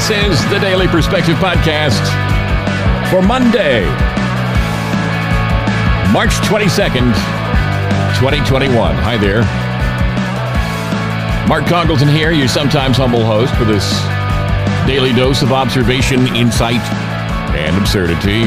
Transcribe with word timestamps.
This 0.00 0.40
is 0.40 0.48
the 0.48 0.58
Daily 0.58 0.88
Perspective 0.88 1.36
Podcast 1.36 2.00
for 3.10 3.20
Monday, 3.20 3.84
March 6.10 6.30
22nd, 6.40 7.12
2021. 8.16 8.94
Hi 8.96 9.18
there. 9.18 9.42
Mark 11.46 11.66
Congleton 11.66 12.08
here, 12.08 12.32
your 12.32 12.48
sometimes 12.48 12.96
humble 12.96 13.26
host 13.26 13.54
for 13.56 13.66
this 13.66 14.00
daily 14.86 15.12
dose 15.12 15.42
of 15.42 15.52
observation, 15.52 16.34
insight, 16.34 16.80
and 17.54 17.76
absurdity. 17.76 18.46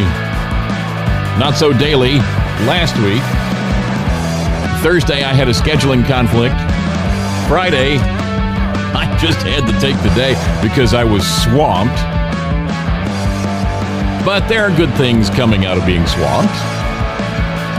Not 1.37 1.53
so 1.55 1.71
daily 1.71 2.17
last 2.65 2.97
week. 2.97 3.21
Thursday, 4.81 5.23
I 5.23 5.33
had 5.33 5.47
a 5.47 5.53
scheduling 5.53 6.03
conflict. 6.07 6.55
Friday, 7.47 7.99
I 8.95 9.17
just 9.19 9.39
had 9.39 9.65
to 9.65 9.79
take 9.79 9.97
the 10.03 10.13
day 10.13 10.35
because 10.61 10.93
I 10.93 11.03
was 11.03 11.25
swamped. 11.41 11.97
But 14.23 14.47
there 14.47 14.63
are 14.63 14.75
good 14.77 14.93
things 14.93 15.31
coming 15.31 15.65
out 15.65 15.79
of 15.79 15.85
being 15.87 16.05
swamped. 16.05 16.53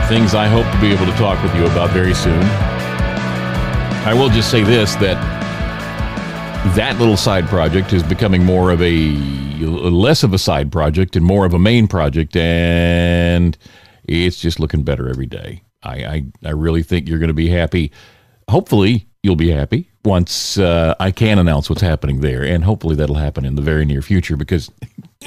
Things 0.09 0.35
I 0.35 0.47
hope 0.47 0.69
to 0.73 0.81
be 0.81 0.91
able 0.91 1.05
to 1.05 1.17
talk 1.17 1.41
with 1.41 1.55
you 1.55 1.65
about 1.67 1.91
very 1.91 2.13
soon. 2.13 2.43
I 4.03 4.13
will 4.13 4.27
just 4.27 4.51
say 4.51 4.63
this 4.63 4.95
that 4.95 5.15
that 6.75 6.99
little 6.99 7.15
side 7.15 7.47
project 7.47 7.93
is 7.93 8.03
becoming 8.03 8.43
more 8.43 8.71
of 8.71 8.81
a 8.81 9.11
less 9.61 10.21
of 10.21 10.33
a 10.33 10.37
side 10.37 10.69
project 10.69 11.15
and 11.15 11.25
more 11.25 11.45
of 11.45 11.53
a 11.53 11.59
main 11.59 11.87
project 11.87 12.35
and 12.35 13.57
it's 14.03 14.41
just 14.41 14.59
looking 14.59 14.83
better 14.83 15.09
every 15.09 15.27
day. 15.27 15.63
I 15.81 16.05
I, 16.05 16.25
I 16.43 16.51
really 16.51 16.83
think 16.83 17.07
you're 17.07 17.19
going 17.19 17.29
to 17.29 17.33
be 17.33 17.47
happy. 17.47 17.93
Hopefully, 18.49 19.07
you'll 19.23 19.37
be 19.37 19.51
happy 19.51 19.89
once 20.05 20.57
uh, 20.57 20.95
I 20.99 21.11
can 21.11 21.39
announce 21.39 21.69
what's 21.69 21.81
happening 21.81 22.21
there, 22.21 22.43
and 22.43 22.63
hopefully 22.63 22.95
that'll 22.95 23.15
happen 23.15 23.45
in 23.45 23.55
the 23.55 23.61
very 23.61 23.85
near 23.85 24.01
future 24.01 24.37
because 24.37 24.71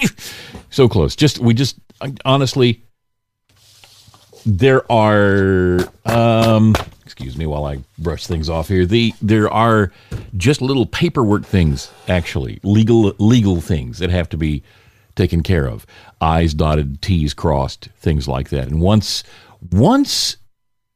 so 0.71 0.89
close. 0.89 1.17
Just 1.17 1.39
we 1.39 1.55
just 1.55 1.77
honestly, 2.25 2.83
there 4.47 4.91
are. 4.91 5.81
Um, 6.05 6.75
excuse 7.05 7.37
me 7.39 7.47
while 7.47 7.65
I 7.65 7.79
brush 7.99 8.27
things 8.27 8.49
off 8.49 8.69
here. 8.69 8.87
The 8.87 9.13
there 9.21 9.51
are 9.51 9.93
just 10.37 10.63
little 10.63 10.87
paperwork 10.87 11.45
things, 11.45 11.91
actually 12.07 12.61
legal 12.63 13.15
legal 13.19 13.61
things 13.61 13.99
that 13.99 14.11
have 14.11 14.29
to 14.31 14.37
be 14.37 14.63
taken 15.17 15.43
care 15.43 15.67
of. 15.67 15.85
I's 16.21 16.55
dotted, 16.55 17.03
T's 17.03 17.35
crossed, 17.35 17.89
things 17.97 18.29
like 18.29 18.51
that. 18.51 18.69
And 18.69 18.81
once 18.81 19.25
once 19.73 20.37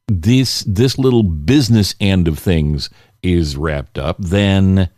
this 0.07 0.63
this 0.67 0.97
little 0.97 1.23
business 1.23 1.95
end 1.99 2.27
of 2.27 2.39
things 2.39 2.89
is 3.23 3.57
wrapped 3.57 3.97
up, 3.97 4.17
then 4.19 4.89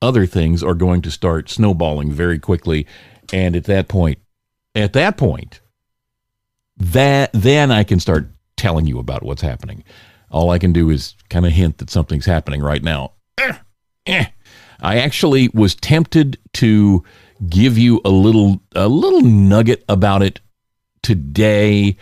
other 0.00 0.26
things 0.26 0.62
are 0.62 0.74
going 0.74 1.02
to 1.02 1.10
start 1.10 1.48
snowballing 1.48 2.10
very 2.12 2.38
quickly. 2.38 2.86
And 3.32 3.54
at 3.54 3.64
that 3.64 3.88
point, 3.88 4.18
at 4.74 4.92
that 4.94 5.16
point, 5.16 5.60
that 6.76 7.30
then 7.32 7.70
I 7.70 7.84
can 7.84 8.00
start 8.00 8.28
telling 8.56 8.86
you 8.86 8.98
about 8.98 9.22
what's 9.22 9.42
happening. 9.42 9.84
All 10.30 10.50
I 10.50 10.58
can 10.58 10.72
do 10.72 10.90
is 10.90 11.14
kind 11.28 11.46
of 11.46 11.52
hint 11.52 11.78
that 11.78 11.90
something's 11.90 12.26
happening 12.26 12.62
right 12.62 12.82
now. 12.82 13.12
Eh, 13.38 13.56
eh. 14.06 14.26
I 14.80 14.98
actually 14.98 15.48
was 15.54 15.74
tempted 15.74 16.38
to 16.54 17.04
give 17.48 17.78
you 17.78 18.00
a 18.04 18.10
little 18.10 18.60
a 18.74 18.88
little 18.88 19.20
nugget 19.20 19.84
about 19.88 20.22
it 20.22 20.40
today 21.02 21.96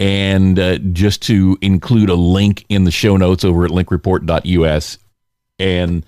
and 0.00 0.58
uh, 0.58 0.78
just 0.78 1.22
to 1.22 1.58
include 1.60 2.08
a 2.08 2.14
link 2.14 2.64
in 2.70 2.84
the 2.84 2.90
show 2.90 3.18
notes 3.18 3.44
over 3.44 3.66
at 3.66 3.70
linkreport.us 3.70 4.98
and 5.60 6.06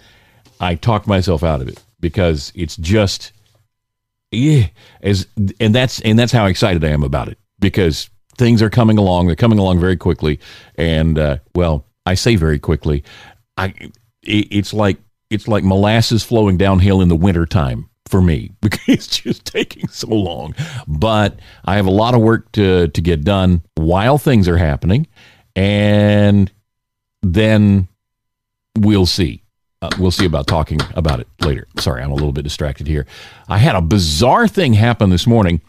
I 0.59 0.75
talked 0.77 1.07
myself 1.07 1.45
out 1.45 1.61
of 1.61 1.69
it 1.69 1.81
because 2.01 2.51
it's 2.55 2.77
just 2.77 3.33
yeah 4.31 4.69
as 5.03 5.27
and 5.61 5.75
that's 5.75 6.01
and 6.01 6.19
that's 6.19 6.33
how 6.33 6.47
excited 6.47 6.83
I 6.83 6.89
am 6.89 7.03
about 7.03 7.29
it 7.29 7.39
because 7.61 8.09
things 8.39 8.63
are 8.63 8.71
coming 8.71 8.97
along. 8.97 9.27
They're 9.27 9.37
coming 9.37 9.59
along 9.59 9.79
very 9.79 9.97
quickly. 9.97 10.41
And 10.77 11.19
uh, 11.19 11.39
well 11.55 11.85
I 12.07 12.15
say 12.15 12.37
very 12.37 12.59
quickly. 12.59 13.05
I 13.59 13.75
it, 14.23 14.49
it's 14.51 14.73
like 14.73 14.97
it's 15.29 15.47
like 15.47 15.65
molasses 15.65 16.25
flowing 16.25 16.57
downhill 16.57 17.03
in 17.03 17.09
the 17.09 17.17
wintertime 17.17 17.91
for 18.09 18.21
me 18.21 18.53
because 18.61 18.89
it's 18.89 19.07
just 19.19 19.45
taking 19.45 19.89
so 19.89 20.09
long. 20.09 20.55
But 20.87 21.39
I 21.65 21.77
have 21.77 21.87
a 21.87 21.91
lot 21.91 22.15
of 22.15 22.21
work 22.21 22.53
to 22.53 22.89
to 22.89 23.01
get 23.01 23.25
done 23.25 23.63
while 23.75 24.19
things 24.19 24.49
are 24.49 24.59
happening, 24.59 25.07
and 25.57 26.51
then 27.23 27.89
we'll 28.79 29.07
see. 29.07 29.43
Uh, 29.81 29.91
we'll 29.99 30.13
see 30.13 30.27
about 30.27 30.47
talking 30.47 30.79
about 30.95 31.19
it 31.19 31.27
later. 31.41 31.67
Sorry, 31.79 32.03
I'm 32.03 32.13
a 32.13 32.15
little 32.15 32.33
bit 32.33 32.43
distracted 32.43 32.87
here. 32.87 33.05
I 33.49 33.59
had 33.59 33.75
a 33.75 33.81
bizarre 33.81 34.47
thing 34.47 34.75
happen 34.75 35.11
this 35.11 35.27
morning. 35.27 35.61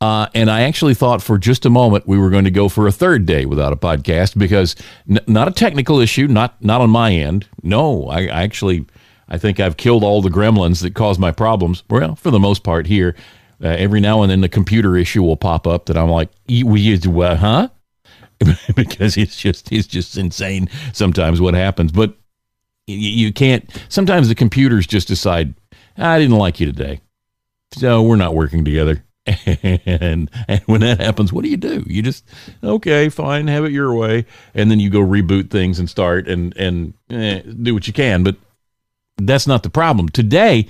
Uh, 0.00 0.28
and 0.32 0.48
I 0.48 0.60
actually 0.60 0.94
thought 0.94 1.22
for 1.22 1.38
just 1.38 1.66
a 1.66 1.70
moment 1.70 2.06
we 2.06 2.18
were 2.18 2.30
going 2.30 2.44
to 2.44 2.52
go 2.52 2.68
for 2.68 2.86
a 2.86 2.92
third 2.92 3.26
day 3.26 3.46
without 3.46 3.72
a 3.72 3.76
podcast 3.76 4.38
because 4.38 4.76
n- 5.10 5.18
not 5.26 5.48
a 5.48 5.50
technical 5.50 5.98
issue, 5.98 6.28
not 6.28 6.62
not 6.62 6.80
on 6.80 6.90
my 6.90 7.12
end. 7.12 7.48
No, 7.64 8.06
I, 8.06 8.20
I 8.26 8.42
actually 8.44 8.86
I 9.28 9.38
think 9.38 9.60
I've 9.60 9.76
killed 9.76 10.02
all 10.02 10.22
the 10.22 10.30
gremlins 10.30 10.82
that 10.82 10.94
cause 10.94 11.18
my 11.18 11.30
problems. 11.30 11.84
Well, 11.90 12.16
for 12.16 12.30
the 12.30 12.38
most 12.38 12.62
part 12.62 12.86
here. 12.86 13.14
Uh, 13.62 13.68
every 13.68 13.98
now 13.98 14.22
and 14.22 14.30
then 14.30 14.40
the 14.40 14.48
computer 14.48 14.96
issue 14.96 15.20
will 15.22 15.36
pop 15.36 15.66
up 15.66 15.86
that 15.86 15.96
I'm 15.96 16.08
like, 16.08 16.28
we 16.46 16.96
what, 16.98 17.38
huh? 17.38 17.68
because 18.76 19.16
it's 19.16 19.36
just 19.36 19.72
it's 19.72 19.88
just 19.88 20.16
insane 20.16 20.68
sometimes 20.92 21.40
what 21.40 21.54
happens. 21.54 21.90
But 21.90 22.14
you, 22.86 22.96
you 22.96 23.32
can't. 23.32 23.68
Sometimes 23.88 24.28
the 24.28 24.34
computers 24.34 24.86
just 24.86 25.08
decide 25.08 25.54
I 25.96 26.18
didn't 26.18 26.36
like 26.36 26.60
you 26.60 26.66
today, 26.66 27.00
so 27.72 28.02
we're 28.02 28.16
not 28.16 28.34
working 28.34 28.64
together. 28.64 29.04
and 29.26 30.30
and 30.46 30.60
when 30.66 30.80
that 30.80 31.00
happens, 31.00 31.32
what 31.32 31.42
do 31.42 31.50
you 31.50 31.56
do? 31.56 31.84
You 31.86 32.02
just 32.02 32.24
okay, 32.62 33.08
fine, 33.08 33.48
have 33.48 33.64
it 33.64 33.72
your 33.72 33.92
way, 33.94 34.24
and 34.54 34.70
then 34.70 34.80
you 34.80 34.88
go 34.88 35.00
reboot 35.00 35.50
things 35.50 35.78
and 35.78 35.90
start 35.90 36.28
and 36.28 36.56
and 36.56 36.94
eh, 37.10 37.42
do 37.62 37.74
what 37.74 37.86
you 37.86 37.92
can. 37.92 38.22
But 38.22 38.36
that's 39.18 39.46
not 39.46 39.62
the 39.62 39.70
problem. 39.70 40.08
Today, 40.08 40.68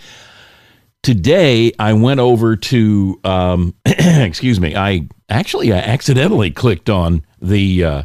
today 1.03 1.73
I 1.79 1.93
went 1.93 2.21
over 2.21 2.57
to 2.57 3.21
um, 3.25 3.75
excuse 3.85 4.61
me. 4.61 4.75
I 4.75 5.09
actually 5.29 5.73
I 5.73 5.79
accidentally 5.79 6.51
clicked 6.51 6.91
on 6.91 7.23
the 7.41 7.85
uh, 7.85 8.03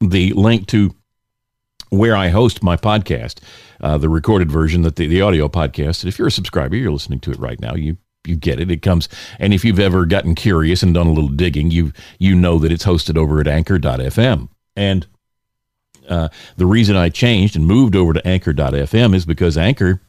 the 0.00 0.32
link 0.32 0.66
to 0.68 0.94
where 1.90 2.16
I 2.16 2.28
host 2.28 2.62
my 2.62 2.76
podcast, 2.76 3.38
uh, 3.80 3.98
the 3.98 4.08
recorded 4.08 4.50
version, 4.50 4.82
that 4.82 4.96
the, 4.96 5.06
the 5.06 5.22
audio 5.22 5.48
podcast. 5.48 6.04
If 6.04 6.18
you're 6.18 6.28
a 6.28 6.32
subscriber, 6.32 6.76
you're 6.76 6.92
listening 6.92 7.20
to 7.20 7.30
it 7.32 7.38
right 7.38 7.60
now. 7.60 7.74
You 7.74 7.96
you 8.26 8.36
get 8.36 8.60
it. 8.60 8.70
It 8.70 8.82
comes, 8.82 9.08
and 9.38 9.54
if 9.54 9.64
you've 9.64 9.80
ever 9.80 10.04
gotten 10.04 10.34
curious 10.34 10.82
and 10.82 10.94
done 10.94 11.06
a 11.06 11.12
little 11.12 11.30
digging, 11.30 11.70
you 11.70 11.92
you 12.18 12.34
know 12.34 12.58
that 12.58 12.72
it's 12.72 12.84
hosted 12.84 13.16
over 13.16 13.40
at 13.40 13.48
Anchor.fm. 13.48 14.48
And 14.76 15.06
uh, 16.10 16.28
the 16.56 16.66
reason 16.66 16.96
I 16.96 17.08
changed 17.08 17.56
and 17.56 17.66
moved 17.66 17.96
over 17.96 18.12
to 18.12 18.26
Anchor.fm 18.26 19.14
is 19.14 19.24
because 19.24 19.56
Anchor 19.56 20.02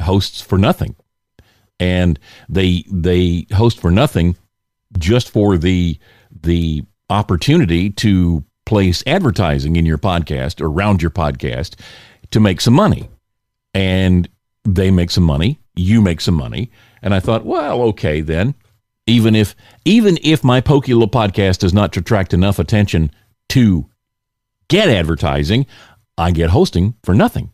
hosts 0.00 0.40
for 0.40 0.58
nothing, 0.58 0.96
and 1.78 2.18
they 2.48 2.84
they 2.90 3.46
host 3.52 3.80
for 3.80 3.90
nothing 3.90 4.36
just 4.98 5.30
for 5.30 5.56
the 5.56 5.98
the 6.42 6.82
opportunity 7.08 7.90
to 7.90 8.44
place 8.66 9.02
advertising 9.06 9.76
in 9.76 9.86
your 9.86 9.98
podcast 9.98 10.60
or 10.60 10.66
around 10.66 11.02
your 11.02 11.10
podcast 11.10 11.78
to 12.30 12.40
make 12.40 12.60
some 12.60 12.74
money, 12.74 13.08
and 13.72 14.28
they 14.64 14.90
make 14.90 15.10
some 15.10 15.24
money, 15.24 15.60
you 15.76 16.00
make 16.00 16.20
some 16.20 16.34
money, 16.34 16.70
and 17.02 17.14
I 17.14 17.20
thought, 17.20 17.44
well, 17.44 17.82
okay 17.82 18.20
then. 18.20 18.54
Even 19.06 19.36
if 19.36 19.54
even 19.84 20.18
if 20.22 20.42
my 20.42 20.60
Little 20.60 21.08
podcast 21.08 21.58
does 21.58 21.74
not 21.74 21.94
attract 21.94 22.32
enough 22.32 22.58
attention 22.58 23.10
to 23.50 23.86
get 24.68 24.88
advertising, 24.88 25.66
I 26.16 26.30
get 26.30 26.50
hosting 26.50 26.94
for 27.02 27.14
nothing. 27.14 27.52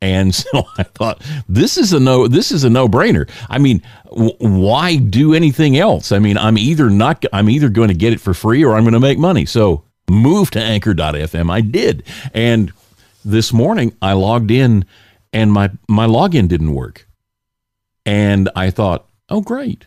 And 0.00 0.34
so 0.34 0.66
I 0.78 0.82
thought 0.82 1.22
this 1.48 1.76
is 1.76 1.92
a 1.92 2.00
no 2.00 2.28
this 2.28 2.52
is 2.52 2.64
a 2.64 2.70
no-brainer. 2.70 3.28
I 3.48 3.58
mean, 3.58 3.82
w- 4.06 4.36
why 4.38 4.96
do 4.96 5.34
anything 5.34 5.76
else? 5.78 6.12
I 6.12 6.18
mean, 6.18 6.36
I'm 6.38 6.58
either 6.58 6.90
not 6.90 7.24
I'm 7.32 7.48
either 7.50 7.68
going 7.68 7.88
to 7.88 7.94
get 7.94 8.12
it 8.12 8.20
for 8.20 8.34
free 8.34 8.64
or 8.64 8.74
I'm 8.74 8.84
going 8.84 8.94
to 8.94 9.00
make 9.00 9.18
money. 9.18 9.46
So, 9.46 9.84
move 10.08 10.50
to 10.52 10.60
anchor.fm. 10.60 11.50
I 11.50 11.60
did. 11.60 12.04
And 12.34 12.72
this 13.24 13.52
morning 13.52 13.96
I 14.00 14.12
logged 14.12 14.50
in 14.50 14.84
and 15.32 15.52
my 15.52 15.70
my 15.88 16.06
login 16.06 16.48
didn't 16.48 16.74
work. 16.74 17.08
And 18.04 18.48
I 18.54 18.70
thought, 18.70 19.08
"Oh 19.28 19.40
great. 19.40 19.86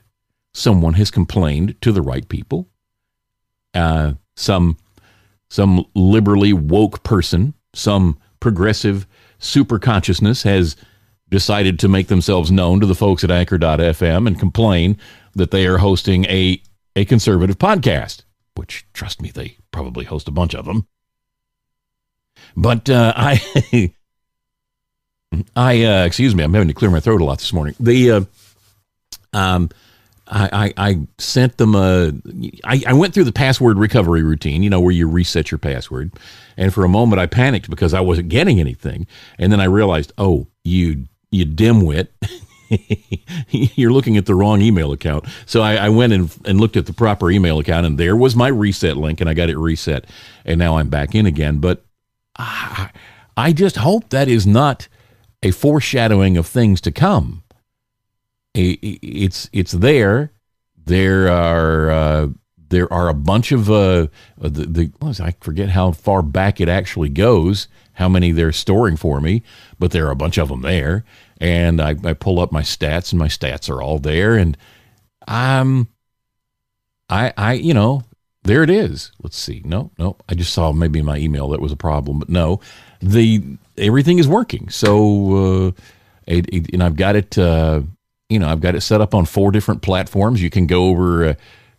Someone 0.53 0.95
has 0.95 1.11
complained 1.11 1.75
to 1.81 1.91
the 1.91 2.01
right 2.01 2.27
people." 2.27 2.67
Uh 3.73 4.13
some 4.35 4.77
some 5.49 5.85
liberally 5.95 6.53
woke 6.53 7.03
person, 7.03 7.53
some 7.73 8.19
progressive 8.39 9.07
super 9.39 9.79
consciousness 9.79 10.43
has 10.43 10.75
decided 11.29 11.79
to 11.79 11.87
make 11.87 12.07
themselves 12.07 12.51
known 12.51 12.79
to 12.79 12.85
the 12.85 12.95
folks 12.95 13.23
at 13.23 13.31
anchor.fm 13.31 14.27
and 14.27 14.39
complain 14.39 14.97
that 15.35 15.51
they 15.51 15.67
are 15.67 15.77
hosting 15.77 16.25
a, 16.25 16.61
a 16.95 17.05
conservative 17.05 17.57
podcast, 17.57 18.23
which, 18.55 18.85
trust 18.93 19.21
me, 19.21 19.29
they 19.29 19.57
probably 19.71 20.05
host 20.05 20.27
a 20.27 20.31
bunch 20.31 20.55
of 20.55 20.65
them. 20.65 20.87
But 22.55 22.89
uh, 22.89 23.13
I. 23.17 23.93
I 25.55 25.83
uh, 25.83 26.05
excuse 26.05 26.33
me, 26.33 26.43
I'm 26.43 26.53
having 26.55 26.69
to 26.69 26.73
clear 26.73 26.89
my 26.89 26.99
throat 26.99 27.21
a 27.21 27.23
lot 27.23 27.37
this 27.37 27.53
morning. 27.53 27.75
The 27.79 28.11
uh, 28.11 28.21
um, 29.31 29.69
I, 30.31 30.73
I, 30.77 30.99
sent 31.17 31.57
them 31.57 31.75
a. 31.75 32.13
I, 32.63 32.83
I 32.87 32.93
went 32.93 33.13
through 33.13 33.23
the 33.23 33.31
password 33.31 33.77
recovery 33.77 34.21
routine, 34.21 34.61
you 34.61 34.69
know, 34.69 34.79
where 34.79 34.91
you 34.91 35.07
reset 35.07 35.51
your 35.51 35.57
password, 35.57 36.11
and 36.55 36.73
for 36.73 36.85
a 36.85 36.89
moment 36.89 37.19
I 37.19 37.25
panicked 37.25 37.69
because 37.69 37.93
I 37.93 38.01
wasn't 38.01 38.29
getting 38.29 38.59
anything, 38.59 39.07
and 39.37 39.51
then 39.51 39.59
I 39.59 39.65
realized, 39.65 40.13
oh, 40.17 40.47
you 40.63 41.05
you 41.31 41.45
dimwit. 41.45 42.09
You're 43.49 43.91
looking 43.91 44.17
at 44.17 44.27
the 44.27 44.35
wrong 44.35 44.61
email 44.61 44.91
account. 44.91 45.25
So 45.47 45.61
I, 45.61 45.75
I 45.75 45.89
went 45.89 46.13
and, 46.13 46.35
and 46.45 46.61
looked 46.61 46.77
at 46.77 46.85
the 46.85 46.93
proper 46.93 47.31
email 47.31 47.57
account, 47.57 47.87
and 47.87 47.97
there 47.97 48.15
was 48.15 48.35
my 48.35 48.47
reset 48.47 48.95
link, 48.95 49.21
and 49.21 49.29
I 49.29 49.33
got 49.33 49.49
it 49.49 49.57
reset, 49.57 50.05
and 50.45 50.59
now 50.59 50.77
I'm 50.77 50.89
back 50.89 51.15
in 51.15 51.25
again. 51.25 51.57
But 51.57 51.83
I, 52.37 52.91
I 53.35 53.53
just 53.53 53.77
hope 53.77 54.09
that 54.09 54.27
is 54.27 54.45
not 54.45 54.87
a 55.41 55.51
foreshadowing 55.51 56.37
of 56.37 56.45
things 56.45 56.79
to 56.81 56.91
come. 56.91 57.43
It's 58.53 59.49
it's 59.53 59.71
there. 59.71 60.31
There 60.85 61.29
are 61.29 61.91
uh, 61.91 62.27
there 62.69 62.91
are 62.91 63.09
a 63.09 63.13
bunch 63.13 63.51
of 63.51 63.69
uh, 63.69 64.07
the, 64.37 64.91
the 64.99 65.23
I 65.23 65.35
forget 65.39 65.69
how 65.69 65.91
far 65.91 66.21
back 66.21 66.59
it 66.59 66.69
actually 66.69 67.09
goes, 67.09 67.67
how 67.93 68.09
many 68.09 68.31
they're 68.31 68.51
storing 68.51 68.97
for 68.97 69.21
me, 69.21 69.43
but 69.77 69.91
there 69.91 70.07
are 70.07 70.11
a 70.11 70.15
bunch 70.15 70.37
of 70.37 70.49
them 70.49 70.61
there. 70.61 71.03
And 71.41 71.79
I, 71.79 71.95
I 72.03 72.13
pull 72.13 72.39
up 72.39 72.51
my 72.51 72.61
stats, 72.61 73.11
and 73.11 73.19
my 73.19 73.27
stats 73.27 73.69
are 73.69 73.81
all 73.81 73.99
there. 73.99 74.35
And 74.35 74.57
I'm 75.27 75.87
I 77.09 77.33
I 77.37 77.53
you 77.53 77.73
know 77.73 78.03
there 78.43 78.63
it 78.63 78.69
is. 78.69 79.11
Let's 79.21 79.37
see. 79.37 79.61
No, 79.65 79.91
no. 79.99 80.17
I 80.27 80.35
just 80.35 80.53
saw 80.53 80.71
maybe 80.71 81.01
my 81.01 81.17
email 81.17 81.49
that 81.49 81.61
was 81.61 81.71
a 81.71 81.77
problem, 81.77 82.19
but 82.19 82.29
no, 82.29 82.59
the 83.01 83.43
everything 83.77 84.17
is 84.17 84.27
working. 84.27 84.69
So, 84.69 85.67
uh, 85.67 85.71
it, 86.25 86.47
it, 86.53 86.73
and 86.73 86.81
I've 86.81 86.95
got 86.95 87.15
it. 87.15 87.37
Uh, 87.37 87.81
you 88.29 88.37
know, 88.39 88.47
I've 88.47 88.61
got 88.61 88.75
it 88.75 88.81
set 88.81 89.01
up 89.01 89.13
on 89.13 89.25
four 89.25 89.51
different 89.51 89.81
platforms. 89.81 90.41
You 90.41 90.49
can 90.49 90.67
go 90.67 90.85
over 90.85 91.25
uh, 91.25 91.33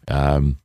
um, 0.09 0.59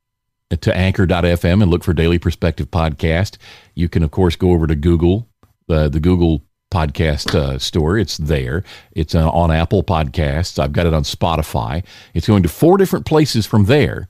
to 0.49 0.75
Anchor.fm 0.75 1.61
and 1.61 1.71
look 1.71 1.83
for 1.83 1.93
Daily 1.93 2.19
Perspective 2.19 2.69
podcast. 2.71 3.37
You 3.75 3.87
can, 3.87 4.03
of 4.03 4.11
course, 4.11 4.35
go 4.35 4.51
over 4.51 4.67
to 4.67 4.75
Google, 4.75 5.29
uh, 5.69 5.87
the 5.87 5.99
Google 5.99 6.41
podcast 6.71 7.35
uh, 7.35 7.59
store. 7.59 7.97
It's 7.97 8.17
there. 8.17 8.63
It's 8.91 9.13
uh, 9.13 9.29
on 9.29 9.51
Apple 9.51 9.83
Podcasts. 9.83 10.57
I've 10.57 10.73
got 10.73 10.87
it 10.87 10.93
on 10.93 11.03
Spotify. 11.03 11.83
It's 12.13 12.27
going 12.27 12.43
to 12.43 12.49
four 12.49 12.77
different 12.77 13.05
places 13.05 13.45
from 13.45 13.65
there, 13.65 14.09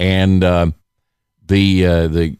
and 0.00 0.42
uh, 0.42 0.70
the 1.46 1.86
uh, 1.86 2.08
the 2.08 2.36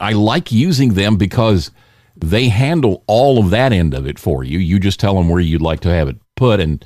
I 0.00 0.12
like 0.12 0.52
using 0.52 0.94
them 0.94 1.16
because 1.16 1.72
they 2.16 2.48
handle 2.48 3.02
all 3.08 3.38
of 3.42 3.50
that 3.50 3.72
end 3.72 3.94
of 3.94 4.06
it 4.06 4.18
for 4.20 4.44
you. 4.44 4.58
You 4.58 4.78
just 4.78 5.00
tell 5.00 5.14
them 5.14 5.28
where 5.28 5.40
you'd 5.40 5.60
like 5.60 5.80
to 5.80 5.90
have 5.90 6.08
it 6.08 6.16
put, 6.36 6.60
and 6.60 6.84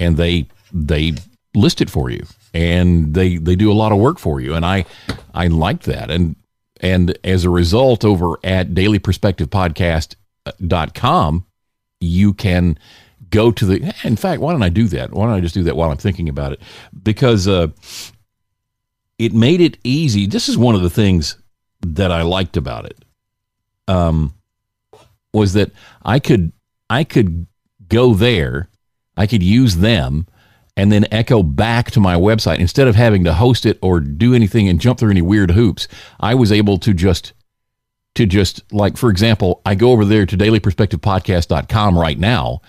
and 0.00 0.16
they 0.16 0.48
they 0.72 1.14
list 1.54 1.80
it 1.80 1.88
for 1.88 2.10
you, 2.10 2.24
and 2.52 3.14
they 3.14 3.36
they 3.36 3.54
do 3.54 3.70
a 3.70 3.74
lot 3.74 3.92
of 3.92 3.98
work 3.98 4.18
for 4.18 4.40
you, 4.40 4.54
and 4.54 4.66
I 4.66 4.86
I 5.32 5.46
like 5.46 5.84
that, 5.84 6.10
and 6.10 6.34
and 6.80 7.16
as 7.22 7.44
a 7.44 7.50
result, 7.50 8.04
over 8.04 8.40
at 8.42 8.70
dailyperspectivepodcast.com, 8.70 11.46
you 12.00 12.32
can 12.32 12.78
go 13.28 13.52
to 13.52 13.66
the. 13.66 13.94
In 14.02 14.16
fact, 14.16 14.40
why 14.40 14.52
don't 14.52 14.62
I 14.62 14.70
do 14.70 14.88
that? 14.88 15.12
Why 15.12 15.26
don't 15.26 15.34
I 15.34 15.40
just 15.40 15.54
do 15.54 15.62
that 15.64 15.76
while 15.76 15.90
I'm 15.90 15.98
thinking 15.98 16.28
about 16.28 16.52
it? 16.52 16.60
Because 17.02 17.46
uh, 17.46 17.68
it 19.18 19.34
made 19.34 19.60
it 19.60 19.76
easy. 19.84 20.26
This 20.26 20.48
is 20.48 20.56
one 20.56 20.74
of 20.74 20.82
the 20.82 20.90
things 20.90 21.36
that 21.82 22.10
I 22.10 22.22
liked 22.22 22.56
about 22.56 22.86
it. 22.86 23.04
Um, 23.86 24.34
was 25.32 25.52
that 25.52 25.70
I 26.02 26.18
could 26.18 26.52
I 26.88 27.04
could 27.04 27.46
go 27.88 28.14
there, 28.14 28.70
I 29.16 29.26
could 29.26 29.42
use 29.42 29.76
them, 29.76 30.26
and 30.76 30.90
then 30.90 31.06
echo 31.10 31.42
back 31.42 31.90
to 31.92 32.00
my 32.00 32.14
website 32.14 32.58
instead 32.58 32.88
of 32.88 32.96
having 32.96 33.24
to 33.24 33.34
host 33.34 33.66
it 33.66 33.78
or 33.82 34.00
do 34.00 34.34
anything 34.34 34.68
and 34.68 34.80
jump 34.80 34.98
through 34.98 35.10
any 35.10 35.22
weird 35.22 35.52
hoops. 35.52 35.88
I 36.18 36.34
was 36.34 36.52
able 36.52 36.78
to 36.78 36.94
just 36.94 37.32
to 38.14 38.26
just 38.26 38.70
like 38.72 38.96
for 38.96 39.10
example, 39.10 39.62
I 39.64 39.74
go 39.74 39.92
over 39.92 40.04
there 40.04 40.26
to 40.26 40.36
dailyperspectivepodcast.com 40.36 41.98
right 41.98 42.18
now, 42.18 42.60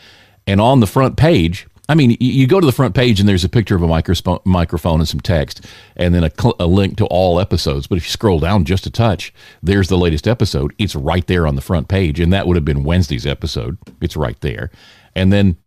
and 0.46 0.62
on 0.62 0.80
the 0.80 0.88
front 0.88 1.18
page 1.18 1.68
I 1.92 1.94
mean, 1.94 2.16
you 2.22 2.48
go 2.48 2.62
to 2.62 2.66
the 2.66 2.72
front 2.72 2.96
page 2.96 3.20
and 3.20 3.28
there's 3.28 3.44
a 3.44 3.50
picture 3.50 3.76
of 3.76 3.84
a 3.84 4.40
microphone 4.46 5.00
and 5.02 5.10
some 5.10 5.20
text, 5.20 5.66
and 5.98 6.16
then 6.16 6.24
a, 6.24 6.32
cl- 6.32 6.56
a, 6.58 6.66
link 6.66 6.96
to 6.98 7.06
all 7.08 7.38
episodes. 7.38 7.86
But 7.86 7.98
if 7.98 8.06
you 8.06 8.12
scroll 8.12 8.40
down 8.40 8.64
just 8.64 8.86
a 8.86 8.90
touch, 8.90 9.34
there's 9.62 9.90
the 9.90 9.98
latest 9.98 10.26
episode. 10.26 10.74
It's 10.78 10.96
right 10.96 11.28
there 11.28 11.46
on 11.46 11.56
the 11.56 11.62
front 11.62 11.90
page, 11.90 12.22
and 12.22 12.32
that 12.32 12.48
would 12.48 12.56
have 12.56 12.64
been 12.64 12.86
Wednesday's 12.86 13.26
episode. 13.26 13.78
It's 14.00 14.16
right 14.16 14.40
there, 14.40 14.72
and 15.16 15.34
then 15.34 15.58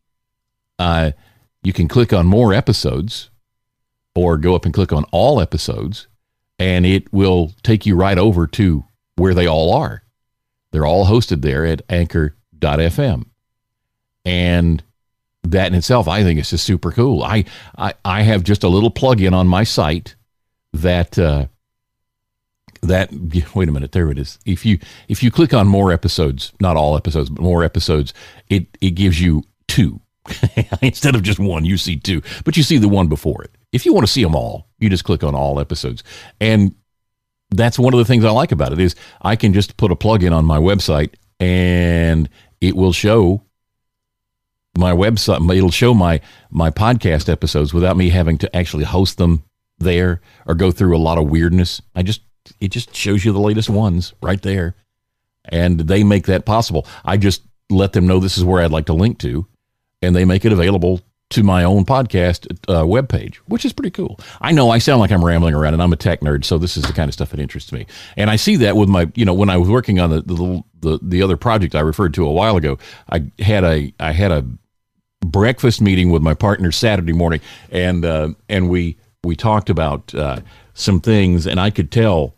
uh, 0.79 1.13
you 1.63 1.73
can 1.73 1.89
click 1.89 2.13
on 2.13 2.27
more 2.27 2.53
episodes, 2.53 3.31
or 4.15 4.37
go 4.37 4.55
up 4.55 4.65
and 4.65 4.75
click 4.75 4.93
on 4.93 5.05
all 5.13 5.41
episodes, 5.41 6.07
and 6.59 6.87
it 6.87 7.13
will 7.13 7.53
take 7.63 7.87
you 7.87 7.97
right 7.97 8.19
over 8.19 8.47
to 8.47 8.85
where 9.17 9.35
they 9.35 9.47
all 9.47 9.73
are. 9.73 10.03
They're 10.71 10.87
all 10.87 11.07
hosted 11.07 11.43
there 11.43 11.65
at 11.65 11.83
Anchor.fm, 11.89 13.27
and 14.25 14.83
that 15.45 15.69
in 15.69 15.75
itself, 15.75 16.09
I 16.09 16.23
think 16.23 16.41
is 16.41 16.51
just 16.51 16.65
super 16.65 16.91
cool. 16.91 17.23
I, 17.23 17.45
I, 17.77 17.95
I 18.05 18.23
have 18.23 18.45
just 18.45 18.65
a 18.65 18.69
little 18.69 18.91
plug-in 18.91 19.35
on 19.35 19.47
my 19.47 19.65
site 19.65 20.17
that 20.73 21.19
uh, 21.19 21.47
that 22.83 23.11
wait 23.55 23.69
a 23.69 23.73
minute, 23.73 23.93
there 23.93 24.11
it 24.11 24.19
is. 24.19 24.39
If 24.45 24.67
you 24.67 24.79
if 25.09 25.23
you 25.23 25.31
click 25.31 25.55
on 25.55 25.67
more 25.67 25.93
episodes, 25.93 26.53
not 26.61 26.77
all 26.77 26.97
episodes, 26.97 27.31
but 27.31 27.43
more 27.43 27.65
episodes, 27.65 28.13
it 28.49 28.67
it 28.81 28.91
gives 28.91 29.21
you 29.21 29.45
two 29.69 30.01
instead 30.83 31.15
of 31.15 31.23
just 31.23 31.39
one. 31.39 31.65
You 31.65 31.77
see 31.77 31.97
two, 31.97 32.23
but 32.45 32.57
you 32.57 32.63
see 32.63 32.79
the 32.79 32.89
one 32.89 33.09
before 33.09 33.43
it. 33.43 33.51
If 33.73 33.85
you 33.85 33.93
want 33.93 34.07
to 34.07 34.13
see 34.13 34.23
them 34.23 34.35
all, 34.35 34.69
you 34.79 34.89
just 34.89 35.05
click 35.05 35.25
on 35.25 35.35
all 35.35 35.61
episodes, 35.61 36.03
and 36.41 36.75
that's 37.51 37.79
one 37.79 37.95
of 37.95 37.99
the 37.99 38.05
things 38.05 38.25
I 38.25 38.31
like 38.31 38.53
about 38.53 38.73
it 38.73 38.81
is 38.81 38.95
I 39.23 39.37
can 39.37 39.53
just 39.53 39.77
put 39.77 39.93
a 39.93 39.97
plug-in 39.97 40.33
on 40.33 40.45
my 40.45 40.59
website 40.59 41.15
and 41.39 42.29
it 42.61 42.75
will 42.75 42.93
show 42.93 43.43
my 44.77 44.93
website 44.93 45.57
it'll 45.57 45.71
show 45.71 45.95
my 45.95 46.21
my 46.51 46.71
podcast 46.71 47.29
episodes 47.29 47.73
without 47.73 47.97
me 47.97 48.09
having 48.09 48.39
to 48.39 48.57
actually 48.57 48.85
host 48.85 49.19
them 49.19 49.45
there 49.79 50.21
or 50.47 50.55
go 50.55 50.71
through 50.71 50.97
a 50.97 50.99
lot 50.99 51.19
of 51.19 51.29
weirdness. 51.29 51.81
I 51.95 52.03
just 52.03 52.23
it 52.61 52.69
just 52.69 52.95
shows 52.95 53.25
you 53.25 53.33
the 53.33 53.41
latest 53.41 53.71
ones 53.71 54.15
right 54.23 54.41
there. 54.43 54.75
And 55.47 55.81
they 55.81 56.03
make 56.03 56.27
that 56.27 56.47
possible. 56.47 56.87
I 57.05 57.19
just 57.19 57.43
let 57.71 57.93
them 57.93 58.07
know 58.07 58.21
this 58.21 58.37
is 58.37 58.45
where 58.45 58.63
i'd 58.63 58.71
like 58.71 58.85
to 58.87 58.93
link 58.93 59.19
to 59.19 59.47
and 60.05 60.15
they 60.15 60.25
make 60.25 60.45
it 60.45 60.53
available 60.53 61.01
to 61.31 61.43
my 61.43 61.65
own 61.65 61.85
podcast 61.85 62.47
uh, 62.69 62.85
webpage, 62.85 63.37
which 63.47 63.65
is 63.65 63.73
pretty 63.73 63.91
cool. 63.91 64.21
I 64.41 64.53
know 64.53 64.71
I 64.71 64.79
sound 64.79 65.01
like 65.01 65.11
I'm 65.11 65.25
rambling 65.25 65.55
around, 65.55 65.75
and 65.75 65.83
I'm 65.83 65.93
a 65.93 65.97
tech 65.97 66.21
nerd, 66.21 66.45
so 66.45 66.59
this 66.59 66.77
is 66.77 66.85
the 66.85 66.93
kind 66.93 67.09
of 67.09 67.15
stuff 67.15 67.31
that 67.31 67.41
interests 67.41 67.73
me. 67.73 67.87
And 68.17 68.31
I 68.31 68.37
see 68.37 68.57
that 68.57 68.77
with 68.77 68.89
my, 68.89 69.11
you 69.15 69.25
know, 69.25 69.35
when 69.35 69.51
I 69.51 69.57
was 69.57 69.69
working 69.69 69.99
on 69.99 70.11
the 70.11 70.21
the 70.23 70.63
the, 70.81 70.99
the 71.03 71.23
other 71.23 71.37
project 71.37 71.75
I 71.75 71.81
referred 71.81 72.15
to 72.15 72.27
a 72.27 72.33
while 72.33 72.57
ago, 72.57 72.79
I 73.11 73.25
had 73.41 73.65
a 73.65 73.93
I 73.99 74.13
had 74.13 74.31
a 74.31 74.47
breakfast 75.25 75.81
meeting 75.81 76.11
with 76.11 76.23
my 76.23 76.35
partner 76.35 76.71
Saturday 76.71 77.13
morning, 77.13 77.41
and 77.71 78.05
uh, 78.05 78.29
and 78.49 78.69
we 78.69 78.99
we 79.25 79.35
talked 79.35 79.71
about 79.71 80.15
uh, 80.15 80.41
some 80.75 81.01
things, 81.01 81.47
and 81.47 81.59
I 81.59 81.71
could 81.71 81.91
tell 81.91 82.37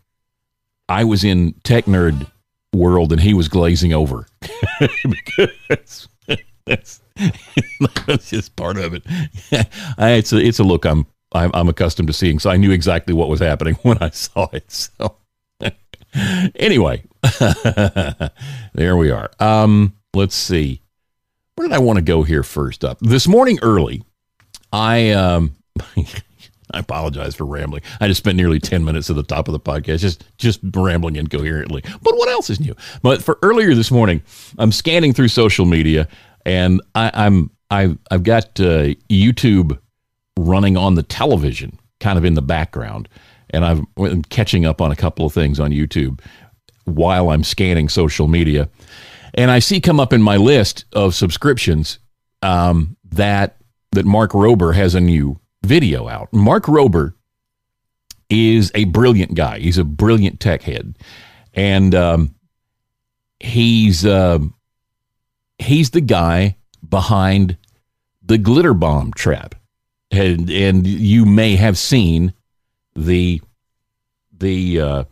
I 0.89 1.05
was 1.05 1.25
in 1.25 1.53
tech 1.65 1.87
nerd 1.87 2.31
world, 2.73 3.13
and 3.13 3.21
he 3.21 3.35
was 3.35 3.49
glazing 3.49 3.93
over 3.93 4.27
because 5.03 6.09
that's, 6.67 7.01
that's 8.07 8.31
just 8.31 8.57
part 8.57 8.77
of 8.77 8.95
it. 8.95 9.05
it's 9.99 10.33
a 10.33 10.39
it's 10.39 10.59
a 10.59 10.65
look 10.65 10.85
I'm, 10.85 11.07
I'm 11.33 11.51
I'm 11.55 11.69
accustomed 11.69 12.09
to 12.09 12.13
seeing, 12.13 12.39
so 12.39 12.51
I 12.51 12.57
knew 12.57 12.73
exactly 12.73 13.15
what 13.15 13.29
was 13.29 13.41
happening 13.41 13.75
when 13.83 13.99
I 14.01 14.11
saw 14.11 14.49
it. 14.53 14.71
So 14.71 15.17
anyway, 16.57 17.05
there 18.75 18.97
we 18.97 19.11
are. 19.11 19.31
Um, 19.41 19.95
let's 20.15 20.35
see. 20.35 20.83
Where 21.55 21.69
did 21.69 21.75
I 21.75 21.79
want 21.79 21.97
to 21.97 22.03
go 22.03 22.23
here 22.23 22.43
first 22.43 22.85
up? 22.85 22.99
This 23.01 23.27
morning 23.27 23.59
early, 23.63 24.03
I 24.73 25.11
um, 25.13 25.57
I 25.97 26.81
apologize 26.81 27.35
for 27.35 27.45
rambling. 27.45 27.83
I 28.01 28.09
just 28.09 28.19
spent 28.19 28.37
nearly 28.37 28.59
ten 28.59 28.85
minutes 28.85 29.09
at 29.09 29.17
the 29.17 29.23
top 29.23 29.49
of 29.49 29.53
the 29.53 29.61
podcast 29.61 30.01
just 30.01 30.25
just 30.37 30.61
rambling 30.75 31.17
incoherently. 31.17 31.83
But 32.03 32.17
what 32.17 32.29
else 32.29 32.51
is 32.51 32.61
new? 32.61 32.75
But 33.03 33.23
for 33.23 33.39
earlier 33.43 33.75
this 33.75 33.91
morning, 33.91 34.23
I'm 34.59 34.73
scanning 34.73 35.13
through 35.13 35.29
social 35.29 35.65
media, 35.65 36.09
and 36.47 36.81
I, 36.95 37.11
I'm 37.13 37.51
I've 37.71 37.99
I've 38.11 38.23
got 38.23 38.59
uh, 38.59 38.95
YouTube 39.11 39.79
running 40.39 40.79
on 40.79 40.95
the 40.95 41.03
television, 41.03 41.79
kind 42.01 42.17
of 42.17 42.25
in 42.25 42.33
the 42.33 42.43
background, 42.43 43.09
and 43.51 43.65
I'm 43.65 44.23
catching 44.31 44.65
up 44.65 44.81
on 44.81 44.91
a 44.91 44.97
couple 44.97 45.27
of 45.27 45.35
things 45.35 45.61
on 45.61 45.71
YouTube 45.73 46.21
while 46.85 47.31
I'm 47.31 47.45
scanning 47.45 47.91
social 47.91 48.29
media 48.29 48.71
and 49.37 49.51
I 49.51 49.59
see 49.59 49.81
come 49.81 50.01
up 50.01 50.13
in 50.13 50.23
my 50.23 50.37
list 50.37 50.87
of 50.93 51.15
subscriptions 51.15 51.99
um, 52.43 52.97
that 53.11 53.59
that 53.93 54.07
Mark 54.07 54.33
Rober 54.33 54.75
has 54.75 54.95
a 54.95 55.01
new 55.01 55.39
video 55.63 56.09
out. 56.09 56.33
Mark 56.33 56.65
Rober 56.65 57.13
is 58.29 58.73
a 58.75 58.85
brilliant 58.85 59.35
guy. 59.35 59.59
He's 59.61 59.79
a 59.79 59.85
brilliant 59.85 60.41
tech 60.41 60.63
head, 60.63 60.99
and 61.55 61.95
um, 61.95 62.35
he's 63.41 64.05
uh, 64.05 64.39
he's 65.59 65.91
the 65.91 66.01
guy 66.01 66.57
behind 66.89 67.57
the 68.23 68.39
glitter 68.39 68.75
bomb 68.75 69.13
trap. 69.13 69.55
And 70.11 70.51
and 70.51 70.87
you 70.87 71.27
may 71.27 71.57
have 71.57 71.77
seen 71.77 72.33
the 72.95 73.41
the 74.33 74.81
uh, 74.81 75.05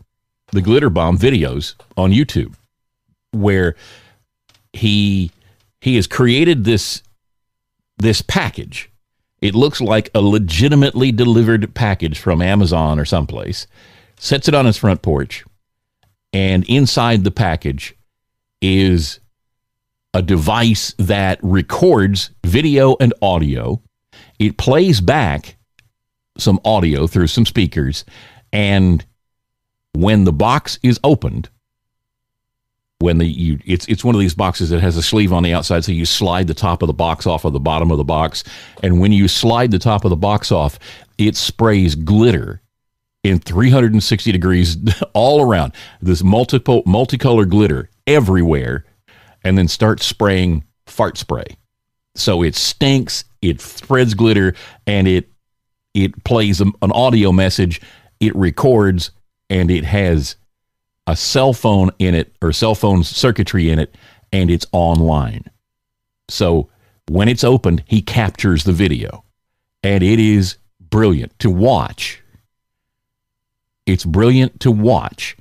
the 0.51 0.61
glitter 0.61 0.89
bomb 0.89 1.17
videos 1.17 1.75
on 1.97 2.11
YouTube 2.11 2.55
where 3.31 3.75
he 4.73 5.31
he 5.81 5.95
has 5.95 6.07
created 6.07 6.63
this 6.63 7.03
this 7.97 8.21
package. 8.21 8.89
It 9.41 9.53
looks 9.53 9.81
like 9.81 10.09
a 10.15 10.21
legitimately 10.21 11.11
delivered 11.11 11.73
package 11.75 12.17
from 12.17 12.41
Amazon 12.41 12.99
or 12.99 13.05
someplace. 13.05 13.67
Sets 14.17 14.47
it 14.47 14.55
on 14.55 14.65
his 14.65 14.77
front 14.77 15.01
porch, 15.01 15.43
and 16.31 16.63
inside 16.69 17.23
the 17.23 17.31
package 17.31 17.95
is 18.61 19.19
a 20.15 20.21
device 20.21 20.95
that 20.97 21.37
records 21.43 22.31
video 22.45 22.95
and 23.01 23.13
audio. 23.21 23.81
It 24.39 24.57
plays 24.57 25.01
back 25.01 25.57
some 26.37 26.57
audio 26.63 27.05
through 27.05 27.27
some 27.27 27.45
speakers, 27.45 28.05
and 28.53 29.05
when 29.91 30.23
the 30.23 30.31
box 30.31 30.79
is 30.81 31.01
opened, 31.03 31.49
when 32.99 33.17
the 33.17 33.25
you 33.25 33.59
it's 33.65 33.85
it's 33.89 34.05
one 34.05 34.15
of 34.15 34.21
these 34.21 34.33
boxes 34.33 34.69
that 34.69 34.79
has 34.79 34.95
a 34.95 35.03
sleeve 35.03 35.33
on 35.33 35.43
the 35.43 35.53
outside, 35.53 35.83
so 35.83 35.91
you 35.91 36.05
slide 36.05 36.47
the 36.47 36.53
top 36.53 36.81
of 36.81 36.87
the 36.87 36.93
box 36.93 37.27
off 37.27 37.43
of 37.43 37.51
the 37.51 37.59
bottom 37.59 37.91
of 37.91 37.97
the 37.97 38.05
box, 38.05 38.45
and 38.81 39.01
when 39.01 39.11
you 39.11 39.27
slide 39.27 39.69
the 39.69 39.79
top 39.79 40.05
of 40.05 40.11
the 40.11 40.15
box 40.15 40.49
off, 40.49 40.79
it 41.17 41.35
sprays 41.35 41.93
glitter 41.93 42.61
in 43.25 43.39
360 43.39 44.31
degrees 44.31 44.77
all 45.13 45.41
around. 45.41 45.73
This 46.01 46.23
multiple 46.23 46.83
multicolored 46.85 47.49
glitter 47.49 47.89
everywhere 48.07 48.85
and 49.45 49.57
then 49.57 49.69
start 49.69 50.01
spraying 50.01 50.65
fart 50.87 51.17
spray. 51.17 51.45
So 52.15 52.41
it 52.41 52.55
stinks, 52.55 53.23
it 53.41 53.61
spreads 53.61 54.13
glitter, 54.13 54.55
and 54.85 55.07
it 55.07 55.29
it 55.93 56.25
plays 56.25 56.59
an 56.59 56.73
audio 56.81 57.31
message. 57.31 57.79
It 58.19 58.35
records, 58.35 59.11
and 59.49 59.71
it 59.71 59.85
has 59.85 60.35
a 61.07 61.15
cell 61.15 61.53
phone 61.53 61.91
in 61.99 62.15
it 62.15 62.35
or 62.41 62.51
cell 62.51 62.75
phone 62.75 63.03
circuitry 63.03 63.69
in 63.69 63.79
it, 63.79 63.95
and 64.33 64.49
it's 64.51 64.65
online. 64.73 65.45
So 66.27 66.69
when 67.07 67.29
it's 67.29 67.43
opened, 67.43 67.83
he 67.85 68.01
captures 68.01 68.63
the 68.63 68.73
video, 68.73 69.23
and 69.83 70.03
it 70.03 70.19
is 70.19 70.57
brilliant 70.79 71.37
to 71.39 71.49
watch. 71.49 72.21
It's 73.85 74.03
brilliant 74.05 74.59
to 74.61 74.71
watch. 74.71 75.37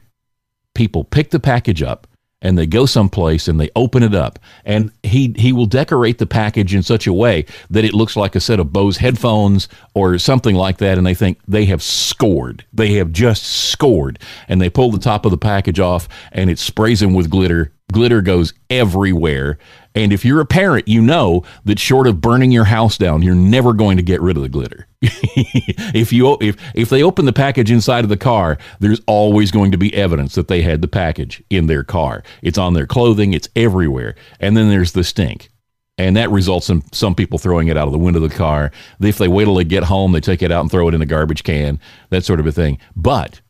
People 0.74 1.04
pick 1.04 1.30
the 1.30 1.40
package 1.40 1.82
up 1.82 2.06
and 2.44 2.58
they 2.58 2.66
go 2.66 2.86
someplace 2.86 3.48
and 3.48 3.58
they 3.58 3.70
open 3.74 4.02
it 4.02 4.14
up. 4.14 4.38
And 4.64 4.92
he 5.02 5.34
he 5.36 5.52
will 5.52 5.66
decorate 5.66 6.18
the 6.18 6.26
package 6.26 6.74
in 6.74 6.82
such 6.82 7.08
a 7.08 7.12
way 7.12 7.46
that 7.70 7.84
it 7.84 7.94
looks 7.94 8.14
like 8.14 8.36
a 8.36 8.40
set 8.40 8.60
of 8.60 8.72
Bose 8.72 8.98
headphones 8.98 9.66
or 9.94 10.18
something 10.18 10.54
like 10.54 10.76
that. 10.78 10.98
And 10.98 11.06
they 11.06 11.14
think 11.14 11.40
they 11.48 11.64
have 11.64 11.82
scored. 11.82 12.64
They 12.72 12.92
have 12.94 13.10
just 13.10 13.44
scored. 13.44 14.18
And 14.46 14.60
they 14.60 14.70
pull 14.70 14.92
the 14.92 14.98
top 14.98 15.24
of 15.24 15.30
the 15.30 15.38
package 15.38 15.80
off 15.80 16.08
and 16.30 16.50
it 16.50 16.58
sprays 16.58 17.00
them 17.00 17.14
with 17.14 17.30
glitter. 17.30 17.72
Glitter 17.92 18.20
goes 18.20 18.52
everywhere 18.70 19.58
and 19.94 20.12
if 20.12 20.24
you're 20.24 20.40
a 20.40 20.46
parent, 20.46 20.88
you 20.88 21.00
know 21.00 21.44
that 21.64 21.78
short 21.78 22.06
of 22.06 22.20
burning 22.20 22.50
your 22.50 22.64
house 22.64 22.98
down, 22.98 23.22
you're 23.22 23.34
never 23.34 23.72
going 23.72 23.96
to 23.96 24.02
get 24.02 24.20
rid 24.20 24.36
of 24.36 24.42
the 24.42 24.48
glitter. 24.48 24.88
if 25.02 26.12
you 26.12 26.36
if 26.40 26.56
if 26.74 26.88
they 26.88 27.02
open 27.02 27.26
the 27.26 27.32
package 27.32 27.70
inside 27.70 28.04
of 28.04 28.10
the 28.10 28.16
car, 28.16 28.58
there's 28.80 29.00
always 29.06 29.52
going 29.52 29.70
to 29.70 29.78
be 29.78 29.94
evidence 29.94 30.34
that 30.34 30.48
they 30.48 30.62
had 30.62 30.82
the 30.82 30.88
package 30.88 31.42
in 31.48 31.66
their 31.66 31.84
car. 31.84 32.24
It's 32.42 32.58
on 32.58 32.74
their 32.74 32.86
clothing, 32.86 33.34
it's 33.34 33.48
everywhere. 33.54 34.16
And 34.40 34.56
then 34.56 34.68
there's 34.68 34.92
the 34.92 35.04
stink. 35.04 35.50
And 35.96 36.16
that 36.16 36.30
results 36.30 36.70
in 36.70 36.82
some 36.92 37.14
people 37.14 37.38
throwing 37.38 37.68
it 37.68 37.76
out 37.76 37.86
of 37.86 37.92
the 37.92 37.98
window 37.98 38.20
of 38.20 38.28
the 38.28 38.36
car. 38.36 38.72
If 39.00 39.18
they 39.18 39.28
wait 39.28 39.44
till 39.44 39.54
they 39.54 39.62
get 39.62 39.84
home, 39.84 40.10
they 40.10 40.20
take 40.20 40.42
it 40.42 40.50
out 40.50 40.62
and 40.62 40.70
throw 40.70 40.88
it 40.88 40.94
in 40.94 40.98
the 40.98 41.06
garbage 41.06 41.44
can, 41.44 41.78
that 42.10 42.24
sort 42.24 42.40
of 42.40 42.48
a 42.48 42.52
thing. 42.52 42.78
But 42.96 43.40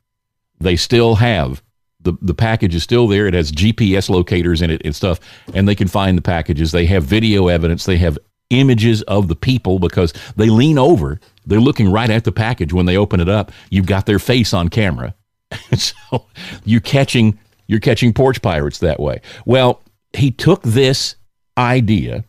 they 0.61 0.77
still 0.77 1.15
have 1.15 1.63
the, 2.05 2.15
the 2.23 2.35
package 2.35 2.75
is 2.75 2.83
still 2.83 3.09
there. 3.09 3.27
It 3.27 3.35
has 3.35 3.51
GPS 3.51 4.09
locators 4.09 4.63
in 4.63 4.71
it 4.71 4.83
and 4.85 4.95
stuff, 4.95 5.21
and 5.53 5.67
they 5.69 5.75
can 5.75 5.89
find 5.89 6.17
the 6.17 6.23
packages. 6.23 6.73
They 6.73 6.87
have 6.87 7.05
video 7.05 7.49
evidence. 7.49 7.85
They 7.85 7.97
have 7.99 8.19
images 8.51 9.03
of 9.03 9.29
the 9.29 9.35
people 9.35 9.79
because 9.79 10.13
they 10.37 10.49
lean 10.49 10.79
over. 10.79 11.19
They're 11.47 11.61
looking 11.61 11.91
right 11.91 12.11
at 12.11 12.25
the 12.25 12.33
package 12.33 12.73
when 12.73 12.87
they 12.87 12.97
open 12.97 13.21
it 13.21 13.29
up. 13.29 13.53
You've 13.71 13.87
got 13.87 14.07
their 14.07 14.19
face 14.19 14.55
on 14.55 14.69
camera. 14.69 15.15
so 15.77 16.27
you're 16.65 16.81
catching 16.81 17.39
you're 17.67 17.81
catching 17.81 18.13
porch 18.13 18.43
pirates 18.43 18.79
that 18.79 19.01
way. 19.01 19.21
Well, 19.47 19.83
he 20.13 20.31
took 20.31 20.63
this 20.63 21.17
idea 21.57 22.25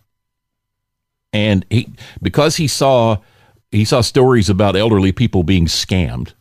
and 1.33 1.65
he 1.69 1.93
because 2.21 2.55
he 2.55 2.67
saw 2.67 3.17
he 3.71 3.83
saw 3.83 4.01
stories 4.01 4.49
about 4.49 4.75
elderly 4.75 5.11
people 5.11 5.43
being 5.43 5.65
scammed 5.65 6.33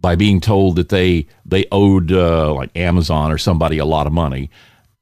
by 0.00 0.16
being 0.16 0.40
told 0.40 0.76
that 0.76 0.88
they 0.88 1.26
they 1.44 1.66
owed 1.70 2.12
uh, 2.12 2.52
like 2.54 2.76
Amazon 2.76 3.30
or 3.30 3.38
somebody 3.38 3.78
a 3.78 3.84
lot 3.84 4.06
of 4.06 4.12
money, 4.12 4.50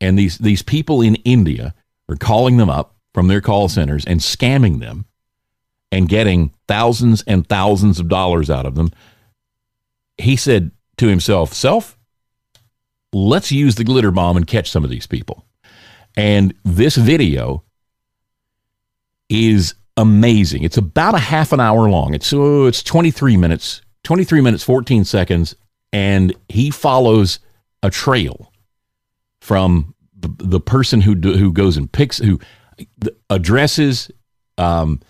and 0.00 0.18
these 0.18 0.38
these 0.38 0.62
people 0.62 1.00
in 1.00 1.14
India 1.16 1.74
are 2.08 2.16
calling 2.16 2.56
them 2.56 2.70
up 2.70 2.96
from 3.14 3.28
their 3.28 3.40
call 3.40 3.68
centers 3.68 4.04
and 4.04 4.20
scamming 4.20 4.80
them, 4.80 5.04
and 5.92 6.08
getting 6.08 6.52
thousands 6.66 7.22
and 7.26 7.48
thousands 7.48 8.00
of 8.00 8.08
dollars 8.08 8.50
out 8.50 8.66
of 8.66 8.74
them. 8.74 8.90
He 10.16 10.36
said 10.36 10.72
to 10.96 11.06
himself, 11.06 11.52
"Self, 11.52 11.96
let's 13.12 13.52
use 13.52 13.76
the 13.76 13.84
glitter 13.84 14.10
bomb 14.10 14.36
and 14.36 14.46
catch 14.46 14.70
some 14.70 14.84
of 14.84 14.90
these 14.90 15.06
people." 15.06 15.44
And 16.16 16.54
this 16.64 16.96
video 16.96 17.62
is 19.28 19.74
amazing. 19.96 20.64
It's 20.64 20.76
about 20.76 21.14
a 21.14 21.18
half 21.18 21.52
an 21.52 21.60
hour 21.60 21.88
long. 21.88 22.14
It's 22.14 22.32
oh, 22.32 22.66
it's 22.66 22.82
23 22.82 23.36
minutes 23.36 23.82
23 24.04 24.40
minutes 24.40 24.62
14 24.64 25.04
seconds 25.04 25.54
and 25.92 26.34
he 26.48 26.70
follows 26.70 27.40
a 27.82 27.90
trail 27.90 28.52
from 29.40 29.94
the, 30.18 30.28
the 30.38 30.60
person 30.60 31.00
who 31.00 31.14
do, 31.14 31.34
who 31.34 31.52
goes 31.52 31.76
and 31.76 31.90
picks 31.90 32.18
who 32.18 32.38
addresses 33.30 34.10
um, 34.56 35.00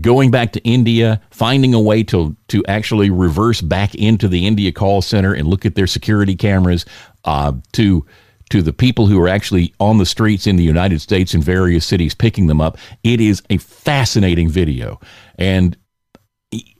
going 0.00 0.30
back 0.30 0.52
to 0.52 0.60
India, 0.62 1.20
finding 1.30 1.74
a 1.74 1.80
way 1.80 2.02
to 2.04 2.36
to 2.48 2.64
actually 2.66 3.10
reverse 3.10 3.60
back 3.60 3.94
into 3.94 4.28
the 4.28 4.46
India 4.46 4.72
call 4.72 5.02
center 5.02 5.32
and 5.32 5.48
look 5.48 5.66
at 5.66 5.74
their 5.74 5.86
security 5.86 6.36
cameras, 6.36 6.84
uh, 7.24 7.52
to 7.72 8.06
to 8.50 8.62
the 8.62 8.72
people 8.72 9.06
who 9.06 9.20
are 9.20 9.28
actually 9.28 9.74
on 9.80 9.98
the 9.98 10.06
streets 10.06 10.46
in 10.46 10.56
the 10.56 10.64
United 10.64 11.00
States 11.00 11.34
in 11.34 11.40
various 11.40 11.86
cities 11.86 12.14
picking 12.14 12.48
them 12.48 12.60
up. 12.60 12.76
It 13.02 13.20
is 13.20 13.42
a 13.50 13.56
fascinating 13.58 14.48
video, 14.48 15.00
and 15.36 15.76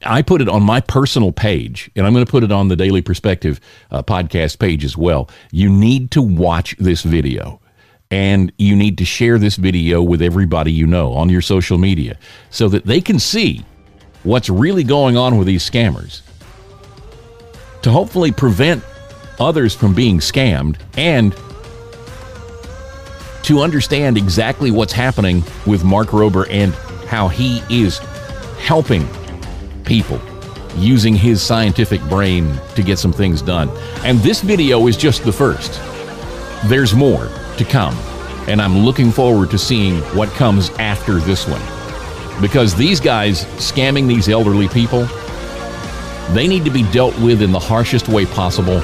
I 0.04 0.22
put 0.22 0.42
it 0.42 0.48
on 0.48 0.62
my 0.62 0.80
personal 0.80 1.32
page, 1.32 1.90
and 1.96 2.06
I'm 2.06 2.12
going 2.12 2.24
to 2.24 2.30
put 2.30 2.44
it 2.44 2.52
on 2.52 2.68
the 2.68 2.76
Daily 2.76 3.00
Perspective 3.00 3.60
uh, 3.90 4.02
podcast 4.02 4.58
page 4.58 4.84
as 4.84 4.96
well. 4.96 5.30
You 5.50 5.70
need 5.70 6.10
to 6.12 6.22
watch 6.22 6.76
this 6.78 7.02
video, 7.02 7.60
and 8.10 8.52
you 8.58 8.76
need 8.76 8.98
to 8.98 9.04
share 9.04 9.38
this 9.38 9.56
video 9.56 10.02
with 10.02 10.20
everybody 10.20 10.72
you 10.72 10.86
know 10.86 11.14
on 11.14 11.30
your 11.30 11.40
social 11.40 11.78
media 11.78 12.18
so 12.50 12.68
that 12.68 12.84
they 12.84 13.00
can 13.00 13.18
see 13.18 13.64
what's 14.22 14.50
really 14.50 14.84
going 14.84 15.16
on 15.16 15.38
with 15.38 15.46
these 15.46 15.68
scammers 15.68 16.20
to 17.82 17.90
hopefully 17.90 18.30
prevent 18.30 18.84
others 19.40 19.74
from 19.74 19.94
being 19.94 20.18
scammed 20.18 20.76
and 20.96 21.34
to 23.42 23.60
understand 23.60 24.16
exactly 24.16 24.70
what's 24.70 24.92
happening 24.92 25.42
with 25.66 25.82
Mark 25.82 26.08
Rober 26.08 26.46
and 26.48 26.72
how 27.06 27.26
he 27.28 27.62
is 27.68 27.98
helping 28.58 29.08
people 29.92 30.18
using 30.76 31.14
his 31.14 31.42
scientific 31.42 32.00
brain 32.08 32.58
to 32.74 32.82
get 32.82 32.98
some 32.98 33.12
things 33.12 33.42
done. 33.42 33.68
And 34.04 34.18
this 34.20 34.40
video 34.40 34.86
is 34.86 34.96
just 34.96 35.22
the 35.22 35.32
first. 35.32 35.78
There's 36.64 36.94
more 36.94 37.28
to 37.58 37.64
come, 37.66 37.94
and 38.48 38.62
I'm 38.62 38.78
looking 38.78 39.10
forward 39.10 39.50
to 39.50 39.58
seeing 39.58 40.00
what 40.16 40.30
comes 40.30 40.70
after 40.78 41.16
this 41.16 41.46
one. 41.46 41.60
Because 42.40 42.74
these 42.74 43.00
guys 43.00 43.44
scamming 43.60 44.08
these 44.08 44.30
elderly 44.30 44.66
people, 44.66 45.04
they 46.30 46.46
need 46.46 46.64
to 46.64 46.70
be 46.70 46.90
dealt 46.90 47.14
with 47.18 47.42
in 47.42 47.52
the 47.52 47.60
harshest 47.60 48.08
way 48.08 48.24
possible. 48.24 48.80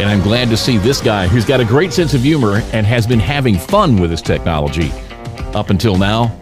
And 0.00 0.08
I'm 0.08 0.22
glad 0.22 0.48
to 0.48 0.56
see 0.56 0.78
this 0.78 1.02
guy 1.02 1.28
who's 1.28 1.44
got 1.44 1.60
a 1.60 1.64
great 1.66 1.92
sense 1.92 2.14
of 2.14 2.22
humor 2.22 2.62
and 2.72 2.86
has 2.86 3.06
been 3.06 3.20
having 3.20 3.58
fun 3.58 4.00
with 4.00 4.10
his 4.10 4.22
technology 4.22 4.90
up 5.52 5.68
until 5.68 5.98
now 5.98 6.34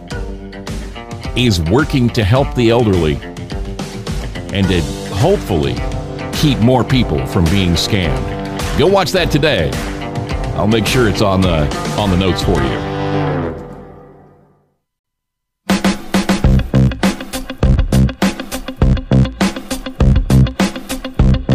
is 1.35 1.59
working 1.61 2.09
to 2.09 2.23
help 2.23 2.53
the 2.55 2.69
elderly 2.69 3.19
and 4.53 4.67
to 4.67 4.81
hopefully 5.15 5.75
keep 6.31 6.59
more 6.59 6.83
people 6.83 7.25
from 7.25 7.43
being 7.45 7.71
scammed. 7.71 8.77
Go 8.77 8.85
watch 8.85 9.11
that 9.11 9.31
today. 9.31 9.71
I'll 10.55 10.67
make 10.67 10.85
sure 10.85 11.09
it's 11.09 11.23
on 11.23 11.41
the 11.41 11.65
on 11.97 12.11
the 12.11 12.17
notes 12.17 12.43
for 12.43 12.51
you. 12.51 12.93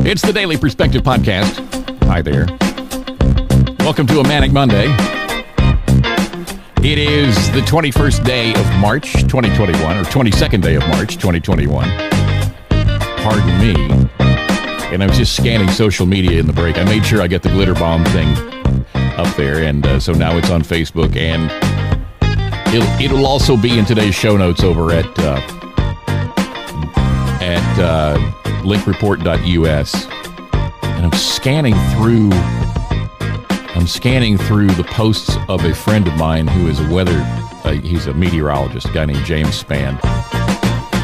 It's 0.04 0.22
the 0.22 0.32
Daily 0.32 0.56
Perspective 0.56 1.02
Podcast. 1.02 1.64
Hi 2.04 2.20
there. 2.20 2.46
Welcome 3.80 4.08
to 4.08 4.18
a 4.18 4.24
Manic 4.24 4.52
Monday. 4.52 4.86
It 6.82 6.98
is 6.98 7.50
the 7.52 7.60
21st 7.60 8.24
day 8.24 8.54
of 8.54 8.80
March 8.80 9.12
2021, 9.12 9.96
or 9.98 10.04
22nd 10.04 10.62
day 10.62 10.74
of 10.76 10.88
March 10.88 11.16
2021. 11.16 12.27
Pardon 13.28 13.58
me. 13.58 13.74
And 14.90 15.02
I 15.02 15.06
was 15.06 15.18
just 15.18 15.36
scanning 15.36 15.68
social 15.68 16.06
media 16.06 16.40
in 16.40 16.46
the 16.46 16.52
break. 16.54 16.78
I 16.78 16.84
made 16.84 17.04
sure 17.04 17.20
I 17.20 17.26
get 17.26 17.42
the 17.42 17.50
glitter 17.50 17.74
bomb 17.74 18.02
thing 18.06 18.26
up 19.18 19.36
there, 19.36 19.64
and 19.64 19.86
uh, 19.86 20.00
so 20.00 20.14
now 20.14 20.38
it's 20.38 20.48
on 20.48 20.62
Facebook, 20.62 21.14
and 21.14 21.50
it'll, 22.74 22.88
it'll 22.98 23.26
also 23.26 23.54
be 23.54 23.78
in 23.78 23.84
today's 23.84 24.14
show 24.14 24.38
notes 24.38 24.64
over 24.64 24.92
at 24.92 25.04
uh, 25.18 25.42
at 27.42 27.78
uh, 27.78 28.16
linkreport.us. 28.62 30.06
And 30.82 31.04
I'm 31.04 31.12
scanning 31.12 31.74
through 31.96 32.30
I'm 33.76 33.86
scanning 33.86 34.38
through 34.38 34.68
the 34.68 34.84
posts 34.84 35.36
of 35.50 35.66
a 35.66 35.74
friend 35.74 36.08
of 36.08 36.16
mine 36.16 36.46
who 36.46 36.66
is 36.66 36.80
a 36.80 36.88
weather, 36.88 37.20
uh, 37.64 37.72
he's 37.72 38.06
a 38.06 38.14
meteorologist, 38.14 38.86
a 38.86 38.92
guy 38.92 39.04
named 39.04 39.26
James 39.26 39.62
Spann. 39.62 40.00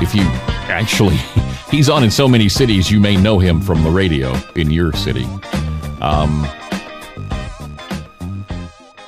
If 0.01 0.15
you 0.15 0.23
actually, 0.71 1.19
he's 1.75 1.89
on 1.89 2.05
in 2.05 2.11
so 2.11 2.29
many 2.29 2.49
cities, 2.49 2.89
you 2.89 3.01
may 3.01 3.17
know 3.17 3.41
him 3.41 3.61
from 3.61 3.83
the 3.83 3.91
radio 3.91 4.33
in 4.55 4.71
your 4.71 4.93
city. 4.93 5.25
Um, 6.01 6.47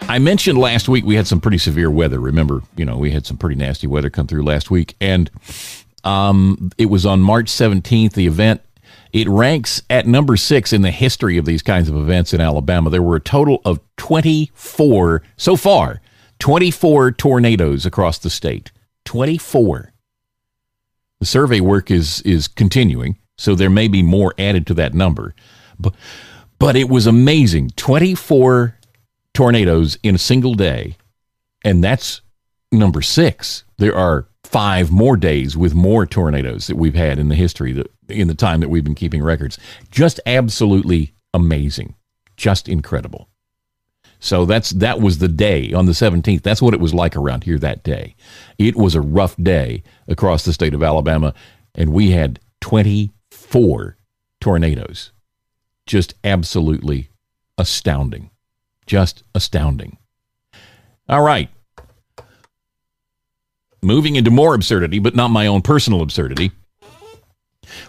I 0.08 0.18
mentioned 0.20 0.58
last 0.58 0.88
week 0.88 1.04
we 1.04 1.14
had 1.14 1.28
some 1.28 1.40
pretty 1.40 1.58
severe 1.58 1.90
weather. 1.90 2.18
Remember, 2.18 2.62
you 2.76 2.84
know, 2.84 2.96
we 2.96 3.12
had 3.12 3.24
some 3.24 3.36
pretty 3.36 3.54
nasty 3.54 3.86
weather 3.86 4.10
come 4.10 4.26
through 4.26 4.42
last 4.42 4.68
week. 4.68 4.96
And 5.00 5.30
um, 6.02 6.72
it 6.76 6.86
was 6.86 7.06
on 7.06 7.20
March 7.20 7.46
17th, 7.46 8.14
the 8.14 8.26
event 8.26 8.62
it 9.12 9.28
ranks 9.28 9.82
at 9.88 10.06
number 10.06 10.36
six 10.36 10.72
in 10.72 10.82
the 10.82 10.90
history 10.90 11.38
of 11.38 11.44
these 11.44 11.62
kinds 11.62 11.88
of 11.88 11.96
events 11.96 12.34
in 12.34 12.40
Alabama. 12.40 12.90
There 12.90 13.00
were 13.00 13.16
a 13.16 13.20
total 13.20 13.62
of 13.64 13.80
24 13.96 15.22
so 15.36 15.56
far, 15.56 16.00
24 16.40 17.12
tornadoes 17.12 17.86
across 17.86 18.18
the 18.18 18.28
state. 18.28 18.72
24. 19.04 19.92
The 21.20 21.26
survey 21.26 21.60
work 21.60 21.90
is 21.90 22.20
is 22.22 22.48
continuing, 22.48 23.18
so 23.38 23.54
there 23.54 23.70
may 23.70 23.88
be 23.88 24.02
more 24.02 24.34
added 24.38 24.66
to 24.66 24.74
that 24.74 24.94
number. 24.94 25.34
But 25.78 25.94
but 26.58 26.76
it 26.76 26.88
was 26.88 27.06
amazing. 27.06 27.70
24 27.76 28.78
tornadoes 29.34 29.98
in 30.02 30.14
a 30.14 30.18
single 30.18 30.54
day. 30.54 30.96
And 31.64 31.84
that's 31.84 32.22
number 32.72 33.02
6. 33.02 33.64
There 33.78 33.94
are 33.94 34.28
5 34.44 34.90
more 34.90 35.16
days 35.16 35.56
with 35.56 35.74
more 35.74 36.06
tornadoes 36.06 36.68
that 36.68 36.76
we've 36.76 36.94
had 36.94 37.18
in 37.18 37.28
the 37.28 37.34
history 37.34 37.72
that 37.72 37.92
in 38.08 38.28
the 38.28 38.34
time 38.34 38.60
that 38.60 38.68
we've 38.68 38.84
been 38.84 38.94
keeping 38.94 39.22
records. 39.22 39.58
Just 39.90 40.20
absolutely 40.24 41.12
amazing. 41.34 41.94
Just 42.36 42.68
incredible. 42.68 43.28
So 44.20 44.44
that's 44.44 44.70
that 44.70 45.00
was 45.00 45.18
the 45.18 45.28
day 45.28 45.72
on 45.72 45.86
the 45.86 45.92
17th. 45.92 46.42
That's 46.42 46.62
what 46.62 46.74
it 46.74 46.80
was 46.80 46.94
like 46.94 47.16
around 47.16 47.44
here 47.44 47.58
that 47.58 47.82
day. 47.82 48.16
It 48.58 48.76
was 48.76 48.94
a 48.94 49.00
rough 49.00 49.36
day 49.36 49.82
across 50.08 50.44
the 50.44 50.52
state 50.52 50.74
of 50.74 50.82
Alabama 50.82 51.34
and 51.74 51.92
we 51.92 52.10
had 52.10 52.40
24 52.60 53.96
tornadoes. 54.40 55.12
Just 55.86 56.14
absolutely 56.24 57.10
astounding. 57.58 58.30
Just 58.86 59.22
astounding. 59.34 59.98
All 61.08 61.22
right. 61.22 61.50
Moving 63.82 64.16
into 64.16 64.30
more 64.30 64.54
absurdity, 64.54 64.98
but 64.98 65.14
not 65.14 65.28
my 65.28 65.46
own 65.46 65.62
personal 65.62 66.02
absurdity. 66.02 66.50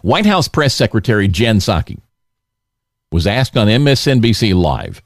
White 0.02 0.26
House 0.26 0.48
Press 0.48 0.74
Secretary 0.74 1.28
Jen 1.28 1.58
Psaki 1.60 2.00
was 3.12 3.26
asked 3.26 3.58
on 3.58 3.68
MSNBC 3.68 4.54
Live 4.54 5.02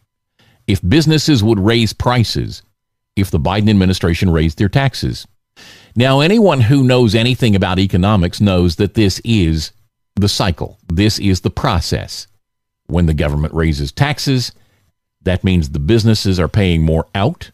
if 0.71 0.79
businesses 0.87 1.43
would 1.43 1.59
raise 1.59 1.91
prices 1.91 2.63
if 3.17 3.29
the 3.29 3.39
Biden 3.39 3.69
administration 3.69 4.29
raised 4.29 4.57
their 4.57 4.69
taxes. 4.69 5.27
Now, 5.97 6.21
anyone 6.21 6.61
who 6.61 6.85
knows 6.85 7.13
anything 7.13 7.57
about 7.57 7.77
economics 7.77 8.39
knows 8.39 8.77
that 8.77 8.93
this 8.93 9.19
is 9.25 9.73
the 10.15 10.29
cycle. 10.29 10.79
This 10.87 11.19
is 11.19 11.41
the 11.41 11.49
process. 11.49 12.27
When 12.87 13.05
the 13.05 13.13
government 13.13 13.53
raises 13.53 13.91
taxes, 13.91 14.53
that 15.23 15.43
means 15.43 15.69
the 15.69 15.79
businesses 15.79 16.39
are 16.39 16.47
paying 16.47 16.83
more 16.83 17.07
out, 17.13 17.51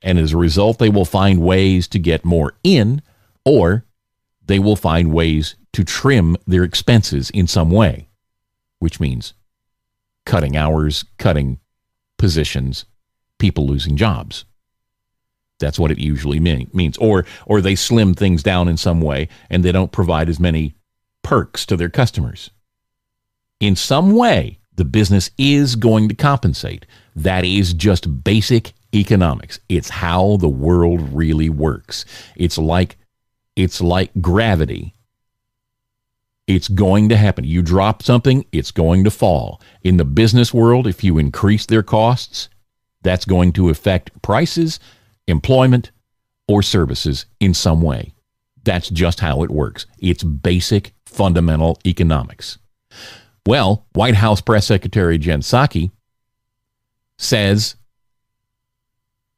and 0.00 0.18
as 0.18 0.32
a 0.32 0.38
result, 0.38 0.78
they 0.78 0.88
will 0.88 1.04
find 1.04 1.42
ways 1.42 1.86
to 1.88 1.98
get 1.98 2.24
more 2.24 2.54
in, 2.64 3.02
or 3.44 3.84
they 4.44 4.58
will 4.58 4.76
find 4.76 5.12
ways 5.12 5.54
to 5.74 5.84
trim 5.84 6.38
their 6.46 6.64
expenses 6.64 7.28
in 7.30 7.46
some 7.46 7.70
way, 7.70 8.08
which 8.78 9.00
means 9.00 9.34
cutting 10.24 10.56
hours, 10.56 11.04
cutting 11.18 11.58
positions, 12.22 12.84
people 13.40 13.66
losing 13.66 13.96
jobs. 13.96 14.44
That's 15.58 15.76
what 15.76 15.90
it 15.90 15.98
usually 15.98 16.38
mean, 16.38 16.70
means. 16.72 16.96
Or, 16.98 17.26
or 17.46 17.60
they 17.60 17.74
slim 17.74 18.14
things 18.14 18.44
down 18.44 18.68
in 18.68 18.76
some 18.76 19.00
way 19.00 19.28
and 19.50 19.64
they 19.64 19.72
don't 19.72 19.90
provide 19.90 20.28
as 20.28 20.38
many 20.38 20.76
perks 21.24 21.66
to 21.66 21.76
their 21.76 21.88
customers. 21.88 22.50
In 23.58 23.74
some 23.74 24.14
way, 24.14 24.60
the 24.76 24.84
business 24.84 25.32
is 25.36 25.74
going 25.74 26.08
to 26.10 26.14
compensate. 26.14 26.86
That 27.16 27.44
is 27.44 27.72
just 27.72 28.22
basic 28.22 28.72
economics. 28.94 29.58
It's 29.68 29.88
how 29.88 30.36
the 30.36 30.48
world 30.48 31.00
really 31.12 31.48
works. 31.48 32.04
It's 32.36 32.56
like 32.56 32.98
it's 33.56 33.80
like 33.80 34.12
gravity 34.20 34.94
it's 36.46 36.68
going 36.68 37.08
to 37.08 37.16
happen. 37.16 37.44
You 37.44 37.62
drop 37.62 38.02
something, 38.02 38.44
it's 38.52 38.70
going 38.70 39.04
to 39.04 39.10
fall. 39.10 39.60
In 39.82 39.96
the 39.96 40.04
business 40.04 40.52
world, 40.52 40.86
if 40.86 41.04
you 41.04 41.18
increase 41.18 41.66
their 41.66 41.82
costs, 41.82 42.48
that's 43.02 43.24
going 43.24 43.52
to 43.54 43.68
affect 43.68 44.22
prices, 44.22 44.80
employment, 45.26 45.90
or 46.48 46.62
services 46.62 47.26
in 47.40 47.54
some 47.54 47.82
way. 47.82 48.12
That's 48.64 48.88
just 48.90 49.20
how 49.20 49.42
it 49.42 49.50
works. 49.50 49.86
It's 49.98 50.22
basic 50.22 50.94
fundamental 51.06 51.78
economics. 51.86 52.58
Well, 53.46 53.86
White 53.92 54.14
House 54.14 54.40
Press 54.40 54.66
Secretary 54.66 55.18
Jen 55.18 55.40
Psaki 55.40 55.90
says, 57.18 57.76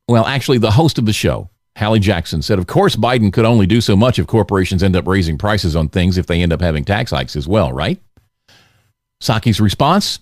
well, 0.08 0.26
actually, 0.26 0.58
the 0.58 0.70
host 0.70 0.98
of 0.98 1.06
the 1.06 1.12
show, 1.12 1.48
Hallie 1.76 2.00
Jackson 2.00 2.42
said, 2.42 2.58
Of 2.58 2.66
course, 2.66 2.96
Biden 2.96 3.32
could 3.32 3.44
only 3.44 3.66
do 3.66 3.80
so 3.80 3.96
much 3.96 4.18
if 4.18 4.26
corporations 4.26 4.82
end 4.82 4.96
up 4.96 5.06
raising 5.06 5.38
prices 5.38 5.74
on 5.74 5.88
things 5.88 6.18
if 6.18 6.26
they 6.26 6.42
end 6.42 6.52
up 6.52 6.60
having 6.60 6.84
tax 6.84 7.10
hikes 7.10 7.36
as 7.36 7.48
well, 7.48 7.72
right? 7.72 8.00
Psaki's 9.20 9.60
response 9.60 10.20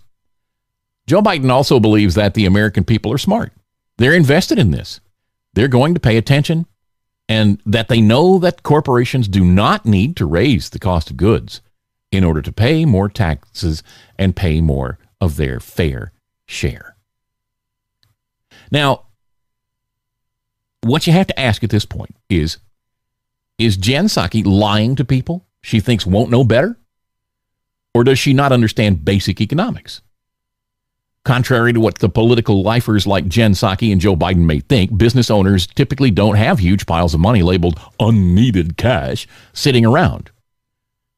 Joe 1.06 1.20
Biden 1.20 1.50
also 1.50 1.80
believes 1.80 2.14
that 2.14 2.34
the 2.34 2.46
American 2.46 2.84
people 2.84 3.12
are 3.12 3.18
smart. 3.18 3.52
They're 3.98 4.14
invested 4.14 4.58
in 4.58 4.70
this. 4.70 5.00
They're 5.54 5.68
going 5.68 5.94
to 5.94 6.00
pay 6.00 6.16
attention 6.16 6.66
and 7.28 7.60
that 7.66 7.88
they 7.88 8.00
know 8.00 8.38
that 8.38 8.62
corporations 8.62 9.28
do 9.28 9.44
not 9.44 9.84
need 9.86 10.16
to 10.16 10.26
raise 10.26 10.70
the 10.70 10.78
cost 10.78 11.10
of 11.10 11.16
goods 11.16 11.60
in 12.10 12.24
order 12.24 12.42
to 12.42 12.52
pay 12.52 12.84
more 12.84 13.08
taxes 13.08 13.82
and 14.18 14.36
pay 14.36 14.60
more 14.60 14.98
of 15.20 15.36
their 15.36 15.60
fair 15.60 16.12
share. 16.46 16.96
Now, 18.70 19.06
what 20.82 21.06
you 21.06 21.12
have 21.12 21.26
to 21.28 21.40
ask 21.40 21.62
at 21.64 21.70
this 21.70 21.84
point 21.84 22.16
is 22.28 22.58
is 23.58 23.76
Jen 23.76 24.06
Psaki 24.06 24.44
lying 24.44 24.96
to 24.96 25.04
people 25.04 25.46
she 25.62 25.80
thinks 25.80 26.04
won't 26.04 26.30
know 26.30 26.44
better? 26.44 26.78
Or 27.94 28.04
does 28.04 28.18
she 28.18 28.32
not 28.32 28.52
understand 28.52 29.04
basic 29.04 29.40
economics? 29.40 30.00
Contrary 31.24 31.72
to 31.72 31.78
what 31.78 31.98
the 31.98 32.08
political 32.08 32.62
lifers 32.62 33.06
like 33.06 33.28
Jen 33.28 33.52
Psaki 33.52 33.92
and 33.92 34.00
Joe 34.00 34.16
Biden 34.16 34.44
may 34.44 34.58
think, 34.58 34.96
business 34.98 35.30
owners 35.30 35.68
typically 35.68 36.10
don't 36.10 36.34
have 36.34 36.58
huge 36.58 36.84
piles 36.84 37.14
of 37.14 37.20
money 37.20 37.42
labeled 37.42 37.78
unneeded 38.00 38.76
cash 38.76 39.28
sitting 39.52 39.86
around. 39.86 40.30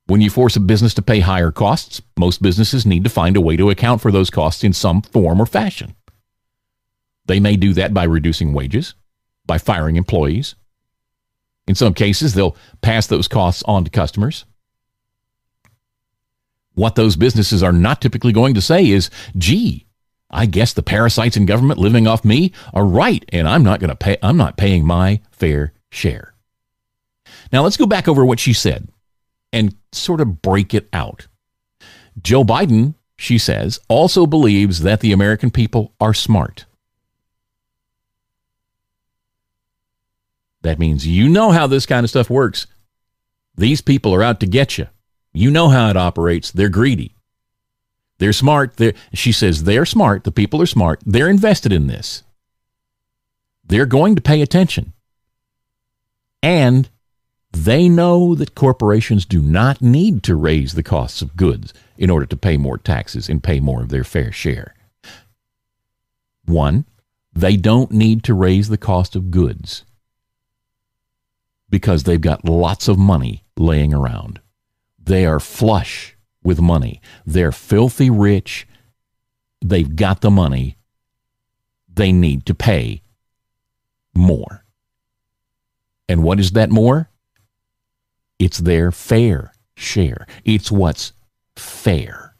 When 0.07 0.20
you 0.20 0.29
force 0.29 0.57
a 0.57 0.61
business 0.61 0.92
to 0.94 1.03
pay 1.03 1.20
higher 1.20 1.50
costs, 1.50 2.03
most 2.18 2.42
businesses 2.42 2.85
need 2.85 3.05
to 3.05 3.11
find 3.11 3.37
a 3.37 3.40
way 3.40 3.57
to 3.57 3.70
account 3.70 4.03
for 4.03 4.12
those 4.12 4.29
costs 4.29 4.62
in 4.62 4.74
some 4.74 5.00
form 5.00 5.40
or 5.40 5.46
fashion. 5.46 5.94
They 7.24 7.40
may 7.40 7.57
do 7.57 7.72
that 7.72 7.94
by 7.94 8.05
reducing 8.05 8.53
wages, 8.53 8.94
by 9.46 9.59
firing 9.59 9.96
employees. 9.96 10.54
In 11.66 11.74
some 11.74 11.94
cases, 11.94 12.35
they'll 12.35 12.57
pass 12.83 13.07
those 13.07 13.28
costs 13.28 13.62
on 13.64 13.85
to 13.85 13.90
customers. 13.90 14.44
What 16.74 16.96
those 16.96 17.16
businesses 17.16 17.62
are 17.62 17.72
not 17.72 18.00
typically 18.00 18.33
going 18.33 18.54
to 18.54 18.61
say 18.61 18.88
is, 18.88 19.09
gee, 19.37 19.87
I 20.30 20.46
guess 20.46 20.72
the 20.72 20.83
parasites 20.83 21.37
in 21.37 21.46
government 21.46 21.78
living 21.78 22.07
off 22.07 22.24
me 22.24 22.52
are 22.72 22.85
right, 22.85 23.24
and 23.33 23.48
I'm 23.48 23.62
not 23.62 23.78
going 23.80 23.90
to 23.90 23.96
pay, 23.96 24.16
I'm 24.22 24.37
not 24.37 24.57
paying 24.57 24.85
my 24.85 25.20
fair 25.30 25.72
share. 25.90 26.35
Now 27.52 27.62
let's 27.62 27.76
go 27.76 27.87
back 27.87 28.09
over 28.09 28.24
what 28.24 28.40
she 28.40 28.52
said 28.52 28.88
and 29.52 29.76
sort 29.92 30.20
of 30.20 30.42
break 30.42 30.74
it 30.74 30.88
out. 30.92 31.28
Joe 32.20 32.42
Biden, 32.42 32.94
she 33.16 33.38
says, 33.38 33.78
also 33.88 34.26
believes 34.26 34.80
that 34.80 35.00
the 35.00 35.12
American 35.12 35.50
people 35.50 35.94
are 36.00 36.14
smart. 36.14 36.66
That 40.64 40.79
means 40.79 41.07
you 41.07 41.29
know 41.29 41.50
how 41.50 41.66
this 41.66 41.85
kind 41.85 42.05
of 42.05 42.11
stuff 42.11 42.31
works. 42.31 42.66
These 43.55 43.83
people 43.83 44.14
are 44.14 44.22
out 44.22 44.40
to 44.40 44.46
get 44.46 44.79
you. 44.79 44.88
You 45.35 45.50
know 45.50 45.68
how 45.68 45.90
it 45.90 45.96
operates. 45.96 46.50
They're 46.50 46.70
greedy. 46.70 47.14
They're 48.16 48.33
smart. 48.33 48.79
They're, 48.79 48.94
she 49.12 49.31
says 49.31 49.64
they're 49.64 49.85
smart. 49.85 50.24
The 50.24 50.33
people 50.33 50.62
are 50.62 50.66
smart. 50.66 51.00
They're 51.05 51.29
invested 51.29 51.70
in 51.70 51.87
this. 51.87 52.22
they're 53.66 53.87
going 53.87 54.14
to 54.16 54.22
pay 54.22 54.40
attention. 54.40 54.94
And 56.42 56.88
they 57.53 57.88
know 57.88 58.35
that 58.35 58.55
corporations 58.55 59.27
do 59.27 59.42
not 59.42 59.83
need 59.83 60.22
to 60.24 60.35
raise 60.35 60.74
the 60.74 60.83
costs 60.83 61.22
of 61.22 61.37
goods 61.37 61.74
in 61.98 62.09
order 62.11 62.27
to 62.27 62.37
pay 62.37 62.57
more 62.57 62.79
taxes 62.79 63.29
and 63.29 63.42
pay 63.42 63.61
more 63.61 63.83
of 63.83 63.90
their 63.90 64.05
fair 64.05 64.33
share. 64.33 64.74
One, 66.46 66.87
they 67.33 67.57
don't 67.57 67.90
need 67.90 68.22
to 68.24 68.35
raise 68.35 68.68
the 68.68 68.79
cost 68.79 69.14
of 69.14 69.31
goods 69.31 69.85
because 71.74 72.04
they've 72.04 72.20
got 72.20 72.44
lots 72.44 72.87
of 72.87 72.96
money 72.96 73.42
laying 73.56 73.92
around. 73.92 74.40
They 74.96 75.26
are 75.26 75.40
flush 75.40 76.16
with 76.44 76.60
money. 76.60 77.00
They're 77.26 77.50
filthy 77.50 78.10
rich. 78.10 78.68
They've 79.60 79.96
got 79.96 80.20
the 80.20 80.30
money. 80.30 80.76
They 81.92 82.12
need 82.12 82.46
to 82.46 82.54
pay 82.54 83.02
more. 84.14 84.64
And 86.08 86.22
what 86.22 86.38
is 86.38 86.52
that 86.52 86.70
more? 86.70 87.10
It's 88.38 88.58
their 88.58 88.92
fair 88.92 89.52
share. 89.74 90.28
It's 90.44 90.70
what's 90.70 91.12
fair. 91.56 92.37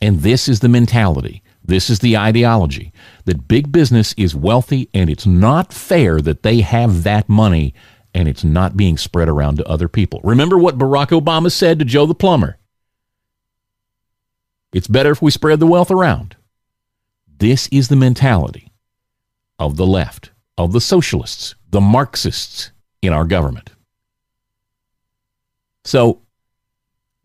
And 0.00 0.20
this 0.20 0.48
is 0.48 0.60
the 0.60 0.68
mentality. 0.68 1.42
This 1.68 1.90
is 1.90 1.98
the 1.98 2.16
ideology 2.16 2.94
that 3.26 3.46
big 3.46 3.70
business 3.70 4.14
is 4.16 4.34
wealthy 4.34 4.88
and 4.94 5.10
it's 5.10 5.26
not 5.26 5.70
fair 5.70 6.18
that 6.22 6.42
they 6.42 6.62
have 6.62 7.02
that 7.02 7.28
money 7.28 7.74
and 8.14 8.26
it's 8.26 8.42
not 8.42 8.74
being 8.74 8.96
spread 8.96 9.28
around 9.28 9.58
to 9.58 9.68
other 9.68 9.86
people. 9.86 10.22
Remember 10.24 10.56
what 10.56 10.78
Barack 10.78 11.08
Obama 11.08 11.52
said 11.52 11.78
to 11.78 11.84
Joe 11.84 12.06
the 12.06 12.14
plumber? 12.14 12.56
It's 14.72 14.88
better 14.88 15.10
if 15.10 15.20
we 15.20 15.30
spread 15.30 15.60
the 15.60 15.66
wealth 15.66 15.90
around. 15.90 16.36
This 17.36 17.68
is 17.68 17.88
the 17.88 17.96
mentality 17.96 18.72
of 19.58 19.76
the 19.76 19.86
left, 19.86 20.30
of 20.56 20.72
the 20.72 20.80
socialists, 20.80 21.54
the 21.68 21.82
Marxists 21.82 22.70
in 23.02 23.12
our 23.12 23.24
government. 23.26 23.72
So 25.84 26.22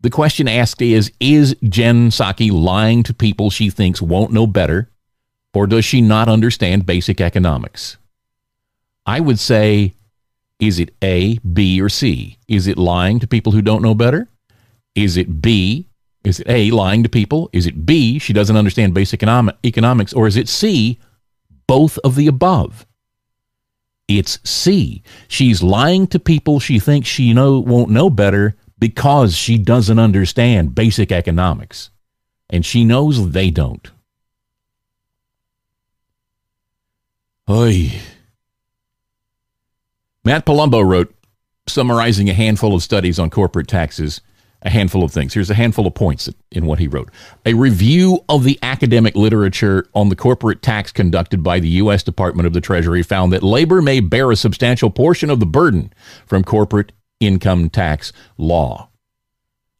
the 0.04 0.10
question 0.10 0.46
asked 0.46 0.82
is 0.82 1.10
Is 1.18 1.56
Jen 1.66 2.10
Psaki 2.10 2.52
lying 2.52 3.02
to 3.04 3.14
people 3.14 3.48
she 3.48 3.70
thinks 3.70 4.02
won't 4.02 4.32
know 4.32 4.46
better, 4.46 4.90
or 5.54 5.66
does 5.66 5.86
she 5.86 6.02
not 6.02 6.28
understand 6.28 6.84
basic 6.84 7.22
economics? 7.22 7.96
I 9.06 9.20
would 9.20 9.38
say, 9.38 9.94
is 10.60 10.78
it 10.78 10.94
A, 11.02 11.38
B, 11.38 11.80
or 11.80 11.88
C? 11.88 12.36
Is 12.48 12.66
it 12.66 12.76
lying 12.76 13.18
to 13.20 13.26
people 13.26 13.52
who 13.52 13.62
don't 13.62 13.80
know 13.80 13.94
better? 13.94 14.28
Is 14.94 15.16
it 15.16 15.40
B, 15.40 15.86
is 16.22 16.38
it 16.38 16.48
A, 16.50 16.70
lying 16.70 17.02
to 17.02 17.08
people? 17.08 17.48
Is 17.54 17.66
it 17.66 17.86
B, 17.86 18.18
she 18.18 18.34
doesn't 18.34 18.58
understand 18.58 18.92
basic 18.92 19.22
economics? 19.22 20.12
Or 20.12 20.26
is 20.26 20.36
it 20.36 20.50
C, 20.50 20.98
both 21.66 21.98
of 22.04 22.14
the 22.14 22.26
above? 22.26 22.86
It's 24.06 24.38
C. 24.44 25.02
She's 25.28 25.62
lying 25.62 26.06
to 26.08 26.18
people 26.18 26.60
she 26.60 26.78
thinks 26.78 27.08
she 27.08 27.32
know 27.32 27.58
won't 27.58 27.90
know 27.90 28.10
better 28.10 28.54
because 28.78 29.36
she 29.36 29.58
doesn't 29.58 29.98
understand 29.98 30.74
basic 30.74 31.12
economics. 31.12 31.90
And 32.50 32.64
she 32.64 32.84
knows 32.84 33.30
they 33.30 33.50
don't. 33.50 33.90
Oy. 37.48 37.92
Matt 40.24 40.46
Palumbo 40.46 40.86
wrote, 40.86 41.14
summarizing 41.66 42.28
a 42.28 42.34
handful 42.34 42.74
of 42.74 42.82
studies 42.82 43.18
on 43.18 43.30
corporate 43.30 43.68
taxes 43.68 44.20
a 44.64 44.70
handful 44.70 45.04
of 45.04 45.12
things. 45.12 45.34
Here's 45.34 45.50
a 45.50 45.54
handful 45.54 45.86
of 45.86 45.94
points 45.94 46.28
in 46.50 46.64
what 46.66 46.78
he 46.78 46.88
wrote. 46.88 47.10
A 47.44 47.54
review 47.54 48.24
of 48.28 48.44
the 48.44 48.58
academic 48.62 49.14
literature 49.14 49.86
on 49.94 50.08
the 50.08 50.16
corporate 50.16 50.62
tax 50.62 50.90
conducted 50.90 51.42
by 51.42 51.60
the 51.60 51.68
U.S. 51.68 52.02
Department 52.02 52.46
of 52.46 52.54
the 52.54 52.60
Treasury 52.60 53.02
found 53.02 53.32
that 53.32 53.42
labor 53.42 53.82
may 53.82 54.00
bear 54.00 54.30
a 54.30 54.36
substantial 54.36 54.90
portion 54.90 55.28
of 55.28 55.38
the 55.38 55.46
burden 55.46 55.92
from 56.26 56.44
corporate 56.44 56.92
income 57.26 57.70
tax 57.70 58.12
law. 58.36 58.88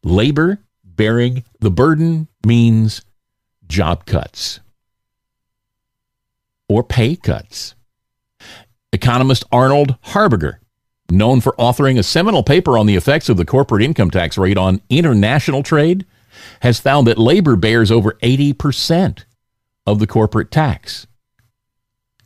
Labor 0.03 0.59
bearing 0.83 1.43
the 1.59 1.71
burden 1.71 2.27
means 2.45 3.01
job 3.67 4.05
cuts 4.05 4.59
or 6.69 6.83
pay 6.83 7.15
cuts. 7.15 7.75
Economist 8.91 9.43
Arnold 9.51 9.97
Harberger 10.07 10.59
known 11.11 11.41
for 11.41 11.53
authoring 11.53 11.99
a 11.99 12.03
seminal 12.03 12.43
paper 12.43 12.77
on 12.77 12.85
the 12.85 12.95
effects 12.95 13.29
of 13.29 13.37
the 13.37 13.45
corporate 13.45 13.83
income 13.83 14.11
tax 14.11 14.37
rate 14.37 14.57
on 14.57 14.81
international 14.89 15.63
trade, 15.63 16.05
has 16.61 16.79
found 16.79 17.07
that 17.07 17.17
labor 17.17 17.55
bears 17.55 17.91
over 17.91 18.13
80% 18.23 19.25
of 19.85 19.99
the 19.99 20.07
corporate 20.07 20.51
tax. 20.51 21.07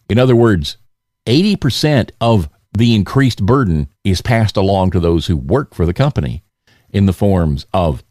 In 0.10 0.18
other 0.18 0.36
words, 0.36 0.78
80% 1.26 2.12
of 2.20 2.50
the 2.74 2.96
increased 2.96 3.46
burden 3.46 3.90
is 4.12 4.22
passed 4.22 4.58
along 4.58 4.92
to 4.92 5.00
those 5.00 5.28
who 5.28 5.38
work 5.38 5.74
for 5.74 5.86
the 5.86 5.94
company 5.94 6.44
in 6.90 7.06
the 7.06 7.14
forms 7.14 7.66
of 7.74 8.04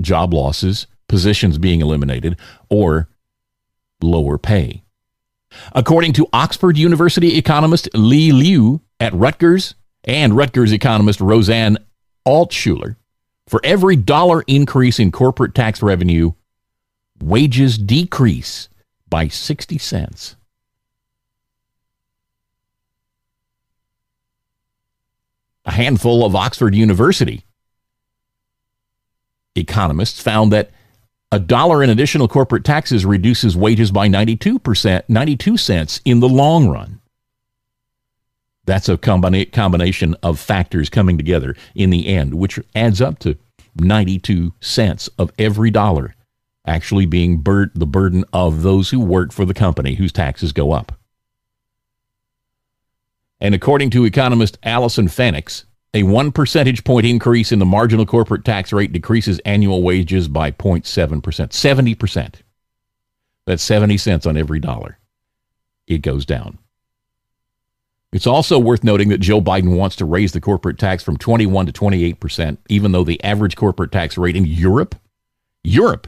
job 0.00 0.34
losses, 0.34 0.86
positions 1.08 1.58
being 1.58 1.80
eliminated, 1.80 2.38
or 2.68 3.08
lower 4.02 4.38
pay. 4.38 4.82
According 5.72 6.14
to 6.14 6.28
Oxford 6.32 6.78
University 6.78 7.36
economist 7.36 7.88
Li 7.94 8.32
Liu 8.32 8.80
at 8.98 9.12
Rutgers, 9.12 9.74
and 10.04 10.36
Rutgers 10.36 10.72
economist 10.72 11.20
Rosanne 11.20 11.78
Altshuler, 12.26 12.96
for 13.48 13.60
every 13.62 13.96
dollar 13.96 14.42
increase 14.46 14.98
in 14.98 15.12
corporate 15.12 15.54
tax 15.54 15.82
revenue, 15.82 16.32
wages 17.20 17.76
decrease 17.78 18.68
by 19.08 19.28
60 19.28 19.78
cents. 19.78 20.36
A 25.64 25.72
handful 25.72 26.24
of 26.24 26.34
Oxford 26.34 26.74
University 26.74 27.44
economists 29.54 30.20
found 30.20 30.52
that 30.52 30.70
a 31.30 31.38
dollar 31.38 31.82
in 31.82 31.90
additional 31.90 32.28
corporate 32.28 32.64
taxes 32.64 33.06
reduces 33.06 33.56
wages 33.56 33.90
by 33.90 34.08
92%, 34.08 35.02
92 35.08 35.56
cents 35.56 36.00
in 36.04 36.20
the 36.20 36.28
long 36.28 36.68
run. 36.68 37.00
That's 38.64 38.88
a 38.88 38.96
combina- 38.96 39.50
combination 39.50 40.14
of 40.22 40.38
factors 40.38 40.88
coming 40.88 41.16
together 41.16 41.56
in 41.74 41.90
the 41.90 42.06
end, 42.06 42.34
which 42.34 42.60
adds 42.74 43.00
up 43.00 43.18
to 43.20 43.36
92 43.76 44.52
cents 44.60 45.08
of 45.18 45.32
every 45.38 45.70
dollar 45.70 46.14
actually 46.66 47.06
being 47.06 47.38
bur- 47.38 47.72
the 47.74 47.86
burden 47.86 48.24
of 48.32 48.62
those 48.62 48.90
who 48.90 49.00
work 49.00 49.32
for 49.32 49.44
the 49.44 49.54
company 49.54 49.94
whose 49.94 50.12
taxes 50.12 50.52
go 50.52 50.72
up. 50.72 50.92
And 53.42 53.56
according 53.56 53.90
to 53.90 54.04
economist 54.04 54.56
Allison 54.62 55.08
Pfennigs, 55.08 55.64
a 55.94 56.04
one 56.04 56.30
percentage 56.30 56.84
point 56.84 57.04
increase 57.04 57.50
in 57.50 57.58
the 57.58 57.66
marginal 57.66 58.06
corporate 58.06 58.44
tax 58.44 58.72
rate 58.72 58.92
decreases 58.92 59.40
annual 59.40 59.82
wages 59.82 60.28
by 60.28 60.52
0.7%. 60.52 61.20
70%. 61.20 62.34
That's 63.44 63.62
70 63.64 63.96
cents 63.96 64.26
on 64.26 64.36
every 64.36 64.60
dollar. 64.60 64.96
It 65.88 65.98
goes 65.98 66.24
down. 66.24 66.58
It's 68.12 68.28
also 68.28 68.60
worth 68.60 68.84
noting 68.84 69.08
that 69.08 69.18
Joe 69.18 69.40
Biden 69.40 69.76
wants 69.76 69.96
to 69.96 70.04
raise 70.04 70.30
the 70.30 70.40
corporate 70.40 70.78
tax 70.78 71.02
from 71.02 71.16
21 71.16 71.66
to 71.66 71.72
28 71.72 72.20
percent, 72.20 72.60
even 72.68 72.92
though 72.92 73.02
the 73.02 73.22
average 73.24 73.56
corporate 73.56 73.90
tax 73.90 74.16
rate 74.16 74.36
in 74.36 74.46
Europe, 74.46 74.94
Europe, 75.64 76.06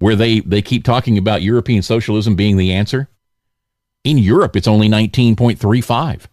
where 0.00 0.16
they, 0.16 0.40
they 0.40 0.62
keep 0.62 0.82
talking 0.82 1.16
about 1.16 1.42
European 1.42 1.82
socialism 1.82 2.34
being 2.34 2.56
the 2.56 2.72
answer, 2.72 3.08
in 4.02 4.18
Europe 4.18 4.56
it's 4.56 4.66
only 4.66 4.88
19.35. 4.88 6.26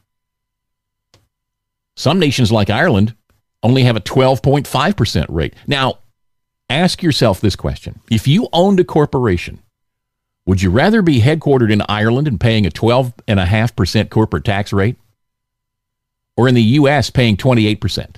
Some 1.96 2.20
nations 2.20 2.52
like 2.52 2.70
Ireland 2.70 3.16
only 3.62 3.84
have 3.84 3.96
a 3.96 4.02
12.5% 4.02 5.26
rate. 5.30 5.54
Now, 5.68 6.00
ask 6.70 7.02
yourself 7.02 7.40
this 7.40 7.56
question. 7.56 8.00
If 8.10 8.28
you 8.28 8.48
owned 8.52 8.80
a 8.80 8.84
corporation 8.84 9.60
would 10.46 10.62
you 10.62 10.70
rather 10.70 11.02
be 11.02 11.22
headquartered 11.22 11.72
in 11.72 11.82
Ireland 11.88 12.28
and 12.28 12.40
paying 12.40 12.66
a 12.66 12.70
12.5% 12.70 14.10
corporate 14.10 14.44
tax 14.44 14.74
rate 14.74 14.98
or 16.36 16.48
in 16.48 16.56
the 16.56 16.62
U.S. 16.62 17.10
paying 17.10 17.38
28%? 17.38 18.18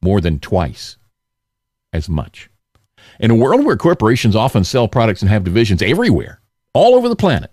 More 0.00 0.20
than 0.20 0.38
twice 0.38 0.96
as 1.92 2.08
much. 2.08 2.48
In 3.18 3.30
a 3.30 3.34
world 3.34 3.64
where 3.64 3.76
corporations 3.76 4.36
often 4.36 4.62
sell 4.62 4.86
products 4.86 5.22
and 5.22 5.30
have 5.30 5.42
divisions 5.42 5.82
everywhere, 5.82 6.40
all 6.72 6.94
over 6.94 7.08
the 7.08 7.16
planet, 7.16 7.50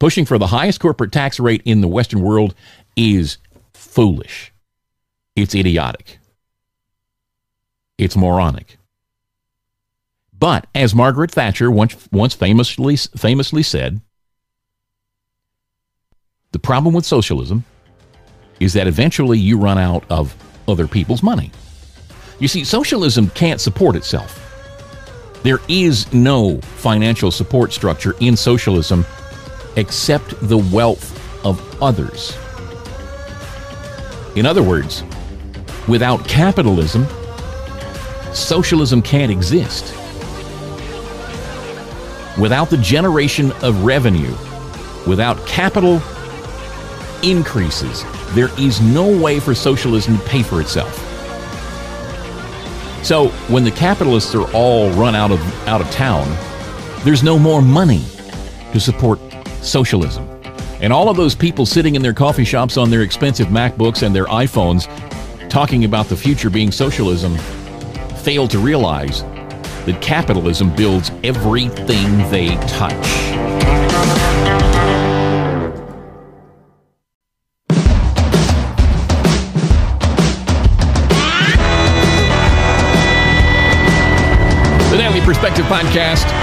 pushing 0.00 0.24
for 0.24 0.38
the 0.38 0.48
highest 0.48 0.80
corporate 0.80 1.12
tax 1.12 1.38
rate 1.38 1.62
in 1.64 1.82
the 1.82 1.88
Western 1.88 2.22
world 2.22 2.54
is 2.96 3.38
foolish. 3.74 4.52
It's 5.36 5.54
idiotic. 5.54 6.18
It's 7.98 8.16
moronic. 8.16 8.78
But 10.36 10.66
as 10.74 10.94
Margaret 10.94 11.30
Thatcher 11.30 11.70
once, 11.70 12.08
once 12.10 12.34
famously, 12.34 12.96
famously 12.96 13.62
said, 13.62 14.00
the 16.52 16.58
problem 16.58 16.94
with 16.94 17.04
socialism 17.04 17.64
is 18.58 18.72
that 18.72 18.86
eventually 18.86 19.38
you 19.38 19.58
run 19.58 19.78
out 19.78 20.04
of 20.10 20.34
other 20.66 20.88
people's 20.88 21.22
money. 21.22 21.52
You 22.38 22.48
see, 22.48 22.64
socialism 22.64 23.28
can't 23.30 23.60
support 23.60 23.96
itself. 23.96 24.46
There 25.42 25.60
is 25.68 26.10
no 26.12 26.58
financial 26.60 27.30
support 27.30 27.72
structure 27.72 28.14
in 28.20 28.36
socialism 28.36 29.04
accept 29.76 30.34
the 30.48 30.58
wealth 30.58 31.16
of 31.44 31.82
others. 31.82 32.36
In 34.36 34.46
other 34.46 34.62
words, 34.62 35.02
without 35.88 36.26
capitalism, 36.26 37.06
socialism 38.32 39.02
can't 39.02 39.32
exist. 39.32 39.94
Without 42.38 42.70
the 42.70 42.78
generation 42.78 43.52
of 43.62 43.84
revenue, 43.84 44.34
without 45.06 45.44
capital 45.46 46.00
increases, 47.22 48.04
there 48.34 48.48
is 48.58 48.80
no 48.80 49.20
way 49.20 49.40
for 49.40 49.54
socialism 49.54 50.16
to 50.16 50.24
pay 50.24 50.42
for 50.42 50.60
itself. 50.60 51.06
So 53.02 53.28
when 53.48 53.64
the 53.64 53.70
capitalists 53.70 54.34
are 54.34 54.50
all 54.52 54.90
run 54.90 55.14
out 55.14 55.30
of 55.30 55.40
out 55.66 55.80
of 55.80 55.90
town, 55.90 56.28
there's 57.02 57.22
no 57.22 57.38
more 57.38 57.62
money 57.62 58.04
to 58.72 58.78
support 58.78 59.18
socialism. 59.62 60.28
And 60.80 60.92
all 60.92 61.08
of 61.08 61.16
those 61.16 61.34
people 61.34 61.66
sitting 61.66 61.94
in 61.94 62.02
their 62.02 62.14
coffee 62.14 62.44
shops 62.44 62.76
on 62.76 62.90
their 62.90 63.02
expensive 63.02 63.48
MacBooks 63.48 64.02
and 64.02 64.14
their 64.14 64.26
iPhones 64.26 64.88
talking 65.50 65.84
about 65.84 66.06
the 66.06 66.16
future 66.16 66.48
being 66.48 66.72
socialism 66.72 67.36
fail 68.22 68.46
to 68.48 68.58
realize 68.58 69.22
that 69.84 69.98
capitalism 70.00 70.74
builds 70.74 71.10
everything 71.24 72.18
they 72.30 72.54
touch. 72.66 72.94
The 84.90 84.96
Daily 84.96 85.20
Perspective 85.20 85.66
Podcast. 85.66 86.39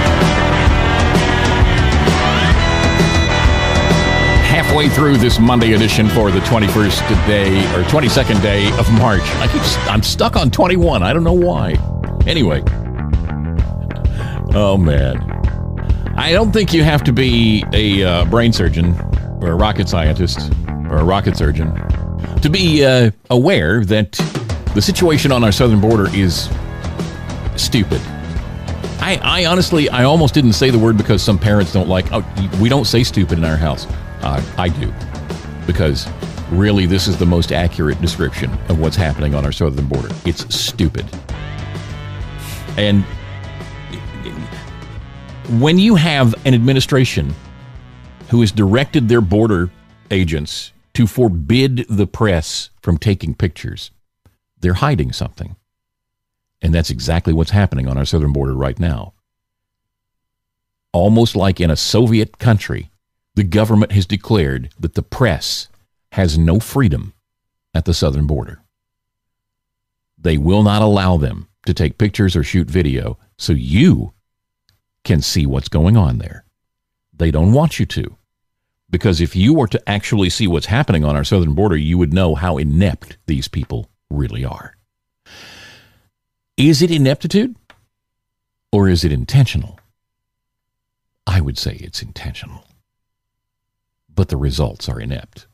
Through 4.78 5.16
this 5.16 5.40
Monday 5.40 5.72
edition 5.72 6.08
for 6.08 6.30
the 6.30 6.38
21st 6.38 7.26
day 7.26 7.58
or 7.74 7.82
22nd 7.84 8.40
day 8.40 8.70
of 8.78 8.88
March. 8.92 9.22
I 9.22 9.48
keep 9.48 9.60
I'm 9.90 10.04
stuck 10.04 10.36
on 10.36 10.52
21. 10.52 11.02
I 11.02 11.12
don't 11.12 11.24
know 11.24 11.32
why. 11.32 11.72
Anyway. 12.28 12.62
Oh 14.54 14.76
man. 14.78 15.18
I 16.16 16.30
don't 16.32 16.52
think 16.52 16.72
you 16.72 16.84
have 16.84 17.02
to 17.04 17.12
be 17.12 17.64
a 17.72 18.04
uh, 18.04 18.24
brain 18.26 18.52
surgeon 18.52 18.94
or 19.40 19.50
a 19.50 19.54
rocket 19.56 19.88
scientist 19.88 20.52
or 20.88 20.98
a 20.98 21.04
rocket 21.04 21.36
surgeon 21.36 21.74
to 22.40 22.48
be 22.48 22.84
uh, 22.84 23.10
aware 23.30 23.84
that 23.84 24.12
the 24.74 24.80
situation 24.80 25.32
on 25.32 25.42
our 25.42 25.52
southern 25.52 25.80
border 25.80 26.08
is 26.14 26.48
stupid. 27.56 28.00
I, 29.00 29.18
I 29.22 29.46
honestly, 29.46 29.88
I 29.88 30.04
almost 30.04 30.34
didn't 30.34 30.52
say 30.52 30.70
the 30.70 30.78
word 30.78 30.96
because 30.96 31.20
some 31.20 31.38
parents 31.38 31.72
don't 31.72 31.88
like. 31.88 32.06
Oh, 32.12 32.24
we 32.60 32.68
don't 32.68 32.86
say 32.86 33.02
stupid 33.02 33.38
in 33.38 33.44
our 33.44 33.56
house. 33.56 33.86
Uh, 34.22 34.42
I 34.56 34.68
do, 34.68 34.92
because 35.66 36.08
really, 36.50 36.86
this 36.86 37.06
is 37.06 37.16
the 37.18 37.26
most 37.26 37.52
accurate 37.52 38.00
description 38.00 38.50
of 38.68 38.78
what's 38.80 38.96
happening 38.96 39.34
on 39.34 39.44
our 39.44 39.52
southern 39.52 39.86
border. 39.86 40.08
It's 40.24 40.54
stupid, 40.54 41.06
and 42.76 43.04
when 45.60 45.78
you 45.78 45.94
have 45.94 46.34
an 46.46 46.54
administration 46.54 47.34
who 48.28 48.40
has 48.40 48.52
directed 48.52 49.08
their 49.08 49.22
border 49.22 49.70
agents 50.10 50.72
to 50.92 51.06
forbid 51.06 51.86
the 51.88 52.06
press 52.06 52.70
from 52.82 52.98
taking 52.98 53.34
pictures, 53.34 53.90
they're 54.60 54.74
hiding 54.74 55.12
something. 55.12 55.56
And 56.60 56.74
that's 56.74 56.90
exactly 56.90 57.32
what's 57.32 57.52
happening 57.52 57.88
on 57.88 57.96
our 57.96 58.04
southern 58.04 58.32
border 58.32 58.54
right 58.54 58.78
now. 58.78 59.14
Almost 60.92 61.36
like 61.36 61.60
in 61.60 61.70
a 61.70 61.76
Soviet 61.76 62.38
country, 62.38 62.90
the 63.38 63.44
government 63.44 63.92
has 63.92 64.04
declared 64.04 64.68
that 64.80 64.94
the 64.94 65.02
press 65.02 65.68
has 66.10 66.36
no 66.36 66.58
freedom 66.58 67.14
at 67.72 67.84
the 67.84 67.94
southern 67.94 68.26
border. 68.26 68.60
They 70.20 70.36
will 70.36 70.64
not 70.64 70.82
allow 70.82 71.18
them 71.18 71.46
to 71.64 71.72
take 71.72 71.98
pictures 71.98 72.34
or 72.34 72.42
shoot 72.42 72.68
video 72.68 73.16
so 73.36 73.52
you 73.52 74.12
can 75.04 75.22
see 75.22 75.46
what's 75.46 75.68
going 75.68 75.96
on 75.96 76.18
there. 76.18 76.44
They 77.16 77.30
don't 77.30 77.52
want 77.52 77.78
you 77.78 77.86
to. 77.86 78.16
Because 78.90 79.20
if 79.20 79.36
you 79.36 79.54
were 79.54 79.68
to 79.68 79.88
actually 79.88 80.30
see 80.30 80.48
what's 80.48 80.66
happening 80.66 81.04
on 81.04 81.14
our 81.14 81.22
southern 81.22 81.54
border, 81.54 81.76
you 81.76 81.96
would 81.96 82.12
know 82.12 82.34
how 82.34 82.58
inept 82.58 83.18
these 83.26 83.46
people 83.46 83.88
really 84.10 84.44
are. 84.44 84.74
Is 86.56 86.82
it 86.82 86.90
ineptitude 86.90 87.54
or 88.72 88.88
is 88.88 89.04
it 89.04 89.12
intentional? 89.12 89.78
I 91.24 91.40
would 91.40 91.56
say 91.56 91.76
it's 91.76 92.02
intentional. 92.02 92.64
But 94.18 94.30
the 94.30 94.36
results 94.36 94.88
are 94.88 95.00
inept. 95.00 95.46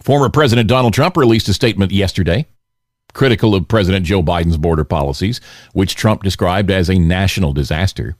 Former 0.00 0.28
President 0.28 0.68
Donald 0.68 0.94
Trump 0.94 1.16
released 1.16 1.48
a 1.48 1.52
statement 1.52 1.90
yesterday 1.90 2.46
critical 3.12 3.56
of 3.56 3.66
President 3.66 4.06
Joe 4.06 4.22
Biden's 4.22 4.56
border 4.56 4.84
policies, 4.84 5.40
which 5.72 5.96
Trump 5.96 6.22
described 6.22 6.70
as 6.70 6.88
a 6.88 6.96
national 6.96 7.52
disaster. 7.52 8.14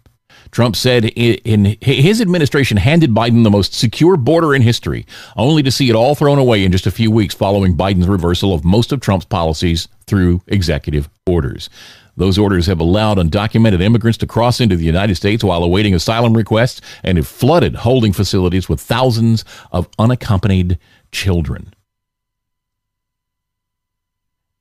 Trump 0.51 0.75
said 0.75 1.05
in 1.05 1.77
his 1.81 2.21
administration 2.21 2.77
handed 2.77 3.11
Biden 3.11 3.45
the 3.45 3.51
most 3.51 3.73
secure 3.73 4.17
border 4.17 4.53
in 4.53 4.63
history, 4.63 5.07
only 5.37 5.63
to 5.63 5.71
see 5.71 5.89
it 5.89 5.95
all 5.95 6.17
thrown 6.17 6.39
away 6.39 6.65
in 6.65 6.73
just 6.73 6.89
a 6.89 6.91
few 6.91 7.13
weeks 7.13 7.37
following 7.37 7.77
Biden's 7.77 8.09
reversal 8.09 8.53
of 8.53 8.65
most 8.65 8.91
of 8.91 8.99
Trump's 8.99 9.27
policies 9.27 9.87
through 10.09 10.43
executive 10.49 11.09
orders. 11.25 11.71
Those 12.17 12.39
orders 12.39 12.67
have 12.67 12.81
allowed 12.81 13.19
undocumented 13.19 13.81
immigrants 13.81 14.19
to 14.19 14.27
cross 14.27 14.61
into 14.61 14.77
the 14.77 14.85
United 14.85 15.17
States 15.17 15.43
while 15.43 15.65
awaiting 15.65 15.95
asylum 15.95 16.35
requests 16.35 16.81
and 17.03 17.19
have 17.19 17.27
flooded 17.27 17.77
holding 17.77 18.13
facilities 18.13 18.69
with 18.69 18.81
thousands 18.81 19.45
of 19.73 19.89
unaccompanied 19.99 20.79
children. 21.11 21.75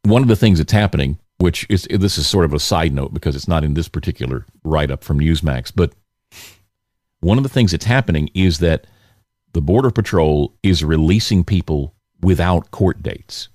One 0.04 0.22
of 0.22 0.28
the 0.28 0.36
things 0.36 0.58
that's 0.58 0.74
happening 0.74 1.20
which 1.44 1.66
is 1.70 1.86
this 1.89 2.18
is 2.18 2.26
sort 2.26 2.46
of 2.46 2.54
a 2.54 2.60
side 2.60 2.94
note 2.94 3.13
because 3.13 3.36
it's 3.36 3.50
not 3.50 3.66
in 3.66 3.74
this 3.74 3.89
particular 3.89 4.46
write 4.63 4.89
up 4.89 5.04
from 5.04 5.20
Newsmax, 5.20 5.74
but 5.76 5.94
one 7.20 7.38
of 7.38 7.44
the 7.44 7.50
things 7.50 7.72
that's 7.72 7.84
happening 7.84 8.30
is 8.34 8.60
that 8.60 8.88
the 9.52 9.62
Border 9.62 9.92
Patrol 9.92 10.54
is 10.63 10.86
releasing 10.86 11.44
people 11.44 11.94
without 12.22 12.72
court 12.72 13.04
dates. 13.04 13.50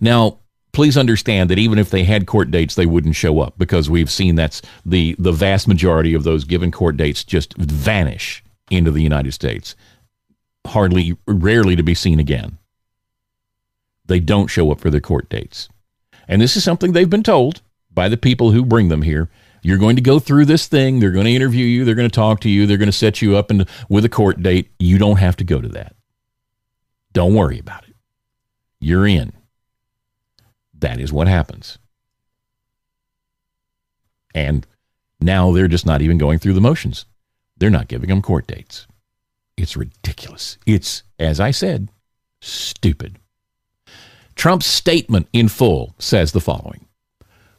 Now, 0.00 0.40
please 0.76 0.98
understand 0.98 1.48
that 1.48 1.58
even 1.58 1.78
if 1.78 1.88
they 1.88 2.04
had 2.04 2.26
court 2.26 2.50
dates, 2.50 2.74
they 2.74 2.84
wouldn't 2.84 3.16
show 3.16 3.40
up 3.40 3.54
because 3.56 3.88
we've 3.88 4.10
seen 4.10 4.34
that's 4.34 4.60
the, 4.84 5.16
the 5.18 5.32
vast 5.32 5.66
majority 5.66 6.12
of 6.12 6.22
those 6.22 6.44
given 6.44 6.70
court 6.70 6.98
dates 6.98 7.24
just 7.24 7.56
vanish 7.56 8.44
into 8.70 8.90
the 8.90 9.02
United 9.02 9.32
States, 9.32 9.74
hardly, 10.66 11.16
rarely 11.26 11.76
to 11.76 11.82
be 11.82 11.94
seen 11.94 12.20
again. 12.20 12.58
They 14.04 14.20
don't 14.20 14.48
show 14.48 14.70
up 14.70 14.78
for 14.78 14.90
their 14.90 15.00
court 15.00 15.30
dates. 15.30 15.70
And 16.28 16.42
this 16.42 16.58
is 16.58 16.62
something 16.62 16.92
they've 16.92 17.08
been 17.08 17.22
told 17.22 17.62
by 17.90 18.10
the 18.10 18.18
people 18.18 18.50
who 18.50 18.62
bring 18.62 18.88
them 18.88 19.00
here. 19.00 19.30
You're 19.62 19.78
going 19.78 19.96
to 19.96 20.02
go 20.02 20.18
through 20.18 20.44
this 20.44 20.66
thing. 20.66 21.00
They're 21.00 21.10
going 21.10 21.24
to 21.24 21.34
interview 21.34 21.64
you. 21.64 21.86
They're 21.86 21.94
going 21.94 22.10
to 22.10 22.14
talk 22.14 22.40
to 22.40 22.50
you. 22.50 22.66
They're 22.66 22.76
going 22.76 22.86
to 22.86 22.92
set 22.92 23.22
you 23.22 23.34
up 23.34 23.50
in, 23.50 23.64
with 23.88 24.04
a 24.04 24.10
court 24.10 24.42
date. 24.42 24.70
You 24.78 24.98
don't 24.98 25.16
have 25.16 25.36
to 25.36 25.44
go 25.44 25.58
to 25.58 25.68
that. 25.68 25.96
Don't 27.14 27.34
worry 27.34 27.58
about 27.58 27.88
it. 27.88 27.94
You're 28.78 29.06
in. 29.06 29.32
That 30.80 31.00
is 31.00 31.12
what 31.12 31.28
happens. 31.28 31.78
And 34.34 34.66
now 35.20 35.52
they're 35.52 35.68
just 35.68 35.86
not 35.86 36.02
even 36.02 36.18
going 36.18 36.38
through 36.38 36.52
the 36.52 36.60
motions. 36.60 37.06
They're 37.56 37.70
not 37.70 37.88
giving 37.88 38.10
them 38.10 38.22
court 38.22 38.46
dates. 38.46 38.86
It's 39.56 39.76
ridiculous. 39.76 40.58
It's, 40.66 41.02
as 41.18 41.40
I 41.40 41.50
said, 41.50 41.88
stupid. 42.42 43.18
Trump's 44.34 44.66
statement 44.66 45.28
in 45.32 45.48
full 45.48 45.94
says 45.98 46.32
the 46.32 46.40
following 46.40 46.86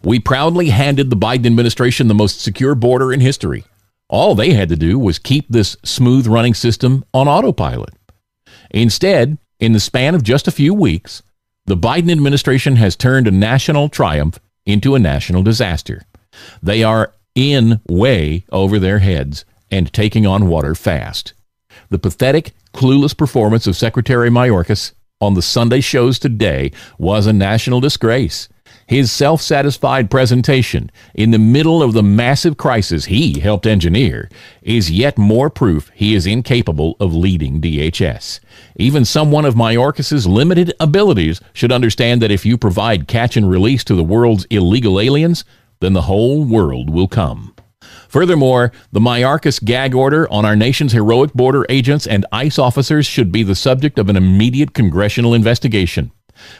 We 0.04 0.20
proudly 0.20 0.70
handed 0.70 1.10
the 1.10 1.16
Biden 1.16 1.48
administration 1.48 2.08
the 2.08 2.14
most 2.14 2.40
secure 2.40 2.76
border 2.76 3.12
in 3.12 3.20
history. 3.20 3.64
All 4.10 4.36
they 4.36 4.54
had 4.54 4.70
to 4.70 4.76
do 4.76 5.00
was 5.00 5.20
keep 5.20 5.48
this 5.50 5.76
smooth 5.84 6.28
running 6.28 6.54
system 6.54 7.04
on 7.14 7.28
autopilot. 7.28 7.94
Instead, 8.70 9.38
in 9.60 9.74
the 9.74 9.80
span 9.80 10.14
of 10.14 10.24
just 10.24 10.48
a 10.48 10.52
few 10.52 10.74
weeks, 10.74 11.24
the 11.68 11.76
Biden 11.76 12.10
administration 12.10 12.78
has 12.78 12.96
turned 12.96 13.28
a 13.28 13.32
national 13.32 13.90
triumph 13.90 14.40
into 14.66 14.96
a 14.96 15.00
national 15.00 15.44
disaster. 15.44 16.02
They 16.64 16.82
are 16.82 17.14
in 17.36 17.82
way 17.90 18.46
over 18.54 18.80
their 18.80 19.00
heads 19.00 19.44
and 19.70 19.92
taking 19.92 20.26
on 20.26 20.48
water 20.48 20.74
fast. 20.76 21.34
The 21.90 22.00
pathetic, 22.00 22.54
clueless 22.74 23.16
performance 23.16 23.68
of 23.68 23.76
Secretary 23.76 24.30
Mayorkas 24.30 24.94
on 25.20 25.34
the 25.34 25.42
Sunday 25.42 25.82
shows 25.82 26.20
today 26.20 26.72
was 26.98 27.28
a 27.28 27.34
national 27.34 27.82
disgrace. 27.82 28.48
His 28.88 29.12
self 29.12 29.42
satisfied 29.42 30.10
presentation 30.10 30.90
in 31.14 31.32
the 31.32 31.38
middle 31.38 31.84
of 31.84 31.92
the 31.92 32.02
massive 32.02 32.56
crisis 32.56 33.06
he 33.06 33.42
helped 33.42 33.68
engineer 33.68 34.30
is 34.62 34.90
yet 34.90 35.18
more 35.18 35.50
proof 35.50 35.92
he 35.94 36.16
is 36.16 36.26
incapable 36.26 36.96
of 37.02 37.14
leading 37.14 37.60
DHS. 37.60 38.40
Even 38.78 39.04
someone 39.04 39.44
of 39.44 39.56
Mayorkas's 39.56 40.26
limited 40.26 40.74
abilities 40.80 41.42
should 41.52 41.74
understand 41.74 42.22
that 42.22 42.32
if 42.32 42.46
you 42.46 42.58
provide 42.58 43.10
catch 43.10 43.36
and 43.36 43.50
release 43.50 43.84
to 43.84 43.94
the 43.94 44.06
world's 44.06 44.46
illegal 44.50 45.02
aliens, 45.02 45.44
then 45.82 45.92
the 45.92 46.04
whole 46.04 46.46
world 46.46 46.90
will 46.90 47.10
come. 47.10 47.54
Furthermore, 48.08 48.72
the 48.94 49.02
Mayorkas 49.02 49.62
gag 49.64 49.96
order 49.96 50.32
on 50.32 50.46
our 50.46 50.56
nation's 50.56 50.94
heroic 50.94 51.34
border 51.34 51.66
agents 51.68 52.08
and 52.08 52.26
ICE 52.32 52.58
officers 52.58 53.06
should 53.06 53.34
be 53.34 53.44
the 53.44 53.54
subject 53.54 54.00
of 54.00 54.08
an 54.08 54.16
immediate 54.16 54.74
congressional 54.74 55.34
investigation. 55.34 56.12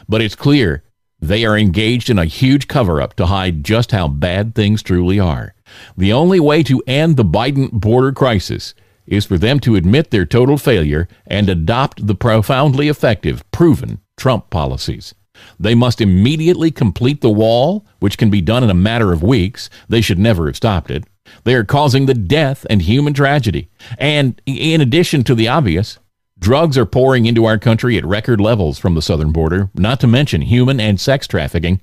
But 0.06 0.20
it's 0.20 0.34
clear 0.34 0.82
they 1.20 1.44
are 1.44 1.58
engaged 1.58 2.10
in 2.10 2.18
a 2.18 2.24
huge 2.24 2.68
cover 2.68 3.00
up 3.00 3.14
to 3.14 3.26
hide 3.26 3.64
just 3.64 3.92
how 3.92 4.08
bad 4.08 4.54
things 4.54 4.82
truly 4.82 5.18
are. 5.18 5.54
The 5.96 6.12
only 6.12 6.40
way 6.40 6.62
to 6.64 6.82
end 6.86 7.16
the 7.16 7.24
Biden 7.24 7.70
border 7.72 8.12
crisis 8.12 8.74
is 9.06 9.24
for 9.24 9.38
them 9.38 9.58
to 9.60 9.76
admit 9.76 10.10
their 10.10 10.26
total 10.26 10.58
failure 10.58 11.08
and 11.26 11.48
adopt 11.48 12.06
the 12.06 12.14
profoundly 12.14 12.88
effective, 12.88 13.42
proven 13.50 14.00
Trump 14.16 14.50
policies. 14.50 15.14
They 15.58 15.74
must 15.74 16.00
immediately 16.00 16.70
complete 16.70 17.20
the 17.20 17.30
wall, 17.30 17.86
which 18.00 18.18
can 18.18 18.30
be 18.30 18.40
done 18.40 18.64
in 18.64 18.70
a 18.70 18.74
matter 18.74 19.12
of 19.12 19.22
weeks. 19.22 19.70
They 19.88 20.00
should 20.00 20.18
never 20.18 20.46
have 20.46 20.56
stopped 20.56 20.90
it. 20.90 21.04
They 21.44 21.54
are 21.54 21.64
causing 21.64 22.06
the 22.06 22.14
death 22.14 22.66
and 22.70 22.82
human 22.82 23.14
tragedy. 23.14 23.68
And 23.98 24.40
in 24.46 24.80
addition 24.80 25.24
to 25.24 25.34
the 25.34 25.48
obvious, 25.48 25.98
drugs 26.38 26.78
are 26.78 26.86
pouring 26.86 27.26
into 27.26 27.44
our 27.44 27.58
country 27.58 27.96
at 27.96 28.04
record 28.04 28.40
levels 28.40 28.78
from 28.78 28.94
the 28.94 29.02
southern 29.02 29.32
border, 29.32 29.70
not 29.74 30.00
to 30.00 30.06
mention 30.06 30.42
human 30.42 30.80
and 30.80 31.00
sex 31.00 31.26
trafficking. 31.26 31.80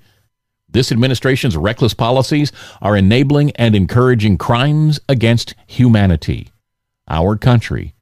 This 0.70 0.92
administration's 0.92 1.56
reckless 1.56 1.94
policies 1.94 2.52
are 2.82 2.98
enabling 2.98 3.52
and 3.52 3.76
encouraging 3.76 4.38
crimes 4.38 5.00
against 5.08 5.56
humanity. 5.68 6.50
Our 7.08 7.38
country 7.38 7.94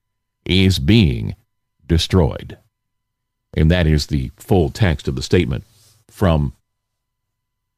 is 0.45 0.79
being 0.79 1.35
destroyed. 1.87 2.57
And 3.55 3.69
that 3.69 3.85
is 3.85 4.07
the 4.07 4.31
full 4.37 4.69
text 4.69 5.07
of 5.07 5.15
the 5.15 5.21
statement 5.21 5.63
from 6.09 6.53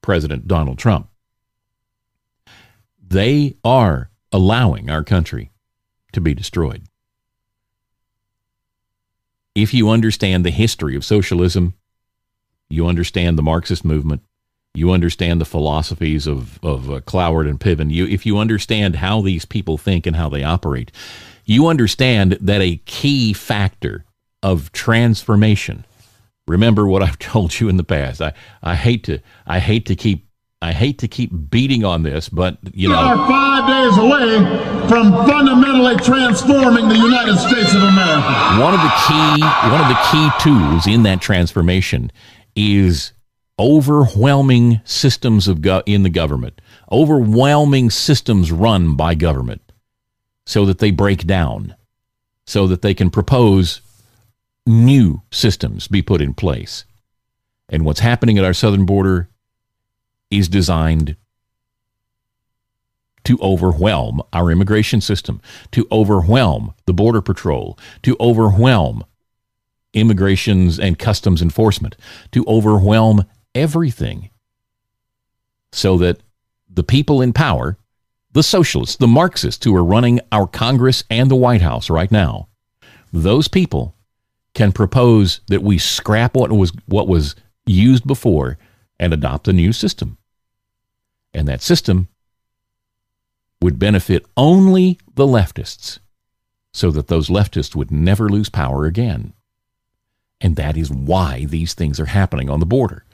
President 0.02 0.48
Donald 0.48 0.78
Trump. 0.78 1.10
They 3.06 3.56
are 3.64 4.10
allowing 4.32 4.90
our 4.90 5.04
country 5.04 5.52
to 6.14 6.22
be 6.22 6.34
destroyed. 6.34 6.84
If 9.56 9.74
you 9.74 9.90
understand 9.90 10.46
the 10.46 10.52
history 10.52 10.96
of 10.96 11.06
socialism, 11.06 11.74
you 12.70 12.88
understand 12.88 13.38
the 13.38 13.44
Marxist 13.44 13.86
movement, 13.86 14.22
you 14.74 14.92
understand 14.92 15.40
the 15.40 15.46
philosophies 15.46 16.28
of, 16.28 16.60
of 16.64 16.92
uh, 16.92 17.00
Cloward 17.02 17.50
and 17.50 17.60
Piven, 17.60 17.92
you, 17.92 18.06
if 18.06 18.26
you 18.26 18.38
understand 18.38 18.98
how 18.98 19.22
these 19.22 19.46
people 19.46 19.78
think 19.78 20.06
and 20.06 20.18
how 20.18 20.28
they 20.28 20.44
operate, 20.44 20.92
you 21.46 21.68
understand 21.68 22.34
that 22.42 22.62
a 22.62 22.78
key 22.86 23.32
factor 23.32 24.04
of 24.44 24.72
transformation. 24.74 25.86
Remember 26.48 26.88
what 26.88 27.02
I've 27.02 27.20
told 27.20 27.60
you 27.60 27.70
in 27.70 27.78
the 27.78 27.84
past. 27.84 28.22
I, 28.22 28.34
I 28.62 28.76
hate 28.76 29.04
to 29.06 29.20
I 29.48 29.60
hate 29.60 29.86
to 29.88 29.96
keep 29.96 30.25
I 30.66 30.72
hate 30.74 30.98
to 31.00 31.08
keep 31.08 31.30
beating 31.52 31.86
on 31.86 32.02
this, 32.02 32.28
but 32.28 32.58
you 32.74 32.90
know, 32.90 32.96
we 32.96 33.00
are 33.00 33.28
five 33.28 33.68
days 33.68 33.98
away 34.00 34.90
from 34.90 35.14
fundamentally 35.28 35.96
transforming 35.98 36.90
the 36.90 36.96
United 36.96 37.38
States 37.38 37.76
of 37.76 37.84
America. 37.84 38.34
One 38.60 38.74
of 38.74 38.82
the 38.82 38.94
key 39.06 39.42
one 39.70 39.82
of 39.82 39.88
the 39.90 40.00
key 40.12 40.28
tools 40.42 40.88
in 40.88 41.04
that 41.04 41.22
transformation 41.22 42.12
is 42.56 43.14
overwhelming 43.60 44.82
systems 44.86 45.48
of 45.48 45.62
go- 45.62 45.84
in 45.86 46.02
the 46.02 46.10
government, 46.10 46.60
overwhelming 46.92 47.92
systems 47.92 48.52
run 48.52 48.96
by 48.96 49.14
government, 49.14 49.62
so 50.48 50.66
that 50.66 50.80
they 50.80 50.90
break 50.90 51.28
down, 51.28 51.76
so 52.48 52.66
that 52.66 52.82
they 52.82 52.96
can 52.96 53.12
propose 53.12 53.82
new 54.66 55.22
systems 55.32 55.88
be 55.88 56.02
put 56.02 56.22
in 56.22 56.34
place. 56.34 56.86
And 57.70 57.86
what's 57.86 58.00
happening 58.00 58.40
at 58.40 58.46
our 58.46 58.54
southern 58.56 58.88
border 58.88 59.30
is 60.30 60.48
designed 60.48 61.16
to 63.26 63.40
overwhelm 63.42 64.22
our 64.34 64.52
immigration 64.52 65.02
system, 65.02 65.42
to 65.72 65.88
overwhelm 65.92 66.74
the 66.86 66.94
Border 66.94 67.22
Patrol, 67.22 67.78
to 68.04 68.16
overwhelm 68.20 69.04
immigrations 69.94 70.80
and 70.80 71.00
customs 71.00 71.42
enforcement, 71.42 71.96
to 72.32 72.46
overwhelm 72.48 73.26
everything 73.54 74.30
so 75.72 75.98
that 75.98 76.22
the 76.70 76.84
people 76.84 77.22
in 77.22 77.34
power, 77.34 77.78
the 78.34 78.44
socialists, 78.44 78.98
the 78.98 79.08
Marxists 79.08 79.64
who 79.64 79.76
are 79.76 79.84
running 79.84 80.20
our 80.32 80.48
Congress 80.48 81.04
and 81.10 81.32
the 81.32 81.36
White 81.36 81.62
House 81.62 81.90
right 81.90 82.12
now, 82.12 82.48
those 83.12 83.48
people 83.48 83.96
can 84.54 84.72
propose 84.72 85.42
that 85.48 85.64
we 85.64 85.78
scrap 85.78 86.36
what 86.36 86.52
was 86.52 86.72
what 86.86 87.08
was 87.08 87.36
used 87.66 88.06
before 88.06 88.58
and 89.00 89.14
adopt 89.14 89.48
a 89.48 89.54
new 89.54 89.74
system. 89.74 90.18
And 91.34 91.48
that 91.48 91.62
system 91.62 92.08
would 93.62 93.80
benefit 93.80 94.26
only 94.38 95.00
the 95.16 95.26
leftists 95.26 96.00
so 96.74 96.92
that 96.92 97.08
those 97.08 97.30
leftists 97.30 97.76
would 97.76 97.92
never 97.92 98.30
lose 98.30 98.50
power 98.50 98.86
again. 98.86 99.34
And 100.42 100.56
that 100.58 100.78
is 100.78 100.92
why 100.92 101.46
these 101.46 101.74
things 101.74 102.00
are 102.00 102.06
happening 102.06 102.50
on 102.50 102.60
the 102.60 102.66
border. 102.66 103.06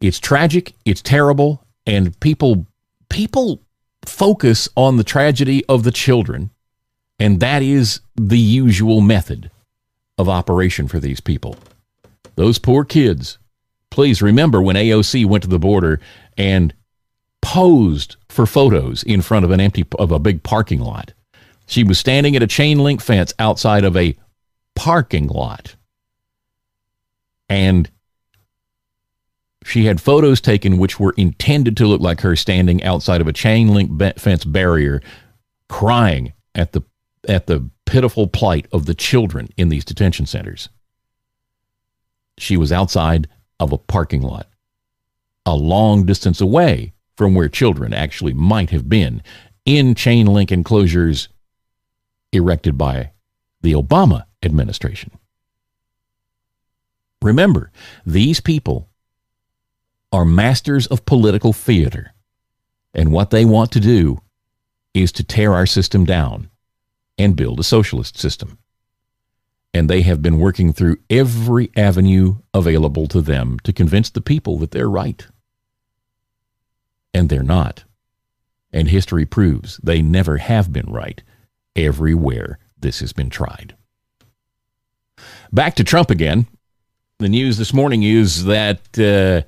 It's 0.00 0.18
tragic, 0.18 0.74
it's 0.84 1.00
terrible, 1.00 1.64
and 1.86 2.18
people 2.20 2.66
people 3.08 3.60
focus 4.04 4.68
on 4.76 4.96
the 4.96 5.04
tragedy 5.04 5.64
of 5.66 5.84
the 5.84 5.92
children, 5.92 6.50
and 7.18 7.40
that 7.40 7.62
is 7.62 8.00
the 8.16 8.38
usual 8.38 9.00
method 9.00 9.50
of 10.18 10.28
operation 10.28 10.88
for 10.88 10.98
these 10.98 11.20
people. 11.20 11.56
Those 12.36 12.58
poor 12.58 12.84
kids 12.84 13.38
Please 13.92 14.22
remember 14.22 14.62
when 14.62 14.74
AOC 14.74 15.26
went 15.26 15.42
to 15.42 15.50
the 15.50 15.58
border 15.58 16.00
and 16.38 16.72
posed 17.42 18.16
for 18.30 18.46
photos 18.46 19.02
in 19.02 19.20
front 19.20 19.44
of 19.44 19.50
an 19.50 19.60
empty 19.60 19.84
of 19.98 20.10
a 20.10 20.18
big 20.18 20.42
parking 20.42 20.80
lot. 20.80 21.12
She 21.66 21.84
was 21.84 21.98
standing 21.98 22.34
at 22.34 22.42
a 22.42 22.46
chain 22.46 22.78
link 22.78 23.02
fence 23.02 23.34
outside 23.38 23.84
of 23.84 23.94
a 23.94 24.16
parking 24.74 25.26
lot. 25.26 25.76
And 27.50 27.90
she 29.62 29.84
had 29.84 30.00
photos 30.00 30.40
taken 30.40 30.78
which 30.78 30.98
were 30.98 31.12
intended 31.18 31.76
to 31.76 31.86
look 31.86 32.00
like 32.00 32.22
her 32.22 32.34
standing 32.34 32.82
outside 32.82 33.20
of 33.20 33.28
a 33.28 33.32
chain 33.34 33.74
link 33.74 34.18
fence 34.18 34.46
barrier 34.46 35.02
crying 35.68 36.32
at 36.54 36.72
the 36.72 36.80
at 37.28 37.46
the 37.46 37.68
pitiful 37.84 38.26
plight 38.26 38.66
of 38.72 38.86
the 38.86 38.94
children 38.94 39.50
in 39.58 39.68
these 39.68 39.84
detention 39.84 40.24
centers. 40.24 40.70
She 42.38 42.56
was 42.56 42.72
outside 42.72 43.28
of 43.60 43.72
a 43.72 43.78
parking 43.78 44.22
lot, 44.22 44.48
a 45.46 45.54
long 45.54 46.04
distance 46.04 46.40
away 46.40 46.92
from 47.16 47.34
where 47.34 47.48
children 47.48 47.92
actually 47.92 48.32
might 48.32 48.70
have 48.70 48.88
been 48.88 49.22
in 49.64 49.94
chain 49.94 50.26
link 50.26 50.50
enclosures 50.50 51.28
erected 52.32 52.76
by 52.76 53.10
the 53.60 53.72
Obama 53.72 54.24
administration. 54.42 55.12
Remember, 57.20 57.70
these 58.04 58.40
people 58.40 58.88
are 60.10 60.24
masters 60.24 60.86
of 60.88 61.06
political 61.06 61.52
theater, 61.52 62.12
and 62.92 63.12
what 63.12 63.30
they 63.30 63.44
want 63.44 63.70
to 63.72 63.80
do 63.80 64.20
is 64.92 65.12
to 65.12 65.24
tear 65.24 65.54
our 65.54 65.66
system 65.66 66.04
down 66.04 66.50
and 67.16 67.36
build 67.36 67.60
a 67.60 67.64
socialist 67.64 68.18
system 68.18 68.58
and 69.74 69.88
they 69.88 70.02
have 70.02 70.20
been 70.20 70.38
working 70.38 70.72
through 70.72 70.98
every 71.08 71.70
avenue 71.76 72.36
available 72.52 73.06
to 73.08 73.20
them 73.20 73.58
to 73.64 73.72
convince 73.72 74.10
the 74.10 74.20
people 74.20 74.58
that 74.58 74.70
they're 74.70 74.90
right. 74.90 75.26
And 77.14 77.28
they're 77.28 77.42
not. 77.42 77.84
And 78.72 78.88
history 78.88 79.26
proves 79.26 79.78
they 79.82 80.02
never 80.02 80.38
have 80.38 80.72
been 80.72 80.90
right 80.90 81.22
everywhere 81.76 82.58
this 82.78 83.00
has 83.00 83.12
been 83.12 83.30
tried. 83.30 83.76
Back 85.52 85.76
to 85.76 85.84
Trump 85.84 86.10
again. 86.10 86.46
The 87.18 87.28
news 87.28 87.56
this 87.56 87.72
morning 87.72 88.02
is 88.02 88.44
that 88.46 88.98
uh, 88.98 89.46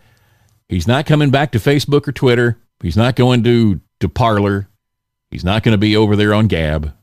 he's 0.69 0.87
not 0.87 1.07
coming 1.07 1.31
back 1.31 1.53
to 1.53 1.59
Facebook 1.59 2.07
or 2.07 2.13
Twitter. 2.13 2.59
He's 2.81 2.97
not 2.97 3.17
going 3.17 3.43
to, 3.45 3.81
to 4.01 4.09
Parler. 4.09 4.69
He's 5.31 5.45
not 5.45 5.63
going 5.63 5.73
to 5.73 5.79
be 5.79 5.97
over 5.97 6.17
there 6.17 6.35
on 6.35 6.47
Gab. 6.47 6.95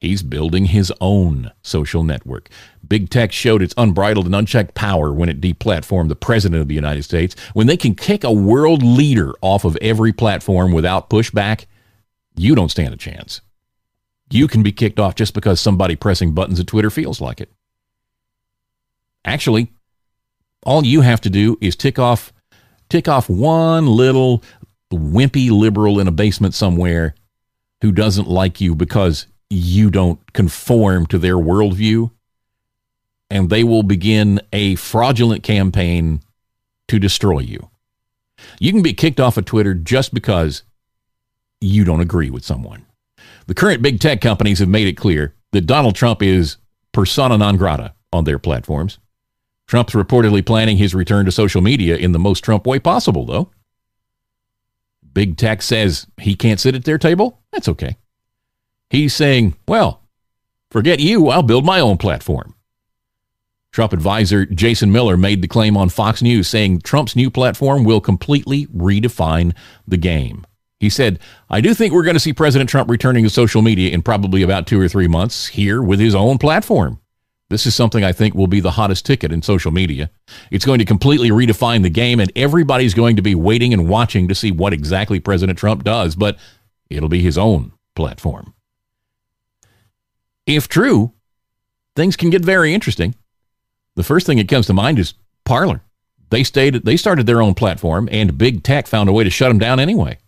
He's 0.00 0.22
building 0.22 0.64
his 0.64 0.90
own 1.00 1.52
social 1.62 2.02
network. 2.02 2.48
Big 2.88 3.10
tech 3.10 3.32
showed 3.32 3.60
its 3.60 3.74
unbridled 3.76 4.24
and 4.24 4.34
unchecked 4.34 4.74
power 4.74 5.12
when 5.12 5.28
it 5.28 5.42
deplatformed 5.42 6.08
the 6.08 6.16
president 6.16 6.62
of 6.62 6.68
the 6.68 6.74
United 6.74 7.02
States. 7.02 7.36
When 7.52 7.66
they 7.66 7.76
can 7.76 7.94
kick 7.94 8.24
a 8.24 8.32
world 8.32 8.82
leader 8.82 9.34
off 9.42 9.66
of 9.66 9.76
every 9.82 10.12
platform 10.12 10.72
without 10.72 11.10
pushback, 11.10 11.66
you 12.34 12.54
don't 12.54 12.70
stand 12.70 12.94
a 12.94 12.96
chance. 12.96 13.42
You 14.30 14.48
can 14.48 14.62
be 14.62 14.72
kicked 14.72 14.98
off 14.98 15.16
just 15.16 15.34
because 15.34 15.60
somebody 15.60 15.96
pressing 15.96 16.32
buttons 16.32 16.60
at 16.60 16.66
Twitter 16.66 16.88
feels 16.88 17.20
like 17.20 17.40
it. 17.40 17.52
Actually, 19.24 19.70
all 20.62 20.84
you 20.84 21.02
have 21.02 21.20
to 21.22 21.30
do 21.30 21.58
is 21.60 21.76
tick 21.76 21.98
off 21.98 22.32
tick 22.88 23.06
off 23.06 23.28
one 23.28 23.86
little 23.86 24.42
wimpy 24.92 25.50
liberal 25.50 26.00
in 26.00 26.08
a 26.08 26.12
basement 26.12 26.54
somewhere 26.54 27.14
who 27.82 27.92
doesn't 27.92 28.28
like 28.28 28.60
you 28.60 28.74
because 28.74 29.26
you 29.50 29.90
don't 29.90 30.32
conform 30.32 31.06
to 31.06 31.18
their 31.18 31.36
worldview, 31.36 32.10
and 33.28 33.50
they 33.50 33.64
will 33.64 33.82
begin 33.82 34.40
a 34.52 34.76
fraudulent 34.76 35.42
campaign 35.42 36.22
to 36.88 36.98
destroy 36.98 37.40
you. 37.40 37.68
You 38.58 38.72
can 38.72 38.82
be 38.82 38.94
kicked 38.94 39.20
off 39.20 39.36
of 39.36 39.44
Twitter 39.44 39.74
just 39.74 40.14
because 40.14 40.62
you 41.60 41.84
don't 41.84 42.00
agree 42.00 42.30
with 42.30 42.44
someone. 42.44 42.86
The 43.46 43.54
current 43.54 43.82
big 43.82 44.00
tech 44.00 44.20
companies 44.20 44.60
have 44.60 44.68
made 44.68 44.86
it 44.86 44.96
clear 44.96 45.34
that 45.52 45.62
Donald 45.62 45.96
Trump 45.96 46.22
is 46.22 46.56
persona 46.92 47.36
non 47.36 47.56
grata 47.56 47.94
on 48.12 48.24
their 48.24 48.38
platforms. 48.38 48.98
Trump's 49.66 49.92
reportedly 49.92 50.44
planning 50.44 50.76
his 50.76 50.94
return 50.94 51.26
to 51.26 51.32
social 51.32 51.60
media 51.60 51.96
in 51.96 52.12
the 52.12 52.18
most 52.18 52.40
Trump 52.40 52.66
way 52.66 52.78
possible, 52.78 53.24
though. 53.24 53.50
Big 55.12 55.36
tech 55.36 55.62
says 55.62 56.06
he 56.20 56.34
can't 56.34 56.60
sit 56.60 56.74
at 56.74 56.84
their 56.84 56.98
table. 56.98 57.40
That's 57.52 57.68
okay. 57.68 57.96
He's 58.90 59.14
saying, 59.14 59.54
well, 59.66 60.02
forget 60.70 61.00
you, 61.00 61.28
I'll 61.28 61.42
build 61.42 61.64
my 61.64 61.80
own 61.80 61.96
platform. 61.96 62.54
Trump 63.72 63.92
advisor 63.92 64.46
Jason 64.46 64.90
Miller 64.90 65.16
made 65.16 65.42
the 65.42 65.48
claim 65.48 65.76
on 65.76 65.88
Fox 65.88 66.22
News, 66.22 66.48
saying 66.48 66.80
Trump's 66.80 67.14
new 67.14 67.30
platform 67.30 67.84
will 67.84 68.00
completely 68.00 68.66
redefine 68.66 69.54
the 69.86 69.96
game. 69.96 70.44
He 70.80 70.90
said, 70.90 71.20
I 71.48 71.60
do 71.60 71.72
think 71.72 71.92
we're 71.92 72.02
going 72.02 72.14
to 72.14 72.20
see 72.20 72.32
President 72.32 72.68
Trump 72.68 72.90
returning 72.90 73.22
to 73.22 73.30
social 73.30 73.62
media 73.62 73.90
in 73.90 74.02
probably 74.02 74.42
about 74.42 74.66
two 74.66 74.80
or 74.80 74.88
three 74.88 75.06
months 75.06 75.46
here 75.46 75.82
with 75.82 76.00
his 76.00 76.14
own 76.14 76.38
platform. 76.38 76.98
This 77.48 77.66
is 77.66 77.74
something 77.74 78.02
I 78.02 78.12
think 78.12 78.34
will 78.34 78.46
be 78.46 78.60
the 78.60 78.70
hottest 78.72 79.04
ticket 79.04 79.30
in 79.30 79.42
social 79.42 79.72
media. 79.72 80.10
It's 80.50 80.64
going 80.64 80.78
to 80.78 80.84
completely 80.84 81.30
redefine 81.30 81.82
the 81.82 81.90
game, 81.90 82.18
and 82.18 82.32
everybody's 82.34 82.94
going 82.94 83.16
to 83.16 83.22
be 83.22 83.34
waiting 83.34 83.72
and 83.72 83.88
watching 83.88 84.26
to 84.28 84.34
see 84.34 84.50
what 84.50 84.72
exactly 84.72 85.20
President 85.20 85.58
Trump 85.58 85.84
does, 85.84 86.16
but 86.16 86.38
it'll 86.88 87.08
be 87.08 87.22
his 87.22 87.36
own 87.36 87.72
platform. 87.94 88.54
If 90.50 90.68
true, 90.68 91.12
things 91.94 92.16
can 92.16 92.30
get 92.30 92.44
very 92.44 92.74
interesting 92.74 93.14
the 93.96 94.04
first 94.04 94.26
thing 94.26 94.38
that 94.38 94.48
comes 94.48 94.66
to 94.66 94.72
mind 94.72 94.98
is 94.98 95.14
Parler. 95.44 95.82
They 96.30 96.44
stayed, 96.44 96.74
they 96.86 96.96
started 96.96 97.26
their 97.26 97.42
own 97.42 97.54
platform, 97.54 98.08
and 98.10 98.38
big 98.38 98.62
tech 98.62 98.86
found 98.86 99.08
a 99.08 99.12
way 99.12 99.24
to 99.24 99.30
shut 99.30 99.50
them 99.50 99.58
down 99.58 99.80
anyway. 99.80 100.18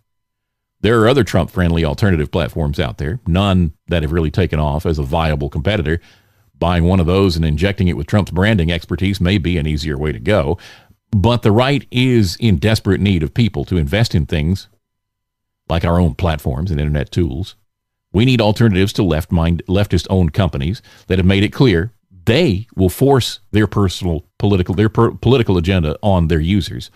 There 0.80 1.00
are 1.00 1.08
other 1.08 1.22
Trump 1.22 1.50
friendly 1.50 1.84
alternative 1.84 2.30
platforms 2.30 2.80
out 2.80 2.98
there, 2.98 3.20
none 3.26 3.72
that 3.86 4.02
have 4.02 4.12
really 4.12 4.32
taken 4.32 4.58
off 4.58 4.84
as 4.84 4.98
a 4.98 5.04
viable 5.04 5.48
competitor. 5.48 6.00
Buying 6.58 6.84
one 6.84 7.00
of 7.00 7.06
those 7.06 7.36
and 7.36 7.44
injecting 7.44 7.88
it 7.88 7.96
with 7.96 8.08
Trump's 8.08 8.32
branding 8.32 8.72
expertise 8.72 9.20
may 9.20 9.38
be 9.38 9.58
an 9.58 9.66
easier 9.66 9.96
way 9.96 10.12
to 10.12 10.18
go. 10.20 10.58
But 11.10 11.42
the 11.42 11.52
right 11.52 11.86
is 11.90 12.36
in 12.36 12.58
desperate 12.58 13.00
need 13.00 13.22
of 13.22 13.32
people 13.32 13.64
to 13.66 13.76
invest 13.76 14.14
in 14.14 14.26
things 14.26 14.68
like 15.68 15.84
our 15.84 16.00
own 16.00 16.14
platforms 16.14 16.70
and 16.70 16.80
internet 16.80 17.12
tools. 17.12 17.54
We 18.12 18.24
need 18.24 18.40
alternatives 18.40 18.92
to 18.94 19.02
left 19.02 19.32
mind, 19.32 19.62
leftist 19.68 20.06
owned 20.10 20.34
companies 20.34 20.82
that 21.06 21.18
have 21.18 21.26
made 21.26 21.44
it 21.44 21.52
clear 21.52 21.92
they 22.24 22.66
will 22.76 22.88
force 22.88 23.40
their 23.50 23.66
personal 23.66 24.24
political 24.38 24.74
their 24.74 24.88
per, 24.88 25.10
political 25.12 25.56
agenda 25.56 25.98
on 26.02 26.28
their 26.28 26.40
users. 26.40 26.90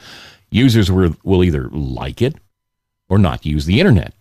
Users 0.51 0.91
will, 0.91 1.17
will 1.25 1.43
either 1.43 1.69
like 1.71 2.23
it 2.23 2.37
or 3.09 3.19
not 3.19 3.47
use 3.47 3.67
the 3.67 3.81
internet. 3.81 4.15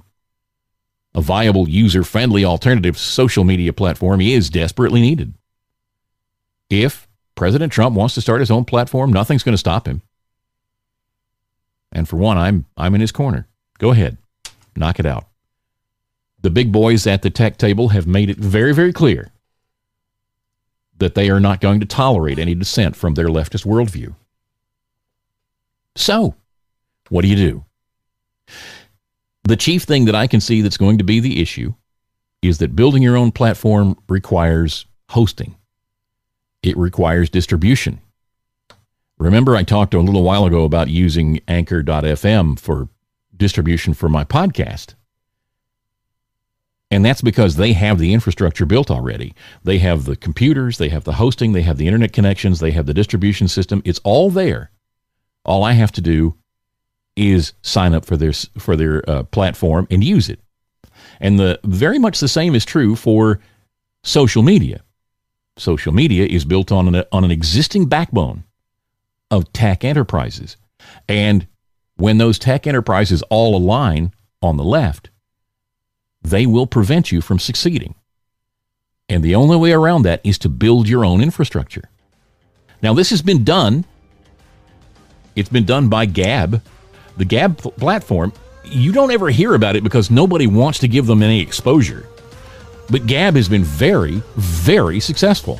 A 1.13 1.21
viable 1.21 1.69
user 1.69 2.03
friendly 2.03 2.43
alternative 2.43 2.97
social 2.97 3.43
media 3.43 3.71
platform 3.71 4.19
is 4.19 4.49
desperately 4.49 4.99
needed. 4.99 5.33
If 6.69 7.07
President 7.35 7.71
Trump 7.71 7.95
wants 7.95 8.15
to 8.15 8.21
start 8.21 8.39
his 8.39 8.51
own 8.51 8.65
platform, 8.65 9.13
nothing's 9.13 9.43
going 9.43 9.53
to 9.53 9.57
stop 9.57 9.87
him. 9.87 10.01
And 11.91 12.09
for 12.09 12.17
one, 12.17 12.37
I'm 12.37 12.65
I'm 12.75 12.95
in 12.95 13.01
his 13.01 13.11
corner. 13.11 13.47
Go 13.77 13.91
ahead. 13.91 14.17
Knock 14.75 14.99
it 14.99 15.05
out. 15.05 15.27
The 16.45 16.51
big 16.51 16.71
boys 16.71 17.07
at 17.07 17.23
the 17.23 17.31
tech 17.31 17.57
table 17.57 17.89
have 17.89 18.05
made 18.05 18.29
it 18.29 18.37
very, 18.37 18.71
very 18.71 18.93
clear 18.93 19.31
that 20.99 21.15
they 21.15 21.31
are 21.31 21.39
not 21.39 21.59
going 21.59 21.79
to 21.79 21.87
tolerate 21.87 22.37
any 22.37 22.53
dissent 22.53 22.95
from 22.95 23.15
their 23.15 23.29
leftist 23.29 23.65
worldview. 23.65 24.13
So, 25.95 26.35
what 27.09 27.23
do 27.23 27.29
you 27.29 27.35
do? 27.35 27.65
The 29.45 29.55
chief 29.55 29.85
thing 29.85 30.05
that 30.05 30.13
I 30.13 30.27
can 30.27 30.39
see 30.39 30.61
that's 30.61 30.77
going 30.77 30.99
to 30.99 31.03
be 31.03 31.19
the 31.19 31.41
issue 31.41 31.73
is 32.43 32.59
that 32.59 32.75
building 32.75 33.01
your 33.01 33.17
own 33.17 33.31
platform 33.31 33.97
requires 34.07 34.85
hosting, 35.09 35.55
it 36.61 36.77
requires 36.77 37.31
distribution. 37.31 38.01
Remember, 39.17 39.55
I 39.55 39.63
talked 39.63 39.95
a 39.95 39.99
little 39.99 40.21
while 40.21 40.45
ago 40.45 40.63
about 40.63 40.89
using 40.89 41.39
Anchor.fm 41.47 42.59
for 42.59 42.89
distribution 43.35 43.95
for 43.95 44.09
my 44.09 44.23
podcast. 44.23 44.93
And 46.91 47.03
that's 47.03 47.21
because 47.21 47.55
they 47.55 47.73
have 47.73 47.97
the 47.97 48.13
infrastructure 48.13 48.65
built 48.65 48.91
already. 48.91 49.33
They 49.63 49.79
have 49.79 50.05
the 50.05 50.15
computers, 50.15 50.77
they 50.77 50.89
have 50.89 51.03
the 51.03 51.13
hosting, 51.13 51.51
they 51.51 51.63
have 51.63 51.77
the 51.77 51.87
internet 51.87 52.13
connections, 52.13 52.59
they 52.59 52.71
have 52.71 52.85
the 52.85 52.93
distribution 52.93 53.47
system. 53.47 53.81
It's 53.85 53.99
all 54.03 54.29
there. 54.29 54.71
All 55.43 55.63
I 55.63 55.73
have 55.73 55.91
to 55.93 56.01
do 56.01 56.35
is 57.15 57.53
sign 57.61 57.93
up 57.93 58.05
for 58.05 58.17
their 58.17 58.33
for 58.57 58.75
their 58.75 59.07
uh, 59.09 59.23
platform 59.23 59.87
and 59.89 60.03
use 60.03 60.29
it. 60.29 60.39
And 61.19 61.39
the 61.39 61.59
very 61.63 61.97
much 61.97 62.19
the 62.19 62.27
same 62.27 62.55
is 62.55 62.65
true 62.65 62.95
for 62.95 63.39
social 64.03 64.43
media. 64.43 64.83
Social 65.57 65.93
media 65.93 66.25
is 66.25 66.45
built 66.45 66.71
on 66.71 66.93
an, 66.93 67.03
on 67.11 67.23
an 67.23 67.31
existing 67.31 67.87
backbone 67.87 68.43
of 69.31 69.51
tech 69.53 69.83
enterprises. 69.83 70.57
And 71.07 71.47
when 71.95 72.17
those 72.17 72.37
tech 72.37 72.67
enterprises 72.67 73.23
all 73.23 73.55
align 73.55 74.13
on 74.41 74.57
the 74.57 74.63
left, 74.63 75.09
they 76.29 76.45
will 76.45 76.67
prevent 76.67 77.11
you 77.11 77.21
from 77.21 77.39
succeeding. 77.39 77.95
And 79.07 79.23
the 79.23 79.35
only 79.35 79.57
way 79.57 79.71
around 79.71 80.03
that 80.03 80.21
is 80.23 80.37
to 80.39 80.49
build 80.49 80.89
your 80.89 81.05
own 81.05 81.21
infrastructure. 81.21 81.89
Now, 82.81 82.93
this 82.93 83.11
has 83.11 83.21
been 83.21 83.43
done. 83.43 83.85
It's 85.35 85.49
been 85.49 85.65
done 85.65 85.89
by 85.89 86.05
Gab. 86.05 86.61
The 87.17 87.25
Gab 87.25 87.57
platform, 87.57 88.33
you 88.63 88.91
don't 88.91 89.11
ever 89.11 89.29
hear 89.29 89.53
about 89.53 89.75
it 89.75 89.83
because 89.83 90.09
nobody 90.09 90.47
wants 90.47 90.79
to 90.79 90.87
give 90.87 91.05
them 91.05 91.21
any 91.21 91.39
exposure. 91.39 92.07
But 92.89 93.05
Gab 93.05 93.35
has 93.35 93.47
been 93.47 93.63
very, 93.63 94.21
very 94.35 94.99
successful. 94.99 95.59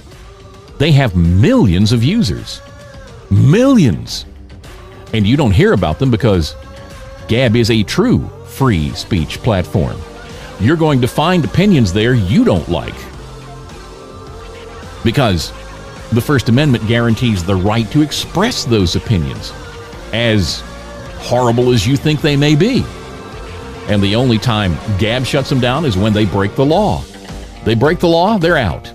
They 0.78 0.92
have 0.92 1.16
millions 1.16 1.92
of 1.92 2.04
users. 2.04 2.62
Millions. 3.30 4.26
And 5.14 5.26
you 5.26 5.38
don't 5.38 5.52
hear 5.52 5.74
about 5.74 6.00
them 6.00 6.12
because 6.12 6.56
Gab 7.28 7.56
is 7.56 7.72
a 7.72 7.84
true 7.84 8.28
free 8.46 8.92
speech 8.92 9.38
platform 9.40 10.00
you're 10.60 10.78
going 10.78 11.02
to 11.02 11.08
find 11.08 11.44
opinions 11.44 11.92
there 11.92 12.14
you 12.14 12.44
don't 12.44 12.68
like. 12.70 12.96
Because 15.04 15.52
the 16.12 16.22
First 16.22 16.50
Amendment 16.50 16.88
guarantees 16.88 17.44
the 17.44 17.56
right 17.56 17.90
to 17.92 18.02
express 18.02 18.66
those 18.66 18.96
opinions, 18.96 19.52
as 20.14 20.62
horrible 21.18 21.72
as 21.72 21.86
you 21.86 21.98
think 21.98 22.22
they 22.22 22.38
may 22.38 22.56
be. 22.56 22.84
And 23.88 24.02
the 24.02 24.16
only 24.16 24.38
time 24.38 24.76
Gab 24.98 25.26
shuts 25.26 25.50
them 25.50 25.60
down 25.60 25.86
is 25.86 25.98
when 25.98 26.14
they 26.14 26.26
break 26.26 26.56
the 26.56 26.66
law. 26.66 27.04
They 27.66 27.76
break 27.76 28.00
the 28.00 28.08
law, 28.08 28.38
they're 28.38 28.58
out. 28.58 28.88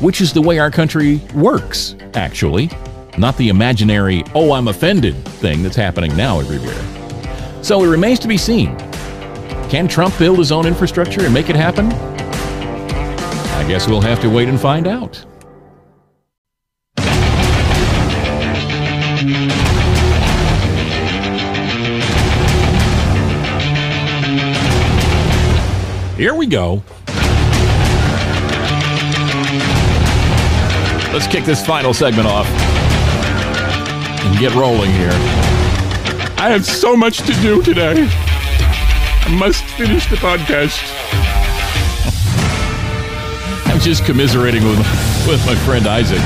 Which 0.00 0.20
is 0.20 0.32
the 0.32 0.42
way 0.42 0.58
our 0.58 0.70
country 0.70 1.20
works, 1.34 1.96
actually, 2.14 2.70
not 3.16 3.36
the 3.36 3.48
imaginary, 3.48 4.24
oh, 4.34 4.52
I'm 4.52 4.68
offended 4.68 5.16
thing 5.24 5.62
that's 5.62 5.76
happening 5.76 6.16
now 6.16 6.38
everywhere. 6.40 6.82
So 7.62 7.84
it 7.84 7.88
remains 7.88 8.20
to 8.20 8.28
be 8.28 8.38
seen 8.38 8.76
can 9.68 9.86
Trump 9.86 10.16
build 10.18 10.38
his 10.38 10.50
own 10.50 10.66
infrastructure 10.66 11.24
and 11.26 11.34
make 11.34 11.50
it 11.50 11.56
happen? 11.56 11.92
I 11.92 13.68
guess 13.68 13.86
we'll 13.86 14.00
have 14.00 14.18
to 14.22 14.30
wait 14.30 14.48
and 14.48 14.58
find 14.58 14.86
out. 14.86 15.24
Here 26.16 26.34
we 26.34 26.46
go. 26.46 26.82
Let's 31.12 31.26
kick 31.26 31.44
this 31.44 31.64
final 31.64 31.92
segment 31.92 32.26
off 32.26 32.46
and 34.24 34.38
get 34.38 34.54
rolling 34.54 34.90
here. 34.92 35.10
I 36.40 36.48
have 36.48 36.64
so 36.64 36.96
much 36.96 37.18
to 37.18 37.34
do 37.34 37.62
today 37.62 38.08
must 39.30 39.64
finish 39.64 40.08
the 40.08 40.16
podcast. 40.16 40.82
I'm 43.66 43.80
just 43.80 44.04
commiserating 44.04 44.64
with, 44.64 44.78
with 45.28 45.44
my 45.46 45.54
friend 45.64 45.86
Isaac 45.86 46.20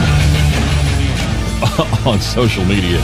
on 2.07 2.21
social 2.21 2.65
media. 2.65 3.01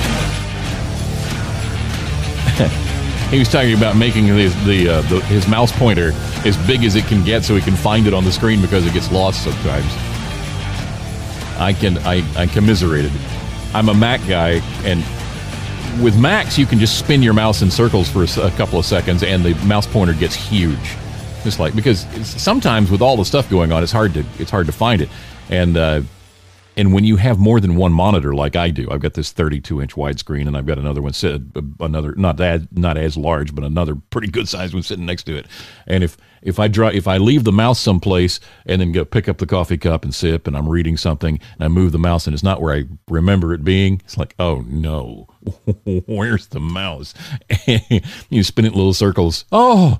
he 3.30 3.38
was 3.38 3.48
talking 3.48 3.74
about 3.74 3.96
making 3.96 4.26
his, 4.26 4.54
the, 4.64 4.88
uh, 4.88 5.00
the, 5.02 5.20
his 5.22 5.46
mouse 5.48 5.72
pointer 5.72 6.12
as 6.44 6.56
big 6.66 6.84
as 6.84 6.94
it 6.94 7.04
can 7.06 7.24
get 7.24 7.44
so 7.44 7.54
he 7.54 7.60
can 7.60 7.76
find 7.76 8.06
it 8.06 8.14
on 8.14 8.24
the 8.24 8.32
screen 8.32 8.60
because 8.60 8.86
it 8.86 8.92
gets 8.92 9.10
lost 9.10 9.42
sometimes. 9.44 9.92
I 11.58 11.72
can 11.72 11.98
I, 11.98 12.24
I 12.40 12.46
commiserated. 12.46 13.10
I'm 13.74 13.88
a 13.88 13.94
Mac 13.94 14.20
guy, 14.28 14.62
and 14.84 15.04
with 16.02 16.18
Macs, 16.18 16.58
you 16.58 16.66
can 16.66 16.78
just 16.78 16.98
spin 16.98 17.22
your 17.22 17.34
mouse 17.34 17.62
in 17.62 17.70
circles 17.70 18.08
for 18.08 18.24
a, 18.24 18.46
a 18.46 18.50
couple 18.52 18.78
of 18.78 18.84
seconds, 18.86 19.22
and 19.22 19.44
the 19.44 19.54
mouse 19.66 19.86
pointer 19.86 20.14
gets 20.14 20.34
huge. 20.34 20.96
Just 21.44 21.58
like 21.60 21.74
because 21.74 22.06
sometimes 22.26 22.90
with 22.90 23.00
all 23.00 23.16
the 23.16 23.24
stuff 23.24 23.48
going 23.48 23.72
on, 23.72 23.82
it's 23.82 23.92
hard 23.92 24.12
to 24.14 24.24
it's 24.38 24.50
hard 24.50 24.66
to 24.66 24.72
find 24.72 25.00
it, 25.00 25.08
and 25.50 25.76
uh, 25.76 26.02
And 26.78 26.92
when 26.94 27.02
you 27.02 27.16
have 27.16 27.40
more 27.40 27.58
than 27.60 27.74
one 27.74 27.92
monitor, 27.92 28.34
like 28.36 28.54
I 28.54 28.70
do, 28.70 28.88
I've 28.88 29.00
got 29.00 29.14
this 29.14 29.32
32 29.32 29.82
inch 29.82 29.96
widescreen, 29.96 30.46
and 30.46 30.56
I've 30.56 30.66
got 30.66 30.78
another 30.78 31.02
one 31.02 31.12
sit, 31.12 31.42
another 31.80 32.14
not 32.14 32.36
that 32.36 32.68
not 32.70 32.96
as 32.96 33.16
large, 33.16 33.52
but 33.52 33.64
another 33.64 33.96
pretty 33.96 34.28
good 34.28 34.48
sized 34.48 34.74
one 34.74 34.84
sitting 34.84 35.04
next 35.04 35.24
to 35.24 35.36
it. 35.36 35.46
And 35.88 36.04
if 36.04 36.16
if 36.42 36.58
I 36.58 36.68
draw, 36.68 36.88
if 36.88 37.08
I 37.08 37.16
leave 37.18 37.44
the 37.44 37.52
mouse 37.52 37.80
someplace 37.80 38.40
and 38.66 38.80
then 38.80 38.92
go 38.92 39.04
pick 39.04 39.28
up 39.28 39.38
the 39.38 39.46
coffee 39.46 39.78
cup 39.78 40.04
and 40.04 40.14
sip, 40.14 40.46
and 40.46 40.56
I'm 40.56 40.68
reading 40.68 40.96
something, 40.96 41.40
and 41.54 41.64
I 41.64 41.68
move 41.68 41.92
the 41.92 41.98
mouse, 41.98 42.26
and 42.26 42.34
it's 42.34 42.42
not 42.42 42.60
where 42.60 42.74
I 42.74 42.84
remember 43.08 43.52
it 43.54 43.64
being, 43.64 44.00
it's 44.04 44.16
like, 44.16 44.34
oh 44.38 44.64
no, 44.66 45.28
where's 46.06 46.48
the 46.48 46.60
mouse? 46.60 47.14
you 48.28 48.42
spin 48.42 48.64
it 48.64 48.72
in 48.72 48.74
little 48.74 48.94
circles. 48.94 49.44
Oh, 49.52 49.98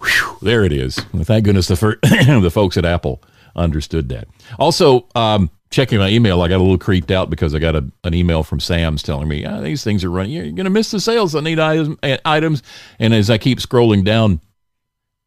whew, 0.00 0.38
there 0.42 0.64
it 0.64 0.72
is. 0.72 0.96
Thank 0.96 1.44
goodness 1.44 1.68
the 1.68 1.76
fir- 1.76 1.98
the 2.02 2.50
folks 2.52 2.76
at 2.76 2.84
Apple 2.84 3.22
understood 3.56 4.08
that. 4.10 4.28
Also, 4.58 5.06
um, 5.14 5.50
checking 5.70 5.98
my 5.98 6.08
email, 6.08 6.42
I 6.42 6.48
got 6.48 6.56
a 6.56 6.62
little 6.62 6.78
creeped 6.78 7.10
out 7.10 7.30
because 7.30 7.54
I 7.54 7.58
got 7.58 7.76
a, 7.76 7.84
an 8.04 8.14
email 8.14 8.42
from 8.42 8.60
Sam's 8.60 9.02
telling 9.02 9.28
me 9.28 9.46
oh, 9.46 9.60
these 9.62 9.84
things 9.84 10.04
are 10.04 10.10
running. 10.10 10.32
You're 10.32 10.44
going 10.46 10.64
to 10.64 10.70
miss 10.70 10.90
the 10.90 11.00
sales 11.00 11.34
on 11.34 11.44
these 11.44 11.58
items. 11.58 12.62
And 12.98 13.14
as 13.14 13.30
I 13.30 13.38
keep 13.38 13.58
scrolling 13.58 14.04
down, 14.04 14.40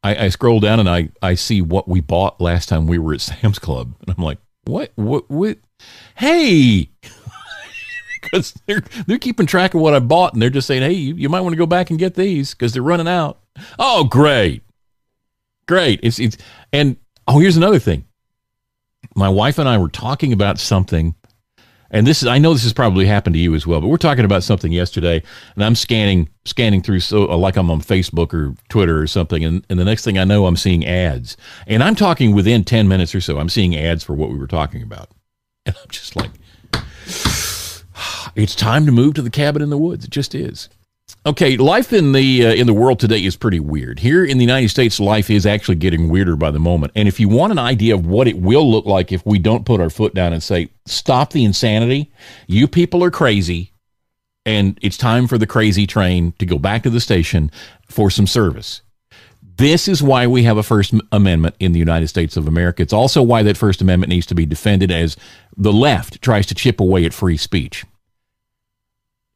I, 0.04 0.26
I, 0.26 0.30
scroll 0.30 0.60
down 0.60 0.80
and 0.80 0.90
I, 0.90 1.10
I 1.22 1.36
see 1.36 1.62
what 1.62 1.88
we 1.88 2.02
bought 2.02 2.42
last 2.42 2.68
time 2.68 2.88
we 2.88 2.98
were 2.98 3.14
at 3.14 3.22
Sam's 3.22 3.60
Club. 3.60 3.96
And 4.02 4.16
I'm 4.16 4.24
like, 4.24 4.38
what? 4.66 4.92
What? 4.96 5.30
What? 5.30 5.58
Hey! 6.16 6.90
Because 8.22 8.54
they're, 8.68 8.82
they're 9.06 9.20
keeping 9.20 9.46
track 9.46 9.74
of 9.74 9.82
what 9.82 9.94
I 9.94 10.00
bought 10.00 10.32
and 10.32 10.42
they're 10.42 10.50
just 10.50 10.66
saying, 10.66 10.82
hey, 10.82 10.94
you, 10.94 11.14
you 11.16 11.28
might 11.28 11.42
want 11.42 11.52
to 11.52 11.58
go 11.58 11.66
back 11.66 11.90
and 11.90 12.00
get 12.00 12.16
these 12.16 12.54
because 12.54 12.72
they're 12.72 12.82
running 12.82 13.08
out. 13.08 13.40
Oh, 13.78 14.06
great. 14.06 14.64
Great. 15.68 16.00
It's, 16.04 16.20
it's, 16.20 16.38
and 16.72 16.96
oh, 17.28 17.40
here's 17.40 17.58
another 17.58 17.80
thing 17.80 18.06
my 19.16 19.30
wife 19.30 19.60
and 19.60 19.68
I 19.68 19.78
were 19.78 19.90
talking 19.90 20.34
about 20.34 20.58
something, 20.60 21.16
and 21.94 22.08
this 22.08 22.24
is 22.24 22.28
I 22.28 22.40
know 22.40 22.54
this 22.54 22.64
has 22.64 22.74
probably 22.74 23.06
happened 23.06 23.36
to 23.36 23.40
you 23.40 23.54
as 23.56 23.66
well, 23.66 23.80
but 23.80 23.88
we're 23.88 23.98
talking 23.98 24.26
about 24.26 24.44
something 24.44 24.72
yesterday, 24.72 25.24
and 25.56 25.64
I'm 25.64 25.76
scanning 25.76 26.28
scanning 26.44 26.82
through 26.82 27.00
so 27.00 27.30
uh, 27.30 27.38
like 27.38 27.56
I'm 27.56 27.72
on 27.72 27.82
Facebook 27.82 28.34
or 28.34 28.56
Twitter 28.68 29.00
or 29.00 29.08
something, 29.08 29.46
and, 29.46 29.66
and 29.70 29.80
the 29.80 29.86
next 29.86 30.04
thing 30.04 30.18
I 30.18 30.26
know, 30.26 30.48
I'm 30.48 30.58
seeing 30.58 30.86
ads, 30.86 31.38
and 31.68 31.84
I'm 31.84 31.96
talking 31.96 32.34
within 32.34 32.66
ten 32.66 32.88
minutes 32.88 33.16
or 33.16 33.22
so, 33.22 33.38
I'm 33.38 33.50
seeing 33.50 33.78
ads 33.78 34.04
for 34.04 34.14
what 34.16 34.32
we 34.32 34.38
were 34.38 34.48
talking 34.48 34.82
about, 34.82 35.12
and 35.66 35.76
I'm 35.82 35.90
just 35.90 36.16
like, 36.16 36.32
it's 38.36 38.56
time 38.56 38.86
to 38.88 38.92
move 38.92 39.14
to 39.14 39.22
the 39.22 39.30
cabin 39.30 39.62
in 39.62 39.70
the 39.70 39.78
woods. 39.78 40.04
It 40.04 40.12
just 40.12 40.36
is. 40.36 40.68
Okay, 41.26 41.58
life 41.58 41.94
in 41.94 42.12
the 42.12 42.48
uh, 42.48 42.54
in 42.54 42.66
the 42.66 42.74
world 42.74 43.00
today 43.00 43.24
is 43.24 43.36
pretty 43.36 43.60
weird. 43.60 44.00
Here 44.00 44.26
in 44.26 44.40
the 44.40 44.44
United 44.44 44.70
States, 44.70 45.00
life 45.00 45.30
is 45.30 45.46
actually 45.46 45.76
getting 45.76 46.10
weirder 46.10 46.36
by 46.36 46.50
the 46.50 46.60
moment. 46.60 46.92
And 46.96 47.08
if 47.08 47.20
you 47.20 47.30
want 47.30 47.52
an 47.52 47.60
idea 47.60 47.94
of 47.94 48.08
what 48.08 48.28
it 48.28 48.40
will 48.40 48.70
look 48.70 48.86
like 48.86 49.12
if 49.12 49.24
we 49.26 49.38
don't 49.38 49.66
put 49.66 49.80
our 49.80 49.90
foot 49.90 50.16
down 50.16 50.34
and 50.34 50.42
say, 50.42 50.70
"Stop 50.86 51.32
the 51.32 51.46
insanity. 51.46 52.12
You 52.48 52.68
people 52.68 53.04
are 53.04 53.12
crazy." 53.12 53.72
And 54.46 54.78
it's 54.82 54.98
time 54.98 55.28
for 55.28 55.38
the 55.38 55.48
crazy 55.48 55.88
train 55.88 56.34
to 56.40 56.46
go 56.46 56.58
back 56.58 56.84
to 56.84 56.90
the 56.90 57.00
station 57.00 57.50
for 57.88 58.12
some 58.12 58.28
service. 58.28 58.82
This 59.56 59.88
is 59.88 60.02
why 60.02 60.28
we 60.28 60.44
have 60.44 60.58
a 60.58 60.64
First 60.64 60.94
Amendment 61.12 61.56
in 61.60 61.74
the 61.74 61.80
United 61.80 62.08
States 62.08 62.36
of 62.36 62.48
America. 62.48 62.82
It's 62.82 62.92
also 62.92 63.22
why 63.22 63.44
that 63.44 63.56
First 63.56 63.82
Amendment 63.82 64.10
needs 64.10 64.26
to 64.26 64.36
be 64.36 64.46
defended 64.46 64.92
as 64.92 65.16
the 65.56 65.72
left 65.72 66.22
tries 66.22 66.46
to 66.48 66.56
chip 66.56 66.80
away 66.80 67.06
at 67.06 67.14
free 67.14 67.38
speech. 67.38 67.86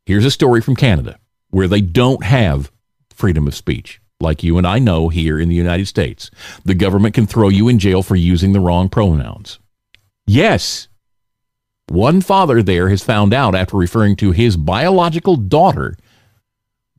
Here's 0.05 0.25
a 0.25 0.31
story 0.31 0.59
from 0.59 0.75
Canada 0.75 1.19
where 1.51 1.67
they 1.67 1.81
don't 1.81 2.23
have 2.23 2.71
freedom 3.13 3.47
of 3.47 3.55
speech, 3.55 4.01
like 4.19 4.43
you 4.43 4.57
and 4.57 4.65
I 4.65 4.79
know 4.79 5.09
here 5.09 5.39
in 5.39 5.49
the 5.49 5.55
United 5.55 5.87
States. 5.87 6.31
The 6.65 6.73
government 6.73 7.13
can 7.13 7.27
throw 7.27 7.49
you 7.49 7.67
in 7.67 7.77
jail 7.77 8.01
for 8.01 8.15
using 8.15 8.53
the 8.53 8.59
wrong 8.59 8.89
pronouns. 8.89 9.59
Yes, 10.25 10.87
one 11.89 12.21
father 12.21 12.61
there 12.61 12.89
has 12.89 13.03
found 13.03 13.33
out 13.33 13.55
after 13.55 13.77
referring 13.77 14.15
to 14.17 14.31
his 14.31 14.57
biological 14.57 15.35
daughter 15.35 15.97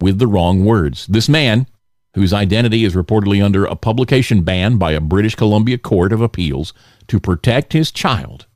with 0.00 0.18
the 0.18 0.26
wrong 0.26 0.64
words. 0.64 1.06
This 1.06 1.28
man, 1.28 1.66
whose 2.14 2.32
identity 2.32 2.84
is 2.84 2.94
reportedly 2.94 3.44
under 3.44 3.64
a 3.64 3.76
publication 3.76 4.42
ban 4.42 4.78
by 4.78 4.92
a 4.92 5.00
British 5.00 5.34
Columbia 5.34 5.78
Court 5.78 6.12
of 6.12 6.20
Appeals 6.20 6.72
to 7.08 7.20
protect 7.20 7.72
his 7.72 7.90
child, 7.90 8.46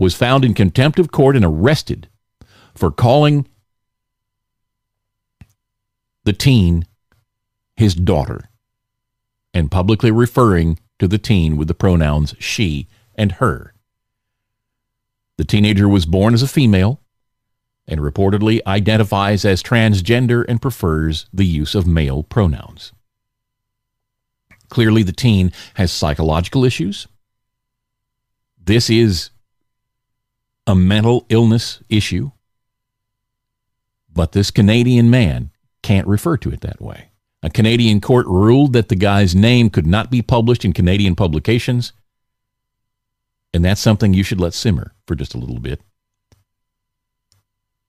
was 0.00 0.14
found 0.14 0.44
in 0.44 0.54
contempt 0.54 0.98
of 0.98 1.12
court 1.12 1.36
and 1.36 1.44
arrested 1.44 2.08
for 2.74 2.90
calling 2.90 3.46
the 6.24 6.32
teen 6.32 6.86
his 7.76 7.94
daughter 7.94 8.50
and 9.54 9.70
publicly 9.70 10.10
referring 10.10 10.78
to 10.98 11.06
the 11.06 11.18
teen 11.18 11.56
with 11.56 11.68
the 11.68 11.74
pronouns 11.74 12.34
she 12.38 12.88
and 13.14 13.32
her. 13.32 13.72
The 15.38 15.44
teenager 15.44 15.88
was 15.88 16.06
born 16.06 16.34
as 16.34 16.42
a 16.42 16.48
female 16.48 17.00
and 17.86 18.00
reportedly 18.00 18.60
identifies 18.66 19.44
as 19.44 19.62
transgender 19.62 20.44
and 20.48 20.60
prefers 20.60 21.26
the 21.32 21.46
use 21.46 21.74
of 21.74 21.86
male 21.86 22.22
pronouns. 22.22 22.92
Clearly, 24.68 25.02
the 25.02 25.12
teen 25.12 25.52
has 25.74 25.92
psychological 25.92 26.64
issues. 26.64 27.06
This 28.62 28.90
is 28.90 29.30
a 30.66 30.74
mental 30.74 31.24
illness 31.28 31.80
issue. 31.88 32.32
But 34.12 34.32
this 34.32 34.50
Canadian 34.50 35.10
man 35.10 35.50
can't 35.82 36.08
refer 36.08 36.36
to 36.38 36.50
it 36.50 36.62
that 36.62 36.80
way. 36.80 37.10
A 37.42 37.50
Canadian 37.50 38.00
court 38.00 38.26
ruled 38.26 38.72
that 38.72 38.88
the 38.88 38.96
guy's 38.96 39.36
name 39.36 39.70
could 39.70 39.86
not 39.86 40.10
be 40.10 40.22
published 40.22 40.64
in 40.64 40.72
Canadian 40.72 41.14
publications, 41.14 41.92
and 43.56 43.64
that's 43.64 43.80
something 43.80 44.14
you 44.14 44.22
should 44.22 44.40
let 44.40 44.54
simmer 44.54 44.92
for 45.06 45.16
just 45.16 45.34
a 45.34 45.38
little 45.38 45.58
bit. 45.58 45.80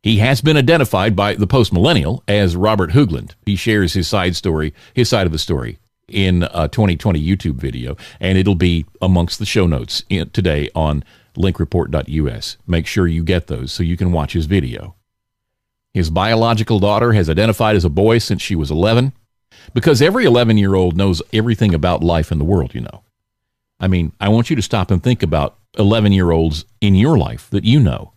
He 0.02 0.20
has 0.20 0.40
been 0.40 0.56
identified 0.56 1.16
by 1.16 1.36
the 1.36 1.46
post 1.46 1.74
millennial 1.74 2.24
as 2.28 2.56
Robert 2.56 2.92
Hoogland. 2.92 3.36
He 3.46 3.58
shares 3.58 3.94
his 3.94 4.08
side 4.08 4.36
story, 4.36 4.74
his 4.94 5.10
side 5.10 5.26
of 5.26 5.34
the 5.34 5.38
story, 5.38 5.80
in 6.08 6.44
a 6.54 6.70
2020 6.70 7.22
YouTube 7.22 7.56
video, 7.56 7.98
and 8.22 8.38
it'll 8.38 8.56
be 8.56 8.86
amongst 9.02 9.38
the 9.38 9.46
show 9.46 9.68
notes 9.68 10.04
in, 10.10 10.30
today 10.30 10.70
on 10.74 11.04
linkreport.us. 11.36 12.58
Make 12.66 12.88
sure 12.88 13.06
you 13.06 13.24
get 13.24 13.48
those 13.48 13.74
so 13.74 13.84
you 13.84 13.98
can 13.98 14.14
watch 14.14 14.32
his 14.32 14.46
video. 14.46 14.96
His 15.94 16.10
biological 16.10 16.80
daughter 16.80 17.12
has 17.12 17.30
identified 17.30 17.76
as 17.76 17.84
a 17.84 17.90
boy 17.90 18.20
since 18.20 18.42
she 18.42 18.56
was 18.56 18.72
11 18.72 19.12
because 19.74 20.02
every 20.02 20.24
11 20.24 20.58
year 20.58 20.76
old 20.76 20.96
knows 20.96 21.22
everything 21.34 21.74
about 21.74 22.04
life 22.04 22.32
in 22.32 22.38
the 22.38 22.46
world, 22.46 22.74
you 22.74 22.82
know. 22.82 23.04
I 23.80 23.88
mean, 23.88 24.12
I 24.20 24.30
want 24.30 24.50
you 24.50 24.56
to 24.56 24.62
stop 24.62 24.92
and 24.92 25.02
think 25.02 25.24
about 25.24 25.58
11 25.78 26.12
year 26.12 26.32
olds 26.32 26.66
in 26.82 26.96
your 26.96 27.18
life 27.18 27.50
that 27.52 27.64
you 27.64 27.80
know 27.80 28.14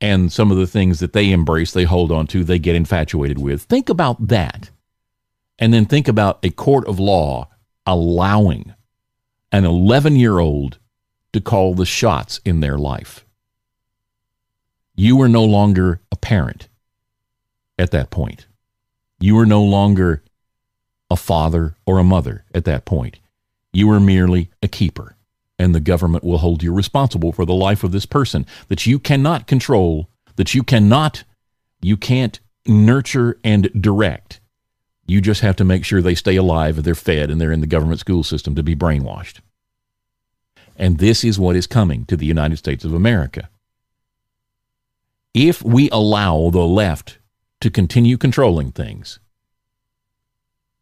and 0.00 0.32
some 0.32 0.50
of 0.50 0.58
the 0.58 0.66
things 0.66 1.00
that 1.00 1.12
they 1.12 1.30
embrace, 1.30 1.72
they 1.72 1.84
hold 1.84 2.12
on 2.12 2.26
to, 2.28 2.44
they 2.44 2.58
get 2.58 2.76
infatuated 2.76 3.38
with. 3.38 3.62
Think 3.62 3.88
about 3.88 4.28
that. 4.28 4.70
And 5.58 5.72
then 5.72 5.86
think 5.86 6.08
about 6.08 6.44
a 6.44 6.50
court 6.50 6.86
of 6.86 6.98
law 6.98 7.48
allowing 7.86 8.74
an 9.52 9.64
11 9.64 10.16
year 10.16 10.38
old 10.38 10.78
to 11.32 11.40
call 11.40 11.74
the 11.74 11.86
shots 11.86 12.40
in 12.44 12.60
their 12.60 12.76
life. 12.76 13.24
You 14.94 15.20
are 15.22 15.28
no 15.28 15.44
longer 15.44 16.00
a 16.12 16.16
parent 16.16 16.68
at 17.78 17.90
that 17.92 18.10
point. 18.10 18.46
You 19.18 19.38
are 19.38 19.46
no 19.46 19.62
longer 19.62 20.22
a 21.10 21.16
father 21.16 21.76
or 21.86 21.98
a 21.98 22.04
mother 22.04 22.44
at 22.54 22.64
that 22.66 22.84
point. 22.84 23.18
You 23.74 23.90
are 23.90 24.00
merely 24.00 24.50
a 24.62 24.68
keeper, 24.68 25.16
and 25.58 25.74
the 25.74 25.80
government 25.80 26.24
will 26.24 26.38
hold 26.38 26.62
you 26.62 26.72
responsible 26.72 27.32
for 27.32 27.44
the 27.44 27.52
life 27.52 27.84
of 27.84 27.92
this 27.92 28.06
person 28.06 28.46
that 28.68 28.86
you 28.86 28.98
cannot 28.98 29.46
control, 29.46 30.08
that 30.36 30.54
you 30.54 30.62
cannot, 30.62 31.24
you 31.82 31.98
can't 31.98 32.40
nurture 32.66 33.38
and 33.44 33.70
direct. 33.78 34.40
You 35.06 35.20
just 35.20 35.42
have 35.42 35.56
to 35.56 35.64
make 35.64 35.84
sure 35.84 36.00
they 36.00 36.14
stay 36.14 36.36
alive, 36.36 36.82
they're 36.82 36.94
fed, 36.94 37.30
and 37.30 37.38
they're 37.38 37.52
in 37.52 37.60
the 37.60 37.66
government 37.66 38.00
school 38.00 38.22
system 38.22 38.54
to 38.54 38.62
be 38.62 38.74
brainwashed. 38.74 39.40
And 40.76 40.96
this 40.96 41.22
is 41.22 41.38
what 41.38 41.54
is 41.54 41.66
coming 41.66 42.06
to 42.06 42.16
the 42.16 42.26
United 42.26 42.56
States 42.56 42.84
of 42.84 42.94
America 42.94 43.50
if 45.34 45.64
we 45.64 45.90
allow 45.90 46.48
the 46.50 46.64
left 46.64 47.18
to 47.60 47.68
continue 47.68 48.16
controlling 48.16 48.70
things, 48.70 49.18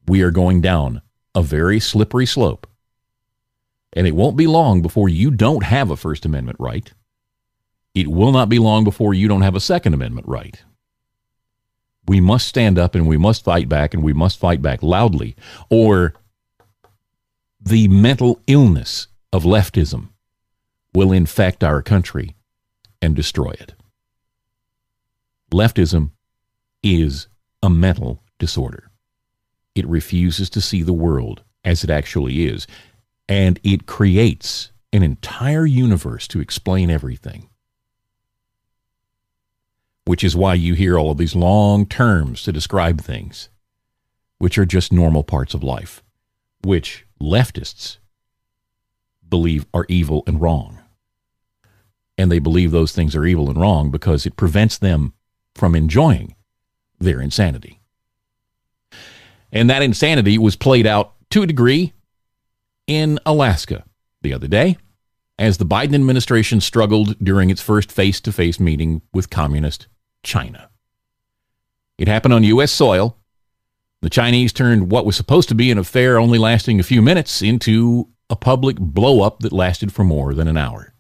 we 0.06 0.20
are 0.20 0.30
going 0.30 0.60
down 0.60 1.00
a 1.34 1.42
very 1.42 1.80
slippery 1.80 2.26
slope. 2.26 2.66
And 3.92 4.06
it 4.06 4.14
won't 4.14 4.36
be 4.36 4.46
long 4.46 4.82
before 4.82 5.08
you 5.08 5.30
don't 5.30 5.64
have 5.64 5.90
a 5.90 5.96
First 5.96 6.24
Amendment 6.24 6.58
right. 6.58 6.92
It 7.94 8.08
will 8.08 8.32
not 8.32 8.48
be 8.48 8.58
long 8.58 8.84
before 8.84 9.12
you 9.12 9.28
don't 9.28 9.42
have 9.42 9.54
a 9.54 9.60
Second 9.60 9.92
Amendment 9.92 10.26
right. 10.26 10.62
We 12.08 12.20
must 12.20 12.48
stand 12.48 12.78
up 12.78 12.94
and 12.94 13.06
we 13.06 13.18
must 13.18 13.44
fight 13.44 13.68
back 13.68 13.94
and 13.94 14.02
we 14.02 14.12
must 14.12 14.38
fight 14.38 14.62
back 14.62 14.82
loudly, 14.82 15.36
or 15.70 16.14
the 17.60 17.86
mental 17.88 18.40
illness 18.46 19.08
of 19.32 19.44
leftism 19.44 20.08
will 20.94 21.12
infect 21.12 21.62
our 21.62 21.80
country 21.82 22.34
and 23.00 23.14
destroy 23.14 23.50
it. 23.50 23.74
Leftism 25.52 26.10
is 26.82 27.28
a 27.62 27.70
mental 27.70 28.22
disorder. 28.38 28.90
It 29.74 29.86
refuses 29.86 30.50
to 30.50 30.60
see 30.60 30.82
the 30.82 30.92
world 30.92 31.42
as 31.64 31.84
it 31.84 31.90
actually 31.90 32.46
is, 32.46 32.66
and 33.32 33.58
it 33.62 33.86
creates 33.86 34.72
an 34.92 35.02
entire 35.02 35.64
universe 35.64 36.28
to 36.28 36.38
explain 36.38 36.90
everything. 36.90 37.48
Which 40.04 40.22
is 40.22 40.36
why 40.36 40.52
you 40.52 40.74
hear 40.74 40.98
all 40.98 41.12
of 41.12 41.16
these 41.16 41.34
long 41.34 41.86
terms 41.86 42.42
to 42.42 42.52
describe 42.52 43.00
things, 43.00 43.48
which 44.36 44.58
are 44.58 44.66
just 44.66 44.92
normal 44.92 45.24
parts 45.24 45.54
of 45.54 45.62
life, 45.64 46.02
which 46.62 47.06
leftists 47.22 47.96
believe 49.26 49.64
are 49.72 49.86
evil 49.88 50.24
and 50.26 50.38
wrong. 50.38 50.80
And 52.18 52.30
they 52.30 52.38
believe 52.38 52.70
those 52.70 52.92
things 52.92 53.16
are 53.16 53.24
evil 53.24 53.48
and 53.48 53.58
wrong 53.58 53.90
because 53.90 54.26
it 54.26 54.36
prevents 54.36 54.76
them 54.76 55.14
from 55.54 55.74
enjoying 55.74 56.34
their 56.98 57.22
insanity. 57.22 57.80
And 59.50 59.70
that 59.70 59.82
insanity 59.82 60.36
was 60.36 60.54
played 60.54 60.86
out 60.86 61.14
to 61.30 61.42
a 61.42 61.46
degree 61.46 61.94
in 62.92 63.18
Alaska 63.24 63.84
the 64.20 64.34
other 64.34 64.48
day 64.48 64.76
as 65.38 65.56
the 65.56 65.66
Biden 65.66 65.94
administration 65.94 66.60
struggled 66.60 67.18
during 67.18 67.48
its 67.48 67.62
first 67.62 67.90
face 67.90 68.20
to 68.20 68.32
face 68.32 68.60
meeting 68.60 69.00
with 69.14 69.30
communist 69.30 69.86
China. 70.22 70.68
It 71.98 72.06
happened 72.06 72.34
on 72.34 72.44
U.S. 72.44 72.70
soil. 72.70 73.16
The 74.02 74.10
Chinese 74.10 74.52
turned 74.52 74.90
what 74.90 75.06
was 75.06 75.16
supposed 75.16 75.48
to 75.48 75.54
be 75.54 75.70
an 75.70 75.78
affair 75.78 76.18
only 76.18 76.38
lasting 76.38 76.80
a 76.80 76.84
few 76.84 77.00
minutes 77.00 77.40
into 77.40 78.08
a 78.28 78.36
public 78.36 78.76
blowup 78.76 79.38
that 79.40 79.52
lasted 79.52 79.92
for 79.92 80.04
more 80.04 80.34
than 80.34 80.48
an 80.48 80.56
hour. 80.56 80.92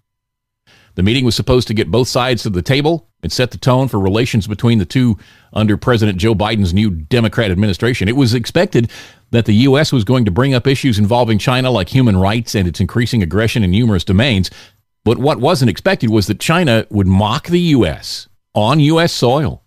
The 0.94 1.02
meeting 1.02 1.24
was 1.24 1.34
supposed 1.34 1.68
to 1.68 1.74
get 1.74 1.90
both 1.90 2.08
sides 2.08 2.42
to 2.42 2.50
the 2.50 2.62
table 2.62 3.08
and 3.22 3.32
set 3.32 3.50
the 3.50 3.58
tone 3.58 3.88
for 3.88 3.98
relations 3.98 4.46
between 4.46 4.78
the 4.78 4.84
two 4.84 5.18
under 5.52 5.76
President 5.76 6.18
Joe 6.18 6.34
Biden's 6.34 6.74
new 6.74 6.90
Democrat 6.90 7.50
administration. 7.50 8.08
It 8.08 8.16
was 8.16 8.34
expected 8.34 8.90
that 9.32 9.46
the 9.46 9.54
U.S. 9.54 9.92
was 9.92 10.04
going 10.04 10.24
to 10.26 10.30
bring 10.30 10.54
up 10.54 10.66
issues 10.66 10.98
involving 10.98 11.38
China 11.38 11.70
like 11.70 11.88
human 11.88 12.16
rights 12.16 12.54
and 12.54 12.68
its 12.68 12.80
increasing 12.80 13.22
aggression 13.22 13.64
in 13.64 13.70
numerous 13.70 14.04
domains. 14.04 14.50
But 15.04 15.18
what 15.18 15.40
wasn't 15.40 15.70
expected 15.70 16.10
was 16.10 16.28
that 16.28 16.38
China 16.38 16.86
would 16.90 17.06
mock 17.06 17.48
the 17.48 17.60
U.S. 17.60 18.28
on 18.54 18.78
U.S. 18.78 19.12
soil. 19.12 19.64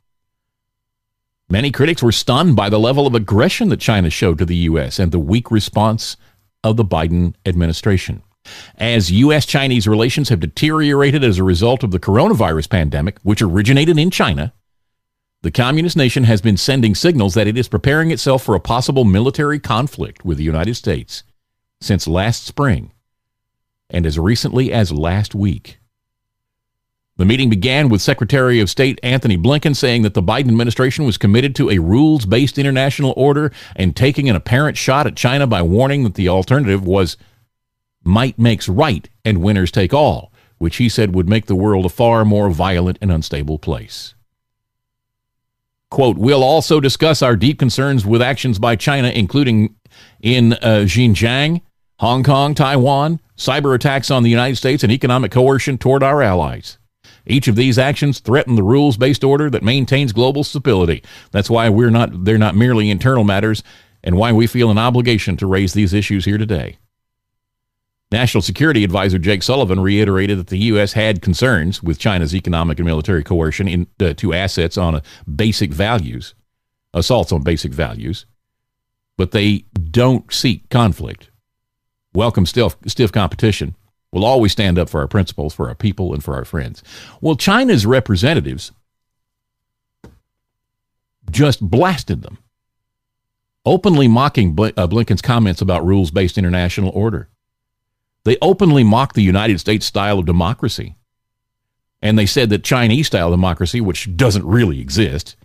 Many 1.49 1.71
critics 1.71 2.01
were 2.01 2.11
stunned 2.11 2.55
by 2.55 2.69
the 2.69 2.79
level 2.79 3.05
of 3.05 3.13
aggression 3.13 3.69
that 3.69 3.79
China 3.79 4.09
showed 4.09 4.37
to 4.37 4.45
the 4.45 4.55
U.S. 4.55 4.97
and 4.97 5.11
the 5.11 5.19
weak 5.19 5.51
response 5.51 6.15
of 6.63 6.77
the 6.77 6.85
Biden 6.85 7.33
administration. 7.45 8.23
As 8.77 9.11
U.S. 9.11 9.45
Chinese 9.45 9.87
relations 9.87 10.29
have 10.29 10.39
deteriorated 10.39 11.23
as 11.23 11.39
a 11.39 11.43
result 11.43 11.83
of 11.83 11.89
the 11.89 11.99
coronavirus 11.99 12.69
pandemic, 12.69 13.19
which 13.23 13.41
originated 13.41 13.97
in 13.97 14.11
China, 14.11 14.53
the 15.45 15.51
communist 15.51 15.95
nation 15.95 16.23
has 16.23 16.41
been 16.41 16.57
sending 16.57 16.95
signals 16.95 17.35
that 17.35 17.45
it 17.45 17.55
is 17.55 17.67
preparing 17.67 18.09
itself 18.09 18.41
for 18.41 18.55
a 18.55 18.59
possible 18.59 19.03
military 19.03 19.59
conflict 19.59 20.25
with 20.25 20.39
the 20.39 20.43
United 20.43 20.73
States 20.73 21.21
since 21.79 22.07
last 22.07 22.45
spring 22.47 22.91
and 23.87 24.07
as 24.07 24.17
recently 24.17 24.73
as 24.73 24.91
last 24.91 25.35
week. 25.35 25.77
The 27.17 27.25
meeting 27.25 27.51
began 27.51 27.89
with 27.89 28.01
Secretary 28.01 28.59
of 28.59 28.71
State 28.71 28.99
Antony 29.03 29.37
Blinken 29.37 29.75
saying 29.75 30.01
that 30.01 30.15
the 30.15 30.23
Biden 30.23 30.47
administration 30.47 31.05
was 31.05 31.19
committed 31.19 31.53
to 31.57 31.69
a 31.69 31.77
rules 31.77 32.25
based 32.25 32.57
international 32.57 33.13
order 33.15 33.51
and 33.75 33.95
taking 33.95 34.27
an 34.27 34.35
apparent 34.35 34.77
shot 34.77 35.05
at 35.05 35.15
China 35.15 35.45
by 35.45 35.61
warning 35.61 36.05
that 36.05 36.15
the 36.15 36.27
alternative 36.27 36.83
was 36.87 37.17
might 38.03 38.39
makes 38.39 38.67
right 38.67 39.07
and 39.23 39.43
winners 39.43 39.71
take 39.71 39.93
all, 39.93 40.33
which 40.57 40.77
he 40.77 40.89
said 40.89 41.13
would 41.13 41.29
make 41.29 41.45
the 41.45 41.55
world 41.55 41.85
a 41.85 41.89
far 41.89 42.25
more 42.25 42.49
violent 42.49 42.97
and 42.99 43.11
unstable 43.11 43.59
place. 43.59 44.14
Quote, 45.91 46.17
we'll 46.17 46.43
also 46.43 46.79
discuss 46.79 47.21
our 47.21 47.35
deep 47.35 47.59
concerns 47.59 48.05
with 48.05 48.21
actions 48.21 48.59
by 48.59 48.75
China, 48.75 49.09
including 49.09 49.75
in 50.21 50.53
uh, 50.53 50.83
Xinjiang, 50.85 51.61
Hong 51.99 52.23
Kong, 52.23 52.53
Taiwan, 52.53 53.19
cyber 53.37 53.75
attacks 53.75 54.11
on 54.11 54.23
the 54.23 54.29
United 54.29 54.55
States, 54.57 54.83
and 54.83 54.91
economic 54.91 55.31
coercion 55.31 55.77
toward 55.77 56.03
our 56.03 56.21
allies. 56.21 56.77
Each 57.25 57.47
of 57.47 57.55
these 57.55 57.77
actions 57.77 58.19
threaten 58.19 58.55
the 58.55 58.63
rules-based 58.63 59.23
order 59.23 59.49
that 59.49 59.63
maintains 59.63 60.13
global 60.13 60.43
stability. 60.43 61.03
That's 61.31 61.49
why 61.49 61.69
we're 61.69 61.89
not 61.89 62.25
they're 62.25 62.37
not 62.37 62.55
merely 62.55 62.89
internal 62.89 63.23
matters 63.23 63.63
and 64.03 64.17
why 64.17 64.31
we 64.31 64.47
feel 64.47 64.69
an 64.69 64.77
obligation 64.77 65.35
to 65.37 65.47
raise 65.47 65.73
these 65.73 65.93
issues 65.93 66.25
here 66.25 66.37
today. 66.37 66.77
National 68.11 68.41
Security 68.41 68.83
Advisor 68.83 69.17
Jake 69.17 69.41
Sullivan 69.41 69.79
reiterated 69.79 70.37
that 70.37 70.47
the 70.47 70.59
U.S. 70.59 70.93
had 70.93 71.21
concerns 71.21 71.81
with 71.81 71.97
China's 71.97 72.35
economic 72.35 72.77
and 72.77 72.85
military 72.85 73.23
coercion 73.23 73.67
in, 73.67 73.87
uh, 73.99 74.13
to 74.13 74.33
assets 74.33 74.77
on 74.77 75.01
basic 75.33 75.71
values, 75.71 76.35
assaults 76.93 77.31
on 77.31 77.41
basic 77.41 77.73
values, 77.73 78.25
but 79.17 79.31
they 79.31 79.65
don't 79.91 80.31
seek 80.31 80.69
conflict. 80.69 81.31
Welcome 82.13 82.45
stiff, 82.45 82.77
stiff 82.87 83.11
competition. 83.11 83.75
We'll 84.11 84.23
always 84.23 84.51
stand 84.51 84.79
up 84.79 84.89
for 84.89 85.01
our 85.01 85.07
principles, 85.07 85.53
for 85.53 85.67
our 85.67 85.75
people, 85.75 86.13
and 86.13 86.23
for 86.23 86.35
our 86.35 86.45
friends. 86.45 86.83
Well, 87.21 87.35
China's 87.35 87.85
representatives 87.85 88.71
just 91.31 91.59
blasted 91.59 92.21
them, 92.21 92.37
openly 93.65 94.07
mocking 94.07 94.51
uh, 94.51 94.87
Blinken's 94.87 95.21
comments 95.21 95.61
about 95.61 95.85
rules 95.85 96.11
based 96.11 96.37
international 96.37 96.91
order. 96.91 97.29
They 98.25 98.37
openly 98.41 98.83
mocked 98.83 99.15
the 99.15 99.21
United 99.23 99.59
States 99.59 99.85
style 99.85 100.19
of 100.19 100.25
democracy. 100.25 100.95
And 102.01 102.19
they 102.19 102.25
said 102.25 102.49
that 102.49 102.63
Chinese 102.63 103.07
style 103.07 103.31
democracy, 103.31 103.79
which 103.79 104.15
doesn't 104.17 104.45
really 104.45 104.81
exist, 104.81 105.35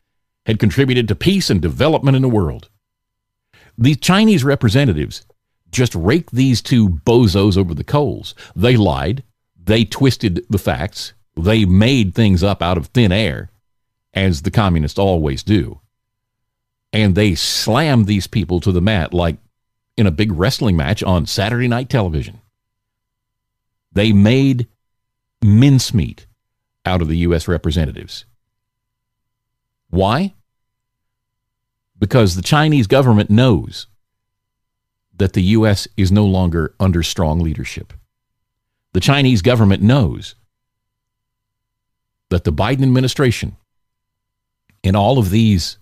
had 0.47 0.59
contributed 0.59 1.07
to 1.09 1.15
peace 1.15 1.51
and 1.51 1.61
development 1.61 2.17
in 2.17 2.23
the 2.23 2.29
world. 2.29 2.69
The 3.79 3.95
Chinese 3.95 4.45
representatives 4.45 5.25
just 5.71 5.95
raked 5.95 6.33
these 6.33 6.61
two 6.61 6.89
bozos 6.89 7.57
over 7.57 7.75
the 7.75 7.85
coals. 7.85 8.35
They 8.57 8.77
lied, 8.77 9.23
they 9.63 9.85
twisted 9.85 10.45
the 10.51 10.59
facts, 10.59 11.13
they 11.37 11.65
made 11.65 12.15
things 12.15 12.43
up 12.43 12.63
out 12.63 12.77
of 12.77 12.87
thin 12.87 13.13
air, 13.13 13.51
as 14.13 14.43
the 14.43 14.51
communists 14.51 14.99
always 14.99 15.43
do. 15.43 15.81
And 16.93 17.15
they 17.15 17.35
slammed 17.35 18.07
these 18.07 18.27
people 18.27 18.59
to 18.61 18.73
the 18.73 18.81
mat 18.81 19.15
like 19.15 19.37
in 19.97 20.07
a 20.07 20.11
big 20.11 20.33
wrestling 20.33 20.77
match 20.77 21.03
on 21.03 21.27
Saturday 21.27 21.69
night 21.69 21.89
television. 21.89 22.41
They 23.93 24.13
made 24.13 24.69
mincemeat 25.43 26.27
out 26.85 27.03
of 27.03 27.09
the 27.09 27.19
U.S. 27.19 27.49
representatives. 27.49 28.25
Why? 29.91 30.35
Because 31.99 32.37
the 32.37 32.43
Chinese 32.43 32.87
government 32.87 33.31
knows 33.31 33.87
that 35.17 35.35
the 35.35 35.43
U.S. 35.43 35.87
is 35.97 36.11
no 36.11 36.25
longer 36.25 36.75
under 36.81 37.03
strong 37.03 37.41
leadership. 37.41 37.93
The 38.93 39.01
Chinese 39.01 39.43
government 39.43 39.83
knows 39.83 40.35
that 42.31 42.45
the 42.45 42.53
Biden 42.53 42.83
administration 42.83 43.57
and 44.83 44.97
all 44.97 45.19
of 45.19 45.31
these 45.31 45.79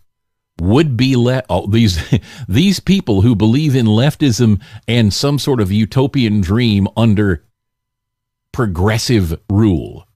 would 0.61 0.97
be 0.97 1.15
le- 1.15 1.45
these 1.69 2.03
these 2.49 2.81
people 2.81 3.21
who 3.23 3.35
believe 3.35 3.77
in 3.77 3.87
leftism 3.87 4.61
and 4.89 5.13
some 5.13 5.39
sort 5.39 5.61
of 5.61 5.71
utopian 5.71 6.41
dream 6.41 6.89
under 6.97 7.45
progressive 8.59 9.41
rule 9.49 10.09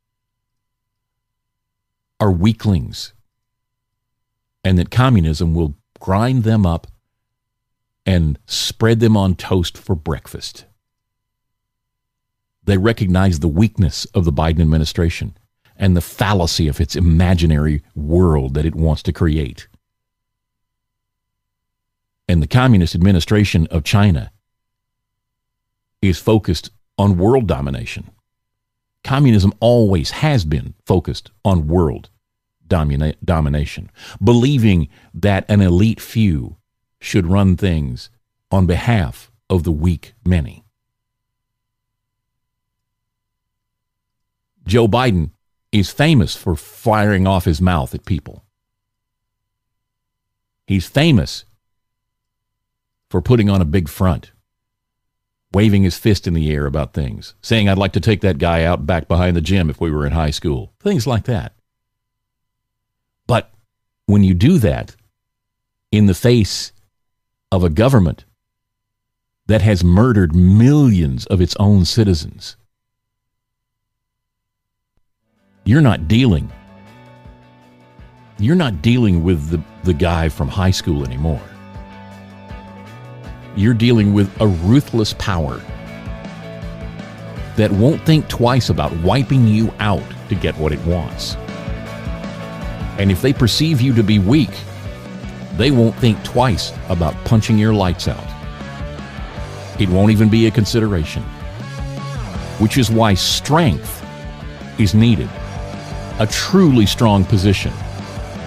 are 2.19 2.33
weaklings 2.33 3.13
and 4.65 4.77
that 4.77 4.91
communism 4.91 5.55
will 5.55 5.77
grind 6.01 6.43
them 6.43 6.67
up 6.67 6.89
and 8.05 8.37
spread 8.47 8.99
them 8.99 9.17
on 9.17 9.37
toast 9.37 9.79
for 9.79 9.95
breakfast. 9.95 10.65
They 12.65 12.79
recognize 12.79 13.39
the 13.39 13.47
weakness 13.47 14.07
of 14.07 14.25
the 14.25 14.33
Biden 14.33 14.61
administration 14.61 15.37
and 15.77 15.97
the 15.97 16.01
fallacy 16.01 16.67
of 16.67 16.81
its 16.81 16.97
imaginary 16.97 17.81
world 17.95 18.55
that 18.55 18.67
it 18.67 18.75
wants 18.75 19.05
to 19.05 19.13
create. 19.13 19.69
And 22.27 22.43
the 22.43 22.49
communist 22.49 22.97
administration 22.97 23.69
of 23.69 23.85
China 23.85 24.33
is 26.01 26.19
focused 26.19 26.73
on 26.99 27.19
world 27.19 27.47
domination 27.47 28.11
communism 29.05 29.53
always 29.61 30.11
has 30.11 30.45
been 30.45 30.75
focused 30.87 31.31
on 31.45 31.69
world 31.69 32.11
domina- 32.67 33.15
domination, 33.25 33.91
believing 34.23 34.89
that 35.13 35.45
an 35.49 35.61
elite 35.61 36.01
few 36.01 36.57
should 37.01 37.27
run 37.27 37.57
things 37.57 38.11
on 38.51 38.67
behalf 38.67 39.31
of 39.51 39.65
the 39.65 39.73
weak 39.73 40.15
many. 40.25 40.65
Joe 44.67 44.87
Biden 44.87 45.31
is 45.73 45.91
famous 45.91 46.37
for 46.37 46.55
firing 46.55 47.27
off 47.27 47.45
his 47.45 47.61
mouth 47.61 47.95
at 47.95 48.05
people. 48.05 48.45
He's 50.67 50.87
famous 50.87 51.45
for 53.11 53.21
putting 53.21 53.51
on 53.51 53.61
a 53.61 53.67
big 53.67 53.89
front 53.89 54.33
waving 55.53 55.83
his 55.83 55.99
fist 55.99 56.27
in 56.27 56.35
the 56.35 56.51
air 56.51 56.67
about 56.67 56.95
things, 56.95 57.35
saying, 57.43 57.69
I'd 57.69 57.79
like 57.79 57.93
to 57.93 58.01
take 58.01 58.21
that 58.23 58.39
guy 58.39 58.65
out 58.65 58.87
back 58.87 59.09
behind 59.09 59.37
the 59.37 59.41
gym 59.41 59.69
if 59.69 59.81
we 59.81 59.91
were 59.91 60.07
in 60.07 60.13
high 60.13 60.31
school, 60.31 60.73
things 60.81 61.07
like 61.07 61.25
that. 61.25 61.53
But 63.27 63.51
when 64.07 64.25
you 64.25 64.35
do 64.35 64.59
that 64.59 64.97
in 65.91 66.07
the 66.07 66.15
face 66.15 66.73
of 67.51 67.63
a 67.63 67.71
government 67.71 68.25
that 69.47 69.63
has 69.63 69.85
murdered 69.85 70.35
millions 70.35 71.27
of 71.27 71.41
its 71.41 71.55
own 71.57 71.85
citizens, 71.85 72.57
you're 75.65 75.83
not 75.83 76.09
dealing. 76.09 76.51
You're 78.39 78.57
not 78.57 78.83
dealing 78.83 79.23
with 79.23 79.51
the, 79.51 79.63
the 79.85 79.95
guy 79.95 80.29
from 80.29 80.49
high 80.49 80.71
school 80.71 81.05
anymore. 81.05 81.43
You're 83.55 83.75
dealing 83.75 84.15
with 84.15 84.31
a 84.41 84.47
ruthless 84.47 85.13
power 85.15 85.61
that 87.57 87.71
won't 87.71 88.01
think 88.07 88.29
twice 88.29 88.71
about 88.71 88.97
wiping 89.03 89.47
you 89.47 89.73
out 89.79 90.03
to 90.31 90.35
get 90.35 90.57
what 90.57 90.73
it 90.73 90.81
wants. 90.87 91.37
And 92.99 93.11
if 93.11 93.21
they 93.21 93.33
perceive 93.35 93.81
you 93.83 93.93
to 93.95 94.03
be 94.03 94.19
weak, 94.19 94.51
they 95.57 95.71
won't 95.71 95.95
think 95.97 96.23
twice 96.25 96.73
about 96.89 97.15
punching 97.25 97.59
your 97.59 97.75
lights 97.75 98.09
out. 98.09 98.25
It 99.79 99.89
won't 99.91 100.13
even 100.13 100.31
be 100.31 100.47
a 100.47 100.51
consideration. 100.51 101.23
Which 102.59 102.79
is 102.79 102.91
why 102.91 103.13
strength 103.15 104.03
is 104.79 104.95
needed. 104.95 105.29
A 106.21 106.27
truly 106.31 106.87
strong 106.87 107.25
position, 107.25 107.73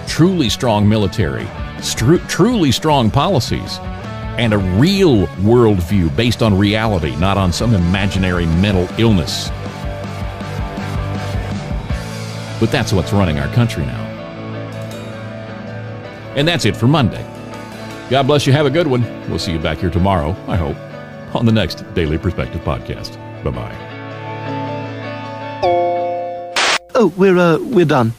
truly 0.08 0.48
strong 0.48 0.88
military, 0.88 1.44
stru- 1.78 2.26
truly 2.28 2.72
strong 2.72 3.10
policies, 3.10 3.78
and 4.38 4.52
a 4.52 4.58
real 4.58 5.26
worldview 5.38 6.14
based 6.14 6.42
on 6.42 6.56
reality, 6.56 7.16
not 7.16 7.38
on 7.38 7.52
some 7.52 7.74
imaginary 7.74 8.46
mental 8.46 8.88
illness. 9.00 9.48
But 12.60 12.70
that's 12.70 12.92
what's 12.92 13.12
running 13.12 13.38
our 13.38 13.48
country 13.54 13.84
now. 13.84 14.04
And 16.36 16.46
that's 16.46 16.64
it 16.64 16.76
for 16.76 16.86
Monday. 16.86 17.22
God 18.10 18.26
bless 18.26 18.46
you. 18.46 18.52
Have 18.52 18.66
a 18.66 18.70
good 18.70 18.86
one. 18.86 19.02
We'll 19.28 19.38
see 19.38 19.52
you 19.52 19.58
back 19.58 19.78
here 19.78 19.90
tomorrow, 19.90 20.36
I 20.46 20.56
hope, 20.56 20.76
on 21.34 21.46
the 21.46 21.52
next 21.52 21.82
Daily 21.94 22.18
Perspective 22.18 22.60
podcast. 22.62 23.16
Bye 23.42 23.50
bye. 23.50 23.86
Oh, 26.94 27.12
we're 27.16 27.36
uh, 27.36 27.58
we're 27.58 27.84
done. 27.84 28.12